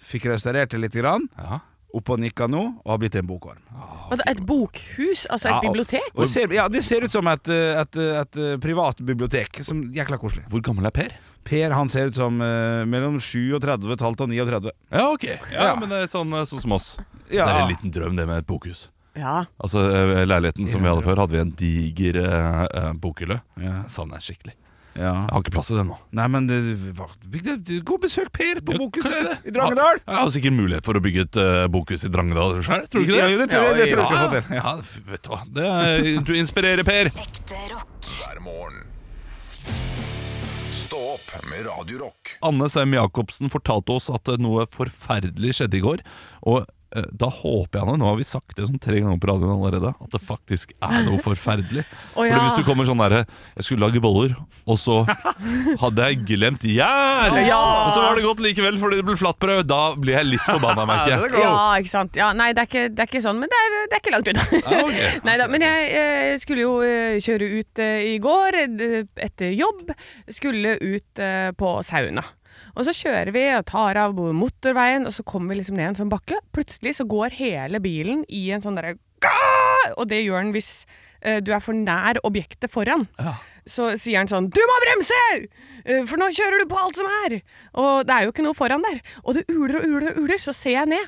Fikk 0.00 0.30
restaurert 0.30 0.70
det 0.72 0.80
litt. 0.84 0.96
Grann. 1.00 1.26
Ja. 1.38 1.60
Opp 1.98 2.12
og 2.14 2.20
nikka 2.22 2.46
nå, 2.46 2.60
og 2.84 2.90
har 2.92 3.00
blitt 3.02 3.16
en 3.18 3.26
bokorm. 3.26 3.58
Ah, 3.74 4.12
Et 4.30 4.38
bokhus, 4.46 5.24
altså 5.26 5.48
et 5.48 5.50
Ja, 5.50 5.56
og- 5.58 5.64
bibliotek? 5.66 6.06
Og 6.14 6.22
det, 6.22 6.30
ser, 6.30 6.52
ja, 6.54 6.68
det 6.70 6.84
ser 6.86 7.02
ut 7.02 7.10
som 7.10 7.26
et, 7.26 7.48
eh, 7.50 7.80
et, 7.80 7.96
et, 7.96 8.36
et 8.54 8.60
privat 8.62 9.02
bibliotek. 9.02 9.58
Som 9.66 9.88
Jækla 9.94 10.18
koselig. 10.22 10.44
Hvor 10.50 10.62
gammel 10.62 10.86
er 10.86 10.94
Per? 10.94 11.10
Per 11.44 11.70
han 11.74 11.88
ser 11.88 12.10
ut 12.10 12.14
som 12.14 12.40
eh, 12.44 12.84
mellom 12.86 13.18
37 13.20 13.92
et 13.94 14.00
halvt 14.04 14.20
og 14.26 14.28
39. 14.30 14.70
Ja, 14.92 15.06
ok. 15.10 15.24
Ja, 15.24 15.70
Ja. 15.70 15.74
Men 15.80 15.88
det 15.88 16.02
er 16.04 16.10
sånn, 16.12 16.32
eh, 16.36 16.44
sånn 16.46 16.60
som 16.62 16.72
oss. 16.72 16.96
Ja. 17.30 17.46
Det 17.46 17.52
er 17.54 17.60
en 17.64 17.70
liten 17.74 17.92
drøm, 17.94 18.16
det 18.16 18.26
med 18.28 18.38
et 18.44 18.46
bokhus. 18.46 18.88
Ja. 19.16 19.44
Altså, 19.60 19.82
eh, 19.90 20.24
Leiligheten 20.26 20.68
som 20.70 20.82
vi 20.82 20.88
hadde 20.88 21.02
før, 21.02 21.16
hadde 21.24 21.32
vi 21.34 21.40
en 21.42 21.50
diger 21.58 22.16
eh, 22.22 22.66
eh, 22.70 22.92
bokhylle. 22.92 23.40
Ja. 23.58 23.82
Savner 23.90 24.20
jeg 24.20 24.34
skikkelig. 24.36 24.54
Ja. 24.94 25.12
Jeg 25.14 25.30
har 25.30 25.40
ikke 25.44 25.52
plass 25.54 25.68
til 25.70 25.76
den 25.78 25.86
nå. 25.86 25.96
Nei, 26.18 26.24
men 26.28 26.46
det, 26.48 26.56
hva- 26.98 27.08
det, 27.22 27.82
gå 27.86 27.94
og 27.94 28.00
besøk 28.02 28.32
Per 28.34 28.58
på 28.60 28.74
Ja, 28.74 28.78
bokhuset 28.82 29.46
i 29.46 29.52
Drangedal. 29.54 30.00
Jeg 30.02 30.16
har 30.18 30.30
sikkert 30.34 30.52
mulighet 30.56 30.84
for 30.84 30.98
å 30.98 31.02
bygge 31.04 31.22
et 31.28 31.36
eh, 31.38 31.66
bokhus 31.70 32.04
i 32.04 32.10
Drangedal 32.10 32.58
sjøl, 32.66 32.82
tror 32.90 33.06
du 33.06 33.06
ikke 33.06 33.14
det? 33.14 33.30
Ja, 33.30 33.38
det 33.38 33.48
tror 33.54 33.62
jeg- 33.64 33.76
det 33.78 33.88
tror 33.94 34.02
jeg 34.02 34.02
vi 34.02 34.06
skal 34.10 34.18
få 34.18 34.30
til. 34.34 34.54
Ja, 34.58 34.74
vet 35.14 35.22
du 35.22 35.30
hva. 35.30 35.40
Det 35.46 35.66
er, 35.70 36.22
du 36.26 36.32
inspirerer, 36.34 36.84
Per. 36.84 37.12
Ekte 37.22 37.62
rock. 37.70 37.88
Hver 38.18 38.42
morgen. 38.42 38.82
Med 41.46 41.66
Radio 41.66 41.98
Rock. 41.98 42.36
Anne 42.42 42.66
Sem 42.70 42.94
Jacobsen 42.94 43.50
fortalte 43.52 43.94
oss 43.94 44.08
at 44.10 44.26
noe 44.42 44.66
forferdelig 44.74 45.56
skjedde 45.58 45.78
i 45.78 45.82
går. 45.84 46.02
Og 46.50 46.66
da 46.90 47.28
håper 47.30 47.80
jeg, 47.80 47.86
det, 47.86 47.96
nå 48.00 48.08
har 48.08 48.16
vi 48.18 48.26
sagt 48.26 48.56
det 48.58 48.66
sånn 48.66 48.80
tre 48.82 48.98
ganger 48.98 49.20
på 49.22 49.30
radioen 49.30 49.52
allerede, 49.54 49.92
at 49.94 50.14
det 50.14 50.22
faktisk 50.24 50.72
er 50.82 51.04
noe 51.06 51.20
forferdelig. 51.28 51.84
oh, 52.14 52.24
ja. 52.26 52.34
Fordi 52.34 52.48
hvis 52.48 52.58
du 52.60 52.66
kommer 52.66 52.88
sånn 52.88 52.98
derre 53.00 53.22
Jeg 53.54 53.66
skulle 53.66 53.86
lage 53.86 54.02
boller, 54.02 54.34
og 54.66 54.78
så 54.80 55.02
hadde 55.82 56.08
jeg 56.10 56.24
glemt 56.28 56.66
gjær! 56.66 57.36
Ja. 57.46 57.60
Og 57.60 57.94
så 57.94 58.04
var 58.04 58.18
det 58.18 58.26
godt 58.26 58.42
likevel 58.44 58.78
fordi 58.80 59.00
det 59.00 59.06
ble 59.06 59.16
flatbrød. 59.20 59.68
Da 59.70 59.80
blir 59.98 60.18
jeg 60.18 60.30
litt 60.32 60.46
forbanna, 60.46 60.86
merker 60.90 61.14
jeg. 61.14 61.44
Ja, 61.44 61.54
ikke 61.80 61.92
sant. 61.92 62.18
Ja, 62.18 62.32
nei, 62.36 62.50
det 62.56 62.64
er 62.64 62.70
ikke, 62.70 62.86
det 62.94 63.04
er 63.04 63.10
ikke 63.10 63.24
sånn, 63.24 63.40
men 63.42 63.50
det 63.52 63.60
er, 63.60 63.76
det 63.90 63.98
er 63.98 64.02
ikke 64.02 64.14
langt 64.16 64.32
unna. 64.32 64.46
Okay. 64.80 65.12
men 65.54 65.66
jeg 65.66 65.80
jeg, 65.90 66.40
skulle 66.42 66.64
jo 66.64 66.74
eh, 66.84 67.18
kjøre 67.22 67.48
ut 67.58 67.82
eh, 67.82 68.02
i 68.14 68.18
går 68.22 68.58
eh, 68.64 68.98
etter 69.26 69.54
jobb. 69.56 69.94
Skulle 70.30 70.76
ut 70.80 71.22
eh, 71.22 71.50
på 71.56 71.72
sauna. 71.86 72.24
Og 72.76 72.86
så 72.86 72.94
kjører 72.96 73.32
vi 73.34 73.44
og 73.56 73.66
tar 73.70 73.98
av 74.00 74.16
motorveien, 74.16 75.06
og 75.08 75.14
så 75.14 75.24
kommer 75.26 75.54
vi 75.54 75.60
liksom 75.60 75.78
ned 75.78 75.92
en 75.92 76.00
sånn 76.02 76.12
bakke. 76.12 76.40
Plutselig 76.54 76.96
så 76.98 77.06
går 77.08 77.36
hele 77.40 77.80
bilen 77.82 78.24
i 78.28 78.48
en 78.54 78.64
sånn 78.64 78.78
derre 78.78 78.96
Og 79.98 80.06
det 80.08 80.22
gjør 80.22 80.44
den 80.44 80.52
hvis 80.54 80.86
uh, 81.26 81.38
du 81.44 81.52
er 81.52 81.62
for 81.62 81.76
nær 81.76 82.20
objektet 82.24 82.72
foran. 82.72 83.08
så 83.66 83.92
sier 84.00 84.18
han 84.18 84.30
sånn 84.30 84.48
'Du 84.50 84.60
må 84.66 84.76
bremse! 84.82 85.18
Uh, 85.84 86.06
For 86.08 86.16
nå 86.16 86.30
kjører 86.32 86.62
du 86.62 86.66
på 86.70 86.80
alt 86.80 86.96
som 86.96 87.06
er!' 87.26 87.42
Og 87.74 88.06
det 88.06 88.14
er 88.14 88.24
jo 88.24 88.32
ikke 88.32 88.46
noe 88.46 88.56
foran 88.56 88.82
der. 88.82 89.00
Og 89.24 89.34
det 89.34 89.44
uler 89.48 89.80
og 89.80 89.84
uler 89.84 90.10
og 90.12 90.22
uler, 90.24 90.38
så 90.38 90.52
ser 90.56 90.80
jeg 90.80 90.92
ned. 90.94 91.06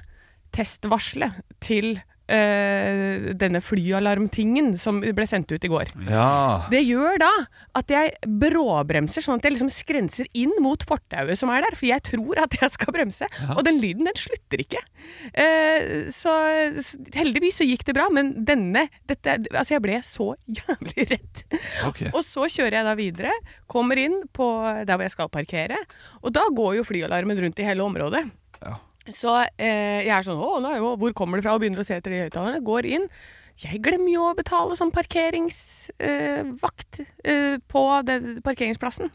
Testvarselet 0.52 1.40
til 1.60 2.02
eh, 2.32 3.30
denne 3.38 3.60
flyalarmtingen 3.64 4.72
som 4.80 5.00
ble 5.02 5.26
sendt 5.28 5.52
ut 5.52 5.64
i 5.64 5.70
går. 5.70 5.92
Ja. 6.08 6.68
Det 6.72 6.82
gjør 6.84 7.20
da 7.22 7.30
at 7.78 7.92
jeg 7.92 8.14
bråbremser, 8.42 9.24
sånn 9.24 9.40
at 9.40 9.46
jeg 9.46 9.56
liksom 9.56 9.72
skrenser 9.72 10.28
inn 10.38 10.54
mot 10.62 10.82
fortauet 10.86 11.38
som 11.38 11.52
er 11.52 11.66
der, 11.66 11.76
for 11.78 11.88
jeg 11.88 12.04
tror 12.08 12.42
at 12.44 12.56
jeg 12.58 12.74
skal 12.74 12.94
bremse, 12.94 13.28
og 13.54 13.62
den 13.66 13.80
lyden 13.82 14.08
den 14.08 14.18
slutter 14.18 14.62
ikke. 14.64 14.82
Uh, 15.36 16.08
så, 16.12 16.32
heldigvis 17.16 17.60
så 17.60 17.66
gikk 17.66 17.84
det 17.88 17.96
bra, 17.96 18.08
men 18.12 18.34
denne 18.46 18.86
dette, 19.10 19.38
Altså, 19.52 19.74
jeg 19.74 19.82
ble 19.84 19.98
så 20.06 20.28
jævlig 20.58 21.08
redd. 21.10 21.42
Ok. 21.88 22.04
Og 22.12 22.22
så 22.26 22.46
kjører 22.52 22.80
jeg 22.80 22.88
da 22.88 22.94
videre, 22.98 23.34
kommer 23.70 24.00
inn 24.00 24.22
på 24.34 24.46
der 24.86 24.94
hvor 24.94 25.06
jeg 25.06 25.14
skal 25.14 25.32
parkere, 25.32 25.80
og 26.22 26.34
da 26.36 26.46
går 26.54 26.78
jo 26.80 26.86
flyalarmen 26.86 27.40
rundt 27.44 27.60
i 27.62 27.66
hele 27.66 27.84
området. 27.84 28.24
Ja. 28.62 28.78
Så 29.10 29.32
eh, 29.58 30.04
jeg 30.06 30.12
er 30.14 30.22
sånn 30.26 30.38
Å, 30.38 30.60
nei, 30.62 30.76
å, 30.78 30.92
hvor 31.00 31.10
kommer 31.18 31.38
det 31.40 31.44
fra? 31.46 31.56
Og 31.56 31.62
begynner 31.64 31.82
å 31.82 31.86
se 31.86 31.96
etter 31.98 32.12
de 32.14 32.20
høyttalerne. 32.26 32.60
Går 32.62 32.86
inn. 32.86 33.08
Jeg 33.62 33.80
glemmer 33.84 34.10
jo 34.14 34.28
å 34.30 34.36
betale 34.38 34.76
sånn 34.78 34.92
parkeringsvakt 34.94 37.00
eh, 37.24 37.56
på 37.68 38.02
den 38.06 38.40
parkeringsplassen. 38.44 39.10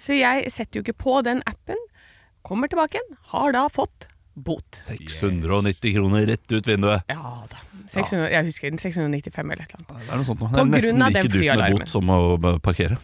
Så 0.00 0.16
jeg 0.18 0.50
setter 0.52 0.80
jo 0.80 0.84
ikke 0.86 0.96
på 1.04 1.20
den 1.26 1.42
appen. 1.48 1.78
Kommer 2.46 2.68
tilbake 2.70 2.98
igjen. 2.98 3.16
Har 3.32 3.52
da 3.54 3.66
fått 3.72 4.08
bot. 4.34 4.78
690 4.80 5.92
kroner 5.96 6.26
rett 6.30 6.52
ut 6.56 6.66
vinduet. 6.68 7.02
Ja 7.12 7.42
da. 7.50 7.58
600, 7.92 8.30
Jeg 8.32 8.44
husker 8.48 8.70
den. 8.72 8.80
695 8.80 9.50
eller 9.52 9.64
et 9.66 9.74
eller 9.74 9.82
annet. 9.82 10.06
Det 10.06 10.12
er 10.12 10.16
noe 10.22 10.28
sånt 10.28 10.40
noe. 10.40 10.48
På 10.48 10.54
Det 10.56 10.62
er 10.62 10.70
nesten 10.72 11.02
av 11.04 11.12
den 11.12 11.12
like 11.12 11.22
dyrt 11.22 11.32
med 11.32 11.42
flyalarmen. 11.42 11.82
bot 11.84 11.92
som 11.92 12.04
å 12.14 12.18
b- 12.40 12.58
parkere. 12.64 12.96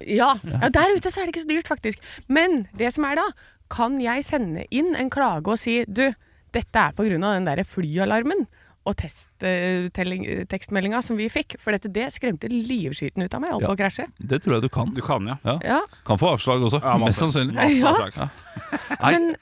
Ja, 0.00 0.30
ja, 0.48 0.68
der 0.72 0.94
ute 0.96 1.10
så 1.12 1.20
er 1.20 1.24
det 1.28 1.32
ikke 1.34 1.44
så 1.44 1.50
dyrt, 1.52 1.68
faktisk. 1.68 1.98
Men 2.26 2.62
det 2.80 2.88
som 2.96 3.04
er 3.04 3.14
da, 3.20 3.26
kan 3.70 4.00
jeg 4.02 4.24
sende 4.26 4.66
inn 4.74 4.96
en 4.98 5.10
klage 5.12 5.52
og 5.52 5.60
si 5.60 5.80
du, 5.86 6.08
dette 6.54 6.82
er 6.88 6.96
på 6.96 7.06
av 7.06 7.36
den 7.36 7.46
der 7.48 7.62
flyalarmen 7.64 8.46
og 8.88 8.96
test, 8.96 9.28
eh, 9.44 9.90
tekstmeldinga 10.48 11.02
som 11.04 11.18
vi 11.18 11.28
fikk. 11.30 11.58
For 11.60 11.76
dette, 11.76 11.90
det 11.92 12.08
skremte 12.14 12.48
livskiten 12.50 13.22
ut 13.22 13.34
av 13.36 13.42
meg. 13.42 13.52
Holdt 13.52 13.68
på 13.68 13.74
å 13.76 13.78
krasje. 13.78 14.06
Det 14.16 14.40
tror 14.42 14.56
jeg 14.56 14.64
du 14.64 14.68
kan. 14.72 14.92
Du 14.96 15.02
kan, 15.04 15.26
ja. 15.28 15.58
Ja. 15.62 15.80
Kan 16.08 16.18
få 16.20 16.32
avslag 16.32 16.64
også. 16.64 16.80
Ja. 16.82 16.96
Mest 17.02 17.20
sannsynlig. 17.20 17.56
Ja. 17.76 17.92
Ja. 18.16 18.28
Men, 19.00 19.34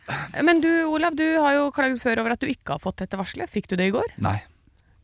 men 0.44 0.60
du 0.62 0.68
Olav, 0.88 1.16
du 1.18 1.24
har 1.42 1.54
jo 1.56 1.70
klagd 1.74 1.98
før 2.00 2.20
over 2.22 2.34
at 2.36 2.40
du 2.40 2.46
ikke 2.48 2.76
har 2.76 2.82
fått 2.82 3.02
dette 3.02 3.18
varselet. 3.18 3.50
Fikk 3.50 3.66
du 3.70 3.76
det 3.80 3.88
i 3.90 3.94
går? 3.94 4.14
Nei. 4.24 4.36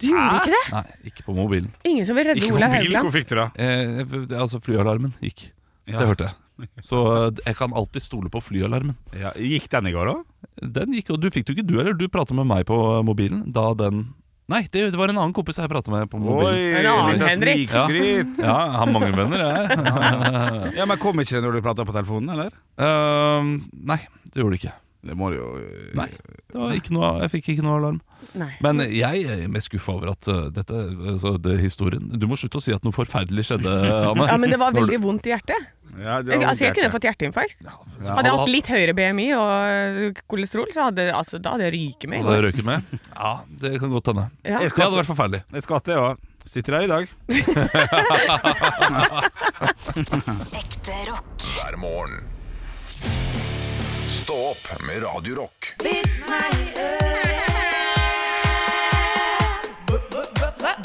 Du 0.00 0.06
gjorde 0.10 0.38
ikke 0.42 0.54
det? 0.54 0.62
Nei, 0.74 1.10
ikke 1.10 1.24
på 1.26 1.34
mobilen. 1.36 1.68
Ingen 1.86 2.06
som 2.06 2.16
vil 2.18 2.26
redde 2.28 2.42
Ikke 2.42 2.54
på 2.54 2.58
Olav 2.60 2.72
bil, 2.74 2.80
Haugland? 2.82 3.06
hvor 3.06 3.14
fikk 3.14 3.28
du 3.30 3.34
det? 3.38 3.46
Eh, 3.64 4.40
altså 4.40 4.60
Flyalarmen 4.64 5.14
gikk. 5.22 5.46
Ja. 5.86 5.98
Det 6.00 6.08
hørte 6.08 6.28
jeg. 6.30 6.38
Så 6.86 7.00
eh, 7.12 7.44
jeg 7.48 7.58
kan 7.58 7.74
alltid 7.76 8.04
stole 8.04 8.30
på 8.32 8.42
flyalarmen. 8.44 8.96
Ja, 9.18 9.32
gikk 9.38 9.70
den 9.72 9.90
i 9.90 9.94
går 9.94 10.12
òg? 10.12 10.20
Den 10.60 10.94
gikk, 10.94 11.14
og 11.14 11.22
du 11.22 11.30
fikk 11.34 11.48
det 11.48 11.56
ikke 11.58 11.66
du 11.66 11.78
heller. 11.80 11.96
Du 11.98 12.06
prata 12.12 12.36
med 12.36 12.46
meg 12.50 12.66
på 12.68 12.78
mobilen 13.06 13.46
da 13.54 13.72
den 13.78 14.06
Nei, 14.44 14.66
det, 14.68 14.90
det 14.92 14.98
var 15.00 15.08
en 15.08 15.16
annen 15.16 15.32
kompis 15.32 15.56
jeg 15.56 15.70
prata 15.72 15.88
med 15.88 16.10
på 16.12 16.18
mobilen. 16.20 16.58
En 16.76 16.88
annen 16.90 17.22
Henrik. 17.24 17.72
ja. 17.72 17.86
Ja, 18.44 18.56
han 18.76 18.92
mangler 18.92 19.16
venner, 19.16 19.40
jeg. 19.40 20.74
Ja, 20.76 20.84
men 20.84 21.00
kom 21.00 21.22
ikke 21.22 21.38
det 21.38 21.40
når 21.46 21.56
du 21.56 21.64
prata 21.64 21.86
på 21.88 21.94
telefonen, 21.96 22.34
eller? 22.34 22.52
Uh, 22.76 23.56
nei, 23.88 24.02
det 24.28 24.44
gjorde 24.44 24.58
det 24.58 24.60
ikke. 24.60 24.74
Det 25.04 25.12
må 25.18 25.28
du 25.32 25.36
jo 25.36 25.46
Nei, 25.98 26.06
det 26.48 26.56
var 26.56 26.70
ikke 26.78 26.94
noe, 26.96 27.08
jeg 27.24 27.30
fikk 27.34 27.46
ikke 27.54 27.64
noe 27.66 27.76
alarm. 27.80 27.98
Nei. 28.40 28.52
Men 28.64 28.74
jeg 28.88 29.16
er 29.28 29.42
mest 29.52 29.68
skuffa 29.68 29.92
over 29.98 30.08
at 30.14 30.24
uh, 30.32 30.46
dette 30.54 30.72
altså, 31.12 31.30
det 31.44 31.58
historien 31.60 32.04
Du 32.16 32.24
må 32.30 32.34
slutte 32.40 32.56
å 32.56 32.62
si 32.64 32.72
at 32.72 32.80
noe 32.86 32.94
forferdelig 32.96 33.44
skjedde, 33.50 33.68
Anne. 34.10 34.24
Ja, 34.30 34.36
men 34.40 34.48
det 34.54 34.60
var 34.62 34.70
veldig 34.76 34.98
vondt 35.04 35.24
i 35.28 35.30
hjertet. 35.34 35.60
Ja, 35.94 36.16
det 36.24 36.32
Jeg, 36.32 36.38
var 36.40 36.46
altså, 36.50 36.64
jeg 36.64 36.74
kunne 36.78 36.90
fått 36.90 37.04
hjerteinfarkt. 37.06 37.58
Ja, 37.62 37.70
Hadde 38.16 38.28
jeg 38.30 38.38
hatt 38.40 38.50
litt 38.50 38.68
høyere 38.72 38.94
BMI 38.98 39.26
og 39.38 40.18
kolesterol, 40.30 40.66
så 40.74 40.80
hadde, 40.88 41.02
altså, 41.14 41.38
da 41.38 41.48
hadde 41.54 41.64
jeg 41.68 41.74
ryket 41.76 42.08
med. 42.10 42.18
Hadde 42.26 42.50
jeg 42.50 42.64
med? 42.66 42.78
Ja, 43.12 43.32
det 43.62 43.70
kan 43.82 43.90
godt 43.94 44.06
hende. 44.10 44.24
Ja. 44.42 44.58
Jeg 44.64 44.70
Det 44.74 44.82
hadde 44.82 44.98
vært 45.02 45.12
forferdelig. 45.12 45.40
Jeg 45.54 45.62
skal 45.68 45.78
til 45.84 45.92
det 45.94 46.00
òg. 46.02 46.14
Sitter 46.44 46.74
her 46.76 46.84
i 46.84 46.90
dag. 46.90 47.04
Ekte 50.60 50.96
rock. 51.08 51.30
hver 51.54 51.74
morgen. 51.80 52.14
Stå 54.24 54.34
opp 54.50 54.68
med 54.86 55.02
Radio 55.02 55.34
Rock. 55.36 55.74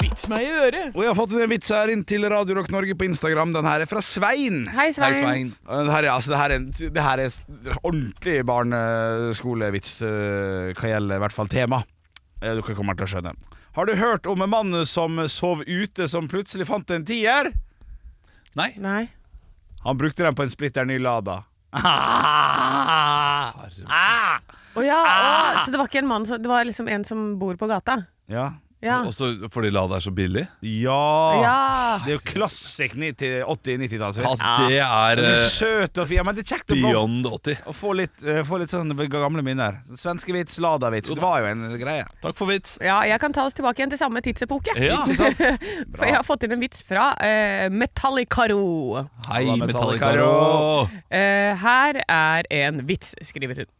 Vits 0.00 0.26
meg 0.30 0.44
i 0.44 0.50
øret! 0.50 0.90
Og 0.94 1.00
jeg 1.02 1.08
har 1.10 1.16
fått 1.16 1.32
en 1.40 1.50
vits 1.50 1.70
her 1.72 1.90
inn 1.92 2.02
til 2.06 2.24
Radio 2.30 2.58
Rock 2.58 2.68
Norge 2.74 2.94
på 2.98 3.06
Instagram. 3.08 3.52
Den 3.56 3.64
her 3.68 3.84
er 3.84 3.88
fra 3.90 4.02
Svein. 4.04 4.62
Hei, 4.74 4.90
Svein. 4.94 5.54
Og 5.66 5.86
Den 5.86 5.92
her, 5.94 6.04
er- 6.04 6.12
altså, 6.12 6.30
det, 6.34 6.38
her 6.42 6.50
er, 6.56 6.58
det 6.98 7.04
her 7.06 7.18
er 7.24 7.30
ordentlig 7.82 8.36
barneskolevits 8.48 9.94
eh, 10.06 10.72
hva 10.76 10.92
gjelder 10.94 11.16
i 11.16 11.24
hvert 11.24 11.36
fall 11.36 11.48
tema. 11.52 11.80
Eh, 12.42 12.52
Dere 12.52 12.76
kommer 12.76 12.98
til 12.98 13.08
å 13.08 13.12
skjønne. 13.14 13.34
Har 13.78 13.86
du 13.88 13.94
hørt 13.96 14.26
om 14.28 14.42
en 14.44 14.50
mann 14.52 14.80
som 14.88 15.16
sov 15.30 15.62
ute, 15.66 16.08
som 16.10 16.28
plutselig 16.28 16.66
fant 16.68 16.90
en 16.92 17.06
tier? 17.08 17.52
Nei. 18.58 18.72
Nei. 18.82 19.06
Han 19.86 19.96
brukte 19.96 20.26
den 20.26 20.36
på 20.36 20.44
en 20.44 20.52
splitter 20.52 20.84
ny 20.84 20.98
Lada. 21.00 21.44
Å 24.70 24.82
ja, 24.86 24.98
å, 25.02 25.62
så 25.64 25.70
det 25.70 25.78
var 25.78 25.86
ikke 25.90 26.00
en 26.02 26.08
mann 26.10 26.26
som 26.26 26.38
Det 26.42 26.50
var 26.50 26.64
liksom 26.66 26.88
en 26.90 27.04
som 27.06 27.38
bor 27.38 27.54
på 27.58 27.66
gata? 27.70 28.02
Ja. 28.30 28.52
Ja. 28.80 29.02
Også 29.04 29.50
fordi 29.52 29.70
Lada 29.74 29.98
er 29.98 30.04
så 30.04 30.12
billig? 30.14 30.46
Ja! 30.64 31.00
Ja. 31.42 31.56
Det 32.04 32.14
er 32.14 32.16
jo 32.16 32.22
klassisk 32.24 32.96
80-, 32.96 33.44
90-tallet. 33.44 34.22
Altså, 34.24 34.54
det 34.68 34.78
er 34.80 35.20
er 35.20 35.22
eh, 35.24 35.48
søt 35.52 36.00
og 36.00 36.08
fin. 36.08 36.20
Ja, 36.20 36.24
men 36.26 36.36
det 36.36 36.44
er 36.44 36.54
kjekt 36.54 36.72
å 36.72 36.76
få, 36.76 36.80
beyond 36.86 37.28
80. 37.28 37.60
å 37.68 37.74
få, 37.76 37.92
litt, 37.98 38.22
eh, 38.24 38.40
få 38.46 38.60
litt 38.62 38.72
sånn 38.72 38.94
gamle 39.10 39.44
minner. 39.46 39.80
Svenske 39.98 40.34
vits, 40.36 40.58
Lada-vits. 40.62 41.12
Det 41.12 41.22
var 41.22 41.44
jo 41.44 41.50
en 41.52 41.66
greie. 41.80 42.06
Takk 42.24 42.38
for 42.38 42.50
vits. 42.50 42.78
ja, 42.84 43.00
jeg 43.08 43.20
kan 43.22 43.36
ta 43.36 43.44
oss 43.48 43.56
tilbake 43.58 43.82
igjen 43.82 43.92
til 43.92 44.00
samme 44.00 44.22
tidsepoke. 44.24 44.76
Ja. 44.80 45.02
Ikke 45.04 45.18
sant? 45.18 45.44
For 45.96 46.06
jeg 46.06 46.16
har 46.16 46.24
fått 46.26 46.46
inn 46.46 46.54
en 46.56 46.62
vits 46.62 46.84
fra 46.86 47.10
uh, 47.18 47.66
Metallicaro. 47.72 48.62
Hei, 49.28 49.44
Halla, 49.44 49.66
Metallica. 49.66 50.12
Metallicaro. 50.14 50.88
Eh, 51.10 51.52
her 51.60 52.00
er 52.06 52.48
en 52.62 52.84
vits, 52.88 53.14
skriver 53.26 53.64
hun. 53.64 53.70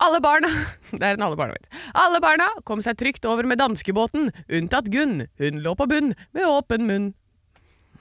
Alle 0.00 0.20
barna 0.24 0.48
Det 0.96 1.02
er 1.04 1.16
en 1.18 1.24
alle 1.26 1.36
barna-vits. 1.38 1.68
Alle 1.94 2.20
barna 2.24 2.48
kom 2.68 2.80
seg 2.84 2.98
trygt 3.00 3.26
over 3.28 3.46
med 3.46 3.60
danskebåten, 3.60 4.30
unntatt 4.48 4.88
Gunn. 4.92 5.26
Hun 5.40 5.60
lå 5.64 5.74
på 5.78 5.86
bunn 5.90 6.14
med 6.36 6.48
åpen 6.48 6.88
munn. 6.88 7.10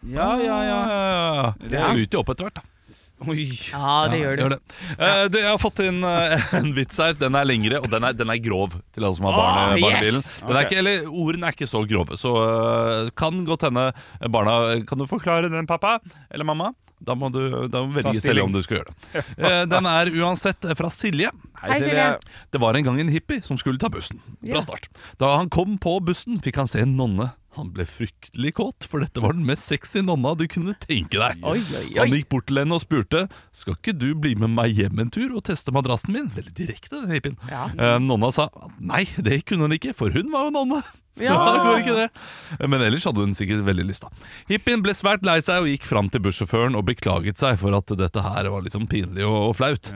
Ja, 0.07 0.38
ja, 0.39 0.57
ja. 0.63 0.79
Ja, 0.89 1.53
Det 1.59 1.79
er 1.79 1.99
jo 1.99 2.21
opp 2.21 2.31
etter 2.31 2.47
hvert, 2.47 2.62
da. 2.62 2.78
Oi. 3.27 3.45
Ja, 3.73 4.08
det 4.12 4.21
gjør 4.21 4.39
du. 4.39 4.55
Eh, 4.95 5.23
du, 5.27 5.38
jeg 5.41 5.49
har 5.49 5.60
fått 5.60 5.82
inn 5.84 5.99
uh, 6.05 6.36
en 6.60 6.71
vits 6.77 6.99
her. 7.01 7.15
Den 7.19 7.36
er 7.36 7.47
lengre, 7.47 7.82
og 7.84 7.89
den 7.91 8.05
er, 8.08 8.15
den 8.15 8.32
er 8.32 8.39
grov 8.43 8.77
til 8.95 9.03
alle 9.03 9.17
som 9.17 9.27
har 9.27 9.36
barn, 9.36 9.58
barne, 9.58 9.75
yes! 9.75 9.84
barnebilen. 9.84 10.21
Yes. 10.23 10.62
ikke, 10.63 10.77
eller 10.79 11.10
Ordene 11.10 11.49
er 11.49 11.58
ikke 11.58 11.69
så 11.69 11.84
grove, 11.89 12.19
så 12.19 12.36
uh, 12.39 13.10
kan 13.19 13.43
godt 13.47 13.67
hende 13.67 13.89
barna 14.32 14.55
Kan 14.88 15.01
du 15.01 15.08
forklare 15.10 15.51
den, 15.51 15.67
pappa? 15.67 15.97
Eller 16.32 16.47
mamma? 16.47 16.71
Da 16.99 17.15
må 17.15 17.29
du, 17.32 17.41
da 17.71 17.84
må 17.86 17.95
velge 17.95 18.19
selv 18.19 18.43
om 18.43 18.53
du 18.53 18.60
skal 18.63 18.82
gjøre 18.82 18.91
det. 18.91 19.23
Eh, 19.39 19.62
den 19.71 19.88
er 19.88 20.10
uansett 20.19 20.65
fra 20.75 20.89
Silje. 20.91 21.32
Hei, 21.62 21.77
Silje. 21.79 22.08
Det 22.51 22.60
var 22.60 22.75
en 22.75 22.89
gang 22.89 22.99
en 22.99 23.12
hippie 23.13 23.43
som 23.45 23.60
skulle 23.60 23.79
ta 23.79 23.88
bussen. 23.91 24.19
Bra 24.43 24.63
start. 24.65 24.89
Da 25.21 25.32
han 25.38 25.51
kom 25.53 25.77
på 25.79 25.95
bussen, 26.03 26.41
fikk 26.43 26.60
han 26.60 26.67
se 26.67 26.84
en 26.84 26.97
nonne. 26.99 27.32
Han 27.57 27.71
ble 27.73 27.85
fryktelig 27.89 28.53
kåt, 28.59 28.85
for 28.85 29.01
dette 29.01 29.21
var 29.23 29.33
den 29.33 29.47
mest 29.47 29.65
sexy 29.71 30.03
nonna 30.05 30.35
du 30.38 30.45
kunne 30.51 30.75
tenke 30.83 31.17
deg. 31.17 31.41
Oi, 31.41 31.57
oi, 31.57 31.81
oi. 31.81 31.97
Han 31.97 32.13
gikk 32.13 32.29
bort 32.29 32.47
til 32.51 32.62
henne 32.62 32.77
og 32.77 32.83
spurte 32.83 33.25
Skal 33.55 33.77
ikke 33.79 33.95
du 33.97 34.12
bli 34.13 34.35
med 34.39 34.53
meg 34.53 34.77
hjem 34.77 35.01
en 35.01 35.09
tur 35.13 35.33
og 35.33 35.43
teste 35.49 35.73
madrassen 35.75 36.13
min. 36.15 36.29
Veldig 36.35 36.53
direkte, 36.55 36.99
den 37.01 37.15
hippien. 37.15 37.39
Ja. 37.49 37.67
Eh, 37.73 37.97
nonna 38.03 38.29
sa 38.35 38.49
nei, 38.77 39.05
det 39.17 39.41
kunne 39.49 39.65
hun 39.65 39.77
ikke, 39.79 39.95
for 39.97 40.13
hun 40.13 40.29
var 40.33 40.49
jo 40.49 40.57
nonne. 40.59 40.83
Ja. 41.19 41.35
det 41.53 41.63
går 41.65 41.79
ikke 41.81 41.95
det. 41.97 42.67
Men 42.71 42.83
ellers 42.85 43.05
hadde 43.09 43.25
hun 43.25 43.33
sikkert 43.35 43.65
veldig 43.67 43.87
lyst. 43.89 44.05
da 44.05 44.29
Hippien 44.51 44.83
ble 44.85 44.93
svært 44.95 45.25
lei 45.27 45.39
seg 45.43 45.63
og 45.65 45.71
gikk 45.71 45.87
fram 45.89 46.11
til 46.13 46.23
bussjåføren 46.23 46.77
og 46.79 46.85
beklaget 46.87 47.41
seg 47.41 47.59
for 47.61 47.75
at 47.75 47.91
dette 47.99 48.23
her 48.23 48.49
var 48.53 48.63
liksom 48.65 48.87
pinlig 48.91 49.25
og, 49.27 49.49
og 49.49 49.57
flaut. 49.59 49.91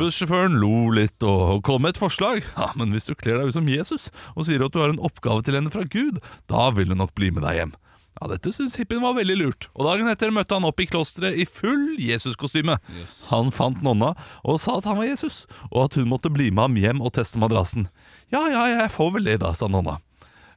Bussjåføren 0.00 0.58
lo 0.62 0.88
litt 0.96 1.22
og 1.26 1.62
kom 1.66 1.84
med 1.84 1.94
et 1.94 2.02
forslag. 2.02 2.42
Ja, 2.56 2.72
Men 2.78 2.94
hvis 2.96 3.06
du 3.10 3.14
kler 3.14 3.38
deg 3.40 3.52
ut 3.52 3.58
som 3.60 3.70
Jesus 3.70 4.10
og 4.34 4.48
sier 4.48 4.64
at 4.66 4.74
du 4.74 4.82
har 4.82 4.90
en 4.94 5.02
oppgave 5.02 5.44
til 5.46 5.58
henne 5.58 5.72
fra 5.74 5.86
Gud, 5.86 6.20
da 6.50 6.68
vil 6.74 6.90
hun 6.90 7.02
nok 7.04 7.14
bli 7.18 7.30
med 7.34 7.46
deg 7.46 7.60
hjem. 7.60 7.74
Ja, 8.20 8.28
Dette 8.30 8.52
syntes 8.54 8.76
hippien 8.78 9.02
var 9.02 9.16
veldig 9.16 9.34
lurt, 9.40 9.66
og 9.74 9.88
dagen 9.88 10.06
etter 10.06 10.30
møtte 10.30 10.54
han 10.54 10.66
opp 10.68 10.78
i 10.78 10.86
klosteret 10.86 11.34
i 11.34 11.46
full 11.50 11.96
Jesuskostyme. 11.98 12.76
Yes. 12.94 13.24
Han 13.32 13.50
fant 13.54 13.82
nonna 13.82 14.12
og 14.46 14.60
sa 14.62 14.76
at 14.78 14.86
han 14.86 15.00
var 15.00 15.08
Jesus, 15.08 15.40
og 15.72 15.88
at 15.88 15.98
hun 15.98 16.06
måtte 16.12 16.30
bli 16.30 16.52
med 16.54 16.68
ham 16.68 16.78
hjem 16.78 17.02
og 17.02 17.16
teste 17.18 17.42
madrassen. 17.42 17.88
Ja, 18.30 18.44
ja, 18.50 18.68
jeg 18.70 18.92
får 18.94 19.16
vel 19.16 19.26
det 19.32 19.40
da, 19.42 19.50
sa 19.58 19.66
nonna. 19.70 19.98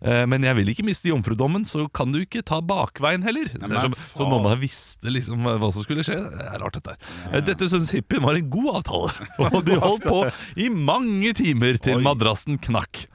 Eh, 0.01 0.25
Men 0.29 0.43
jeg 0.45 0.55
vil 0.60 0.69
ikke 0.73 0.86
miste 0.86 1.10
jomfrudommen, 1.10 1.65
så 1.65 1.88
kan 1.89 2.12
du 2.13 2.19
ikke 2.21 2.43
ta 2.45 2.60
bakveien 2.62 3.23
heller. 3.25 3.49
Det 3.53 3.62
men, 3.67 3.79
som, 3.81 3.95
så 4.13 4.27
nonna 4.29 4.55
visste 4.60 5.10
liksom 5.13 5.41
hva 5.47 5.71
som 5.73 5.83
skulle 5.86 6.05
skje. 6.05 6.17
Det 6.33 6.47
er 6.47 6.60
rart, 6.62 6.77
dette 6.77 6.93
her. 6.95 7.31
Eh, 7.33 7.43
Dette 7.47 7.69
syns 7.71 7.91
hippien 7.95 8.21
var 8.25 8.38
en 8.38 8.49
god 8.53 8.81
avtale, 8.81 9.27
og 9.49 9.60
de 9.65 9.79
holdt 9.81 10.05
på 10.07 10.21
i 10.60 10.69
mange 10.73 11.33
timer 11.38 11.79
til 11.81 11.97
Oi. 12.01 12.05
madrassen 12.05 12.60
knakk. 12.62 13.05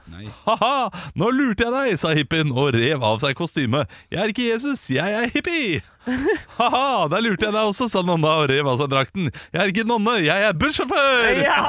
Ha-ha, 0.45 0.89
nå 1.17 1.29
lurte 1.33 1.65
jeg 1.65 1.73
deg, 1.73 1.97
sa 1.99 2.11
hippien 2.13 2.51
og 2.53 2.73
rev 2.75 3.01
av 3.03 3.17
seg 3.23 3.33
kostymet. 3.39 3.89
Jeg 4.13 4.21
er 4.21 4.31
ikke 4.33 4.45
Jesus, 4.51 4.83
jeg 4.93 5.15
er 5.17 5.31
hippie. 5.33 5.81
Ha-ha, 6.59 7.07
der 7.11 7.21
lurte 7.23 7.45
jeg 7.47 7.53
deg 7.55 7.69
også, 7.69 7.87
sa 7.91 8.01
nonna 8.05 8.31
og 8.41 8.49
rev 8.51 8.67
av 8.67 8.77
seg 8.81 8.89
drakten. 8.91 9.29
Jeg 9.53 9.59
er 9.63 9.71
ikke 9.71 9.85
nonne, 9.87 10.17
jeg 10.25 10.47
er 10.49 10.53
bussjåfør. 10.59 11.29
Ja! 11.47 11.59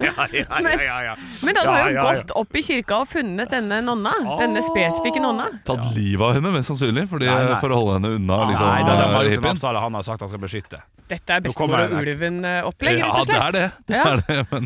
Ja, 0.00 0.26
ja, 0.32 0.60
Men- 0.62 0.80
ja, 0.84 0.98
ja. 1.10 1.14
Men 1.42 1.54
Ja, 1.56 1.62
du 1.62 1.70
jo 1.70 1.76
ja, 1.76 1.88
ja. 1.96 2.02
gått 2.08 2.30
opp 2.36 2.56
i 2.56 2.62
kirka 2.66 3.00
og 3.04 3.08
funnet 3.12 3.50
denne 3.52 3.80
nonna. 3.84 4.12
Denne 4.40 4.62
spesifikke 4.64 5.22
nonna. 5.24 5.48
Tatt 5.66 5.88
livet 5.96 6.22
av 6.28 6.36
henne, 6.38 6.52
mest 6.54 6.70
sannsynlig, 6.72 7.06
fordi, 7.10 7.26
Nei, 7.30 7.44
nei. 7.50 7.58
for 7.62 7.72
å 7.74 7.80
holde 7.80 7.96
henne 7.98 8.12
unna 8.20 8.40
liksom, 8.50 8.68
Nei, 8.68 8.82
det 8.84 8.92
er 8.92 9.02
bare 9.02 9.12
gjort 9.12 9.26
en 9.26 9.36
hippien. 9.38 9.56
avtale 9.56 9.82
han 9.86 9.98
har 10.00 10.06
sagt 10.06 10.20
han 10.26 10.32
skal 10.32 10.42
beskytte. 10.44 10.82
Dette 11.06 11.36
er 11.36 11.42
bestemor 11.44 11.78
og 11.84 11.92
ulven-opplegg, 12.00 12.96
Ja, 12.98 13.06
rett 13.06 13.20
og 13.20 13.26
det 13.30 13.36
er 13.38 13.52
det. 13.54 13.66
det, 13.86 13.96
Ja. 13.96 14.04
er 14.10 14.22
det 14.26 14.46
men, 14.50 14.64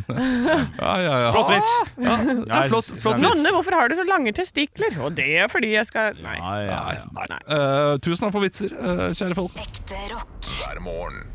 ja, 0.80 0.92
ja, 1.04 1.14
ja. 1.26 1.30
Flott 1.34 1.50
vits! 1.52 1.72
Ja, 2.00 2.14
det 2.16 2.54
er 2.60 2.68
flott, 2.72 2.88
flott 3.02 3.18
vits. 3.20 3.26
Nonne, 3.26 3.52
hvorfor 3.58 3.76
har 3.76 3.88
du 3.92 3.96
så 3.98 4.06
lange 4.08 4.32
testikler? 4.32 4.96
Og 5.04 5.12
det 5.18 5.26
er 5.42 5.48
fordi 5.52 5.74
jeg 5.74 5.84
skal 5.90 6.16
Nei. 6.24 6.38
Ja, 6.38 6.54
ja, 6.64 6.78
ja. 6.96 7.04
Nei, 7.18 7.26
nei. 7.34 7.40
Eh, 7.58 7.98
tusen 8.00 8.24
takk 8.24 8.32
for 8.38 8.46
vitser, 8.46 8.72
uh, 8.80 9.10
kjære 9.12 9.36
folk. 9.36 9.60
Ekte 9.60 10.00
rock. 10.14 10.48
hver 10.56 10.80
morgen. 10.80 11.26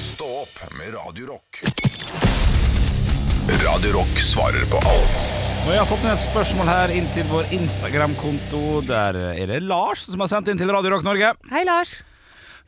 Stå 0.00 0.30
opp 0.46 0.64
med 0.80 0.94
Radio 0.96 1.28
Rock. 1.34 1.60
Radio 3.64 3.92
Rock 3.96 4.18
svarer 4.20 4.64
på 4.68 4.76
alt 4.88 5.28
Og 5.64 5.70
jeg 5.72 5.78
har 5.80 5.86
fått 5.88 6.02
ned 6.04 6.12
et 6.18 6.24
spørsmål 6.24 6.68
her 6.68 6.92
inn 6.96 7.06
til 7.14 7.24
vår 7.30 7.48
Instagram-konto. 7.56 8.62
Der 8.88 9.16
er 9.34 9.46
det 9.52 9.62
Lars 9.64 10.04
som 10.08 10.20
har 10.24 10.28
sendt 10.32 10.48
inn 10.52 10.60
til 10.60 10.70
Radio 10.72 10.92
Rock 10.96 11.04
Norge. 11.06 11.32
Hei, 11.52 11.62
Lars. 11.68 11.98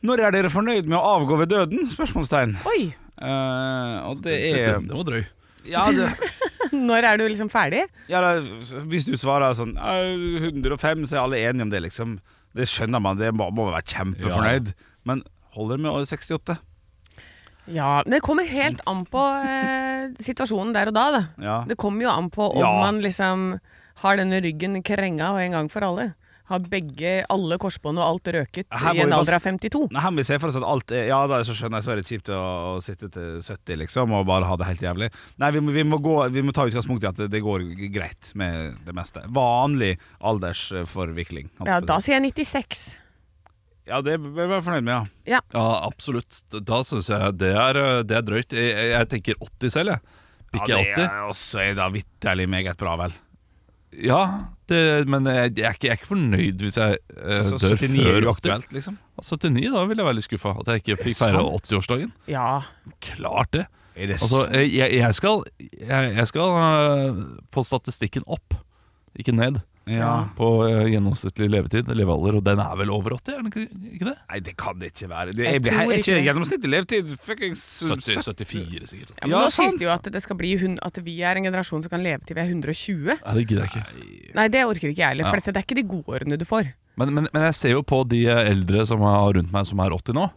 Når 0.01 0.23
er 0.25 0.31
dere 0.33 0.49
fornøyd 0.49 0.87
med 0.89 0.97
å 0.97 1.03
avgå 1.19 1.37
ved 1.43 1.51
døden? 1.53 1.85
Spørsmålstegn. 1.91 2.55
Oi. 2.65 2.93
Eh, 3.21 3.97
og 4.09 4.21
det 4.25 4.37
Det, 4.41 4.53
er 4.65 4.79
det 4.81 4.95
var 4.97 5.03
drøy. 5.11 5.23
ja, 5.69 5.83
det, 5.93 6.07
Når 6.73 7.03
er 7.05 7.17
du 7.19 7.25
liksom 7.27 7.49
ferdig? 7.53 7.83
ja, 8.09 8.21
da, 8.23 8.31
Hvis 8.89 9.05
du 9.05 9.13
svarer 9.19 9.53
sånn 9.53 9.75
eh, 9.77 10.47
105, 10.49 11.05
så 11.05 11.17
er 11.19 11.21
alle 11.25 11.41
enige 11.43 11.67
om 11.67 11.73
det, 11.73 11.81
liksom. 11.85 12.15
Det 12.57 12.65
skjønner 12.67 12.99
man, 13.03 13.19
det 13.21 13.29
må, 13.35 13.49
må 13.53 13.69
være 13.69 13.85
kjempefornøyd. 13.93 14.73
Men 15.07 15.21
holder 15.55 15.77
det 15.77 15.85
med 15.85 16.07
68? 16.09 16.57
Ja, 17.71 18.01
Det 18.09 18.21
kommer 18.25 18.47
helt 18.49 18.81
an 18.89 19.03
på 19.05 19.21
eh, 19.45 20.09
situasjonen 20.19 20.73
der 20.75 20.89
og 20.89 20.95
da. 20.97 21.05
da. 21.13 21.21
Ja. 21.39 21.59
Det 21.69 21.77
kommer 21.79 22.07
jo 22.07 22.09
an 22.15 22.31
på 22.33 22.49
om 22.55 22.59
Ja. 22.59 22.71
man 22.81 22.99
liksom 23.05 23.59
har 24.01 24.17
denne 24.17 24.41
ryggen 24.41 24.81
krenga 24.83 25.29
en 25.43 25.51
gang 25.53 25.69
for 25.69 25.85
alle. 25.85 26.13
Har 26.51 26.63
begge, 26.67 27.11
alle 27.31 27.57
korsbånd 27.61 28.01
og 28.01 28.05
alt 28.05 28.29
røket 28.35 28.67
i 28.67 29.01
en 29.03 29.13
alder 29.15 29.37
av 29.37 29.45
52. 29.45 29.85
Nei, 29.93 30.01
her 30.03 30.11
må 30.11 30.19
vi 30.19 30.27
se 30.27 30.39
for 30.41 30.51
oss 30.51 30.59
at 30.59 30.65
alt 30.67 30.91
er 30.95 31.07
Ja, 31.07 31.21
da 31.31 31.41
så 31.47 31.55
skjønner 31.55 31.79
jeg, 31.79 31.87
så 31.87 31.93
er 31.93 32.01
det 32.01 32.07
kjipt 32.09 32.31
å, 32.35 32.39
å 32.73 32.73
sitte 32.83 33.07
til 33.13 33.39
70, 33.39 33.79
liksom, 33.85 34.15
og 34.17 34.27
bare 34.27 34.49
ha 34.49 34.57
det 34.59 34.67
helt 34.67 34.83
jævlig. 34.83 35.11
Nei, 35.41 35.51
vi 35.55 35.63
må, 35.63 35.75
vi 35.75 35.85
må, 35.87 36.01
gå, 36.03 36.17
vi 36.33 36.43
må 36.43 36.55
ta 36.55 36.67
utgangspunkt 36.67 37.05
i 37.05 37.09
at 37.11 37.21
det, 37.23 37.29
det 37.31 37.43
går 37.45 37.63
greit 37.93 38.33
med 38.37 38.81
det 38.87 38.95
meste. 38.97 39.23
Vanlig 39.31 39.93
aldersforvikling. 40.19 41.51
Ja, 41.67 41.79
da 41.85 42.01
sier 42.03 42.19
jeg 42.19 42.35
96. 42.35 42.83
ja, 43.87 44.03
det 44.05 44.17
bør 44.21 44.35
vi 44.35 44.49
være 44.51 44.65
fornøyd 44.67 44.87
med, 44.87 45.11
ja. 45.31 45.41
Ja, 45.55 45.65
absolutt. 45.87 46.43
Da 46.51 46.83
syns 46.87 47.09
jeg 47.11 47.39
det 47.39 47.55
er, 47.55 47.79
eh, 47.79 48.03
det 48.07 48.19
er 48.19 48.27
drøyt. 48.27 48.55
Jeg, 48.55 48.91
jeg, 48.91 49.11
tenker 49.15 49.39
80 49.39 49.77
selv, 49.79 49.95
jeg. 49.95 50.19
Ikke 50.51 50.73
ja, 50.73 50.77
det 50.83 50.95
80. 50.99 51.03
er 51.07 51.27
også 51.31 51.61
er 51.63 51.75
da 51.79 51.91
vitterlig 51.91 52.47
meget 52.51 52.79
bra, 52.79 52.97
vel. 52.99 53.15
Ja, 53.91 54.21
det, 54.71 55.07
men 55.11 55.25
jeg, 55.27 55.51
jeg, 55.57 55.65
er 55.67 55.75
ikke, 55.75 55.87
jeg 55.87 55.91
er 55.91 55.99
ikke 55.99 56.09
fornøyd 56.13 56.63
hvis 56.63 56.77
jeg 56.79 56.99
uh, 57.17 57.41
Så 57.43 57.57
dør 57.59 57.75
79 57.75 57.99
er 57.99 58.05
før 58.07 58.21
80. 58.21 58.29
aktuelt, 58.31 58.73
liksom. 58.77 58.97
79, 59.19 59.73
da 59.73 59.83
ville 59.89 60.01
jeg 60.01 60.07
være 60.07 60.17
litt 60.17 60.27
skuffa. 60.29 60.53
At 60.61 60.71
jeg 60.71 60.83
ikke 60.83 60.97
fikk 61.09 61.19
feire 61.19 61.43
80-årsdagen. 61.43 62.13
Ja. 62.31 62.47
Klart 63.03 63.51
det. 63.57 63.65
Er 63.95 64.07
det 64.07 64.21
Altså, 64.21 64.45
jeg, 64.55 64.93
jeg 64.95 65.15
skal, 65.17 65.43
jeg, 65.81 66.27
skal 66.29 66.55
uh, 66.55 67.19
få 67.51 67.65
statistikken 67.67 68.23
opp, 68.31 68.55
ikke 69.19 69.35
ned, 69.35 69.59
ja. 69.89 70.09
på 70.37 70.47
uh, 70.61 70.83
gjennomsnittlig 70.91 71.47
levetid, 71.49 71.89
levealder, 71.97 72.37
og 72.37 72.43
den 72.45 72.61
er 72.61 72.75
vel 72.79 72.91
over 72.93 73.15
80, 73.17 73.33
er 73.33 73.39
den 73.41 73.49
ikke, 73.51 73.63
ikke 73.95 74.09
det? 74.11 74.15
Nei, 74.29 74.39
det 74.45 74.55
kan 74.59 74.81
det 74.81 74.91
ikke 74.93 75.09
være. 75.09 75.35
Det 75.37 75.45
Jeg 75.45 75.61
jeg, 75.65 75.73
er 75.73 75.81
ikke 75.87 75.99
ikke 76.01 76.25
gjennomsnittlig 76.27 76.73
levetid 76.75 77.15
fuckings 77.21 77.63
70, 77.87 78.19
74 78.27 78.91
sikkert. 78.93 79.15
ja 79.15 79.25
men 79.25 79.33
Ja, 79.33 79.45
nå 79.45 79.53
sies 79.55 79.77
det 79.79 79.87
jo 79.87 79.93
at 79.93 80.11
det 80.13 80.21
skal 80.21 80.37
bli 80.37 80.53
at 80.81 81.01
vi 81.05 81.15
er 81.25 81.39
en 81.39 81.47
generasjon 81.49 81.85
som 81.85 81.93
kan 81.93 82.03
leve 82.03 82.21
til 82.27 82.37
vi 82.37 82.43
er 82.43 82.51
120. 82.51 83.15
Nei, 83.15 83.33
det 83.37 83.47
gidder 83.47 83.65
jeg 83.65 83.71
ikke. 83.71 84.35
Nei, 84.37 84.47
det 84.53 84.65
orker 84.67 84.91
ikke 84.91 85.01
jeg 85.01 85.15
heller, 85.15 85.31
for 85.31 85.39
Ja. 85.39 85.41
dette, 85.41 85.55
det 85.55 85.63
er 85.63 85.67
ikke 85.69 85.79
de 85.81 85.87
gode 85.95 86.19
årene 86.19 86.37
du 86.37 86.45
får. 86.45 86.73
Men, 86.99 87.13
men, 87.15 87.27
men 87.33 87.47
jeg 87.49 87.55
ser 87.57 87.73
jo 87.77 87.81
på 87.87 88.03
de 88.07 88.25
eldre 88.27 88.85
som 88.85 89.01
er 89.01 89.37
rundt 89.39 89.51
meg 89.53 89.65
som 89.65 89.79
er 89.79 89.95
80 89.95 90.17
nå. 90.17 90.27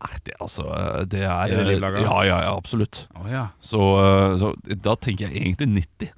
Nei, 0.00 0.16
det, 0.24 0.34
altså, 0.40 0.64
det 1.12 1.24
er 1.28 1.52
Er 1.52 1.64
det? 1.68 1.76
Ja, 1.80 2.22
ja, 2.24 2.38
ja, 2.46 2.56
absolutt. 2.56 3.06
Oh, 3.14 3.26
ja. 3.28 3.48
Så, 3.60 3.80
eh, 4.00 4.36
så 4.40 4.54
da 4.80 4.94
tenker 4.96 5.28
jeg 5.28 5.42
egentlig 5.42 5.68
90. 6.00 6.12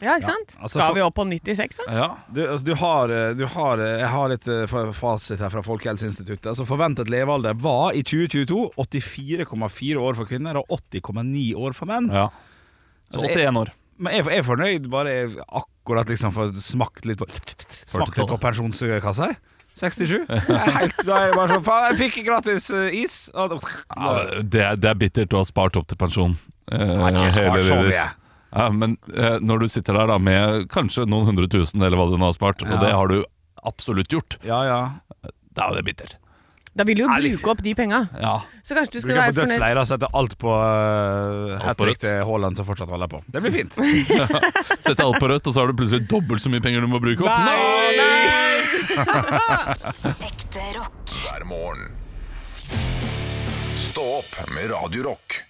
Ja, 0.00 0.14
ikke 0.16 0.30
sant? 0.30 0.52
altså, 0.56 0.78
skal 0.80 0.94
vi 0.96 1.02
opp 1.04 1.14
på 1.18 1.24
96, 1.28 1.80
da? 1.82 1.86
Ja, 1.92 2.06
Du, 2.32 2.40
altså, 2.46 2.64
du, 2.64 2.74
har, 2.80 3.12
eh, 3.12 3.34
du 3.36 3.44
har 3.52 3.82
eh, 3.84 3.98
Jeg 4.00 4.08
har 4.14 4.30
litt 4.32 4.48
eh, 4.48 4.92
fasit 4.96 5.42
her 5.44 5.52
fra 5.52 5.62
Folkehelseinstituttet. 5.66 6.46
Altså 6.54 6.64
Forventet 6.68 7.10
levealder 7.12 7.54
var 7.60 7.92
i 7.98 8.00
2022 8.02 8.70
84,4 8.80 10.00
år 10.00 10.16
for 10.16 10.30
kvinner 10.30 10.56
og 10.62 10.72
80,9 10.94 11.44
år 11.56 11.76
for 11.76 11.90
menn. 11.90 12.08
ja. 12.12 12.28
Så 13.10 13.18
Altså, 13.18 13.30
81 13.34 13.56
år. 13.58 13.70
Men 14.00 14.14
jeg, 14.14 14.24
jeg 14.30 14.38
er 14.38 14.44
fornøyd 14.46 14.84
bare 14.88 15.10
jeg 15.12 15.30
akkurat 15.60 16.08
liksom 16.08 16.30
får 16.32 16.52
smakt 16.62 17.04
litt 17.04 17.18
på 17.18 17.26
Smakt 17.28 18.16
litt 18.16 18.30
på 18.30 18.38
pensjonskassa. 18.40 19.32
jeg. 19.32 19.40
67. 19.80 20.12
Jeg 20.28 20.44
er 20.60 20.70
helt, 20.76 21.02
da 21.06 21.16
er 21.18 21.26
jeg 21.30 21.34
bare 21.36 21.56
sånn 21.56 21.64
Faen, 21.66 21.84
jeg 21.90 21.98
fikk 22.04 22.24
gratis 22.26 22.70
is! 22.94 23.18
Og, 23.34 23.58
Ja, 23.96 24.14
det, 24.42 24.62
er, 24.62 24.78
det 24.80 24.90
er 24.92 24.98
bittert 25.02 25.34
å 25.34 25.42
ha 25.42 25.48
spart 25.48 25.76
opp 25.80 25.88
til 25.90 25.98
pensjon. 26.00 26.38
eh, 26.70 26.96
har 27.00 27.16
ikke 27.16 27.32
spart 27.34 27.66
så 27.66 27.78
mye. 27.82 28.06
Ja, 28.52 28.68
men 28.74 28.96
eh, 29.14 29.36
når 29.40 29.60
du 29.64 29.68
sitter 29.70 29.94
der 29.94 30.06
da 30.10 30.18
med 30.18 30.68
kanskje 30.72 31.04
noen 31.06 31.26
hundre 31.30 31.46
tusen, 31.50 31.82
eller 31.82 31.96
hva 32.00 32.08
du 32.10 32.16
nå 32.18 32.26
har 32.30 32.34
spart, 32.34 32.62
Ja. 32.66 32.74
og 32.74 32.80
det 32.82 32.90
har 32.92 33.06
du 33.12 33.20
absolutt 33.62 34.08
gjort, 34.10 34.38
Ja, 34.44 34.62
ja. 34.64 34.80
da 35.54 35.68
er 35.70 35.74
det 35.80 35.84
bittert. 35.90 36.16
Da 36.74 36.84
vil 36.86 36.94
du 36.96 37.02
jo 37.02 37.08
Ærlig. 37.10 37.32
bruke 37.34 37.50
opp 37.50 37.62
de 37.66 37.72
penga. 37.74 38.08
Ja. 38.22 38.36
Så 38.62 38.74
kanskje 38.78 38.92
du 38.94 39.00
skal 39.02 39.10
Bruker 39.10 39.20
på 39.20 39.26
være 39.26 39.34
fornøyd 39.34 39.50
dødsleir 39.58 39.78
og 39.80 39.86
setter 39.90 40.08
alt 40.14 40.36
på 40.38 40.50
uh, 40.54 41.56
Alt 41.58 41.64
hat 41.66 41.76
på 41.80 41.84
trick 41.88 41.98
til 41.98 42.20
Haaland 42.28 42.56
som 42.56 42.64
fortsatt 42.68 42.88
holder 42.94 43.10
på. 43.10 43.18
Det 43.26 43.42
blir 43.42 43.52
fint. 43.56 43.74
Sette 44.86 45.02
alt 45.02 45.18
på 45.18 45.28
rødt, 45.32 45.46
og 45.50 45.52
så 45.52 45.60
har 45.60 45.66
du 45.66 45.74
plutselig 45.82 46.06
dobbelt 46.08 46.40
så 46.44 46.48
mye 46.54 46.62
penger 46.62 46.80
du 46.86 46.88
må 46.94 47.00
bruke 47.02 47.26
opp. 47.26 47.42
Nei! 47.42 47.60
Ekte 50.30 50.62
rock. 50.78 51.14
hver 51.26 51.44
morgen. 51.50 51.90
Stå 53.74 54.06
opp 54.22 54.38
med 54.54 54.70
Radio 54.70 55.10
Rock. 55.10 55.40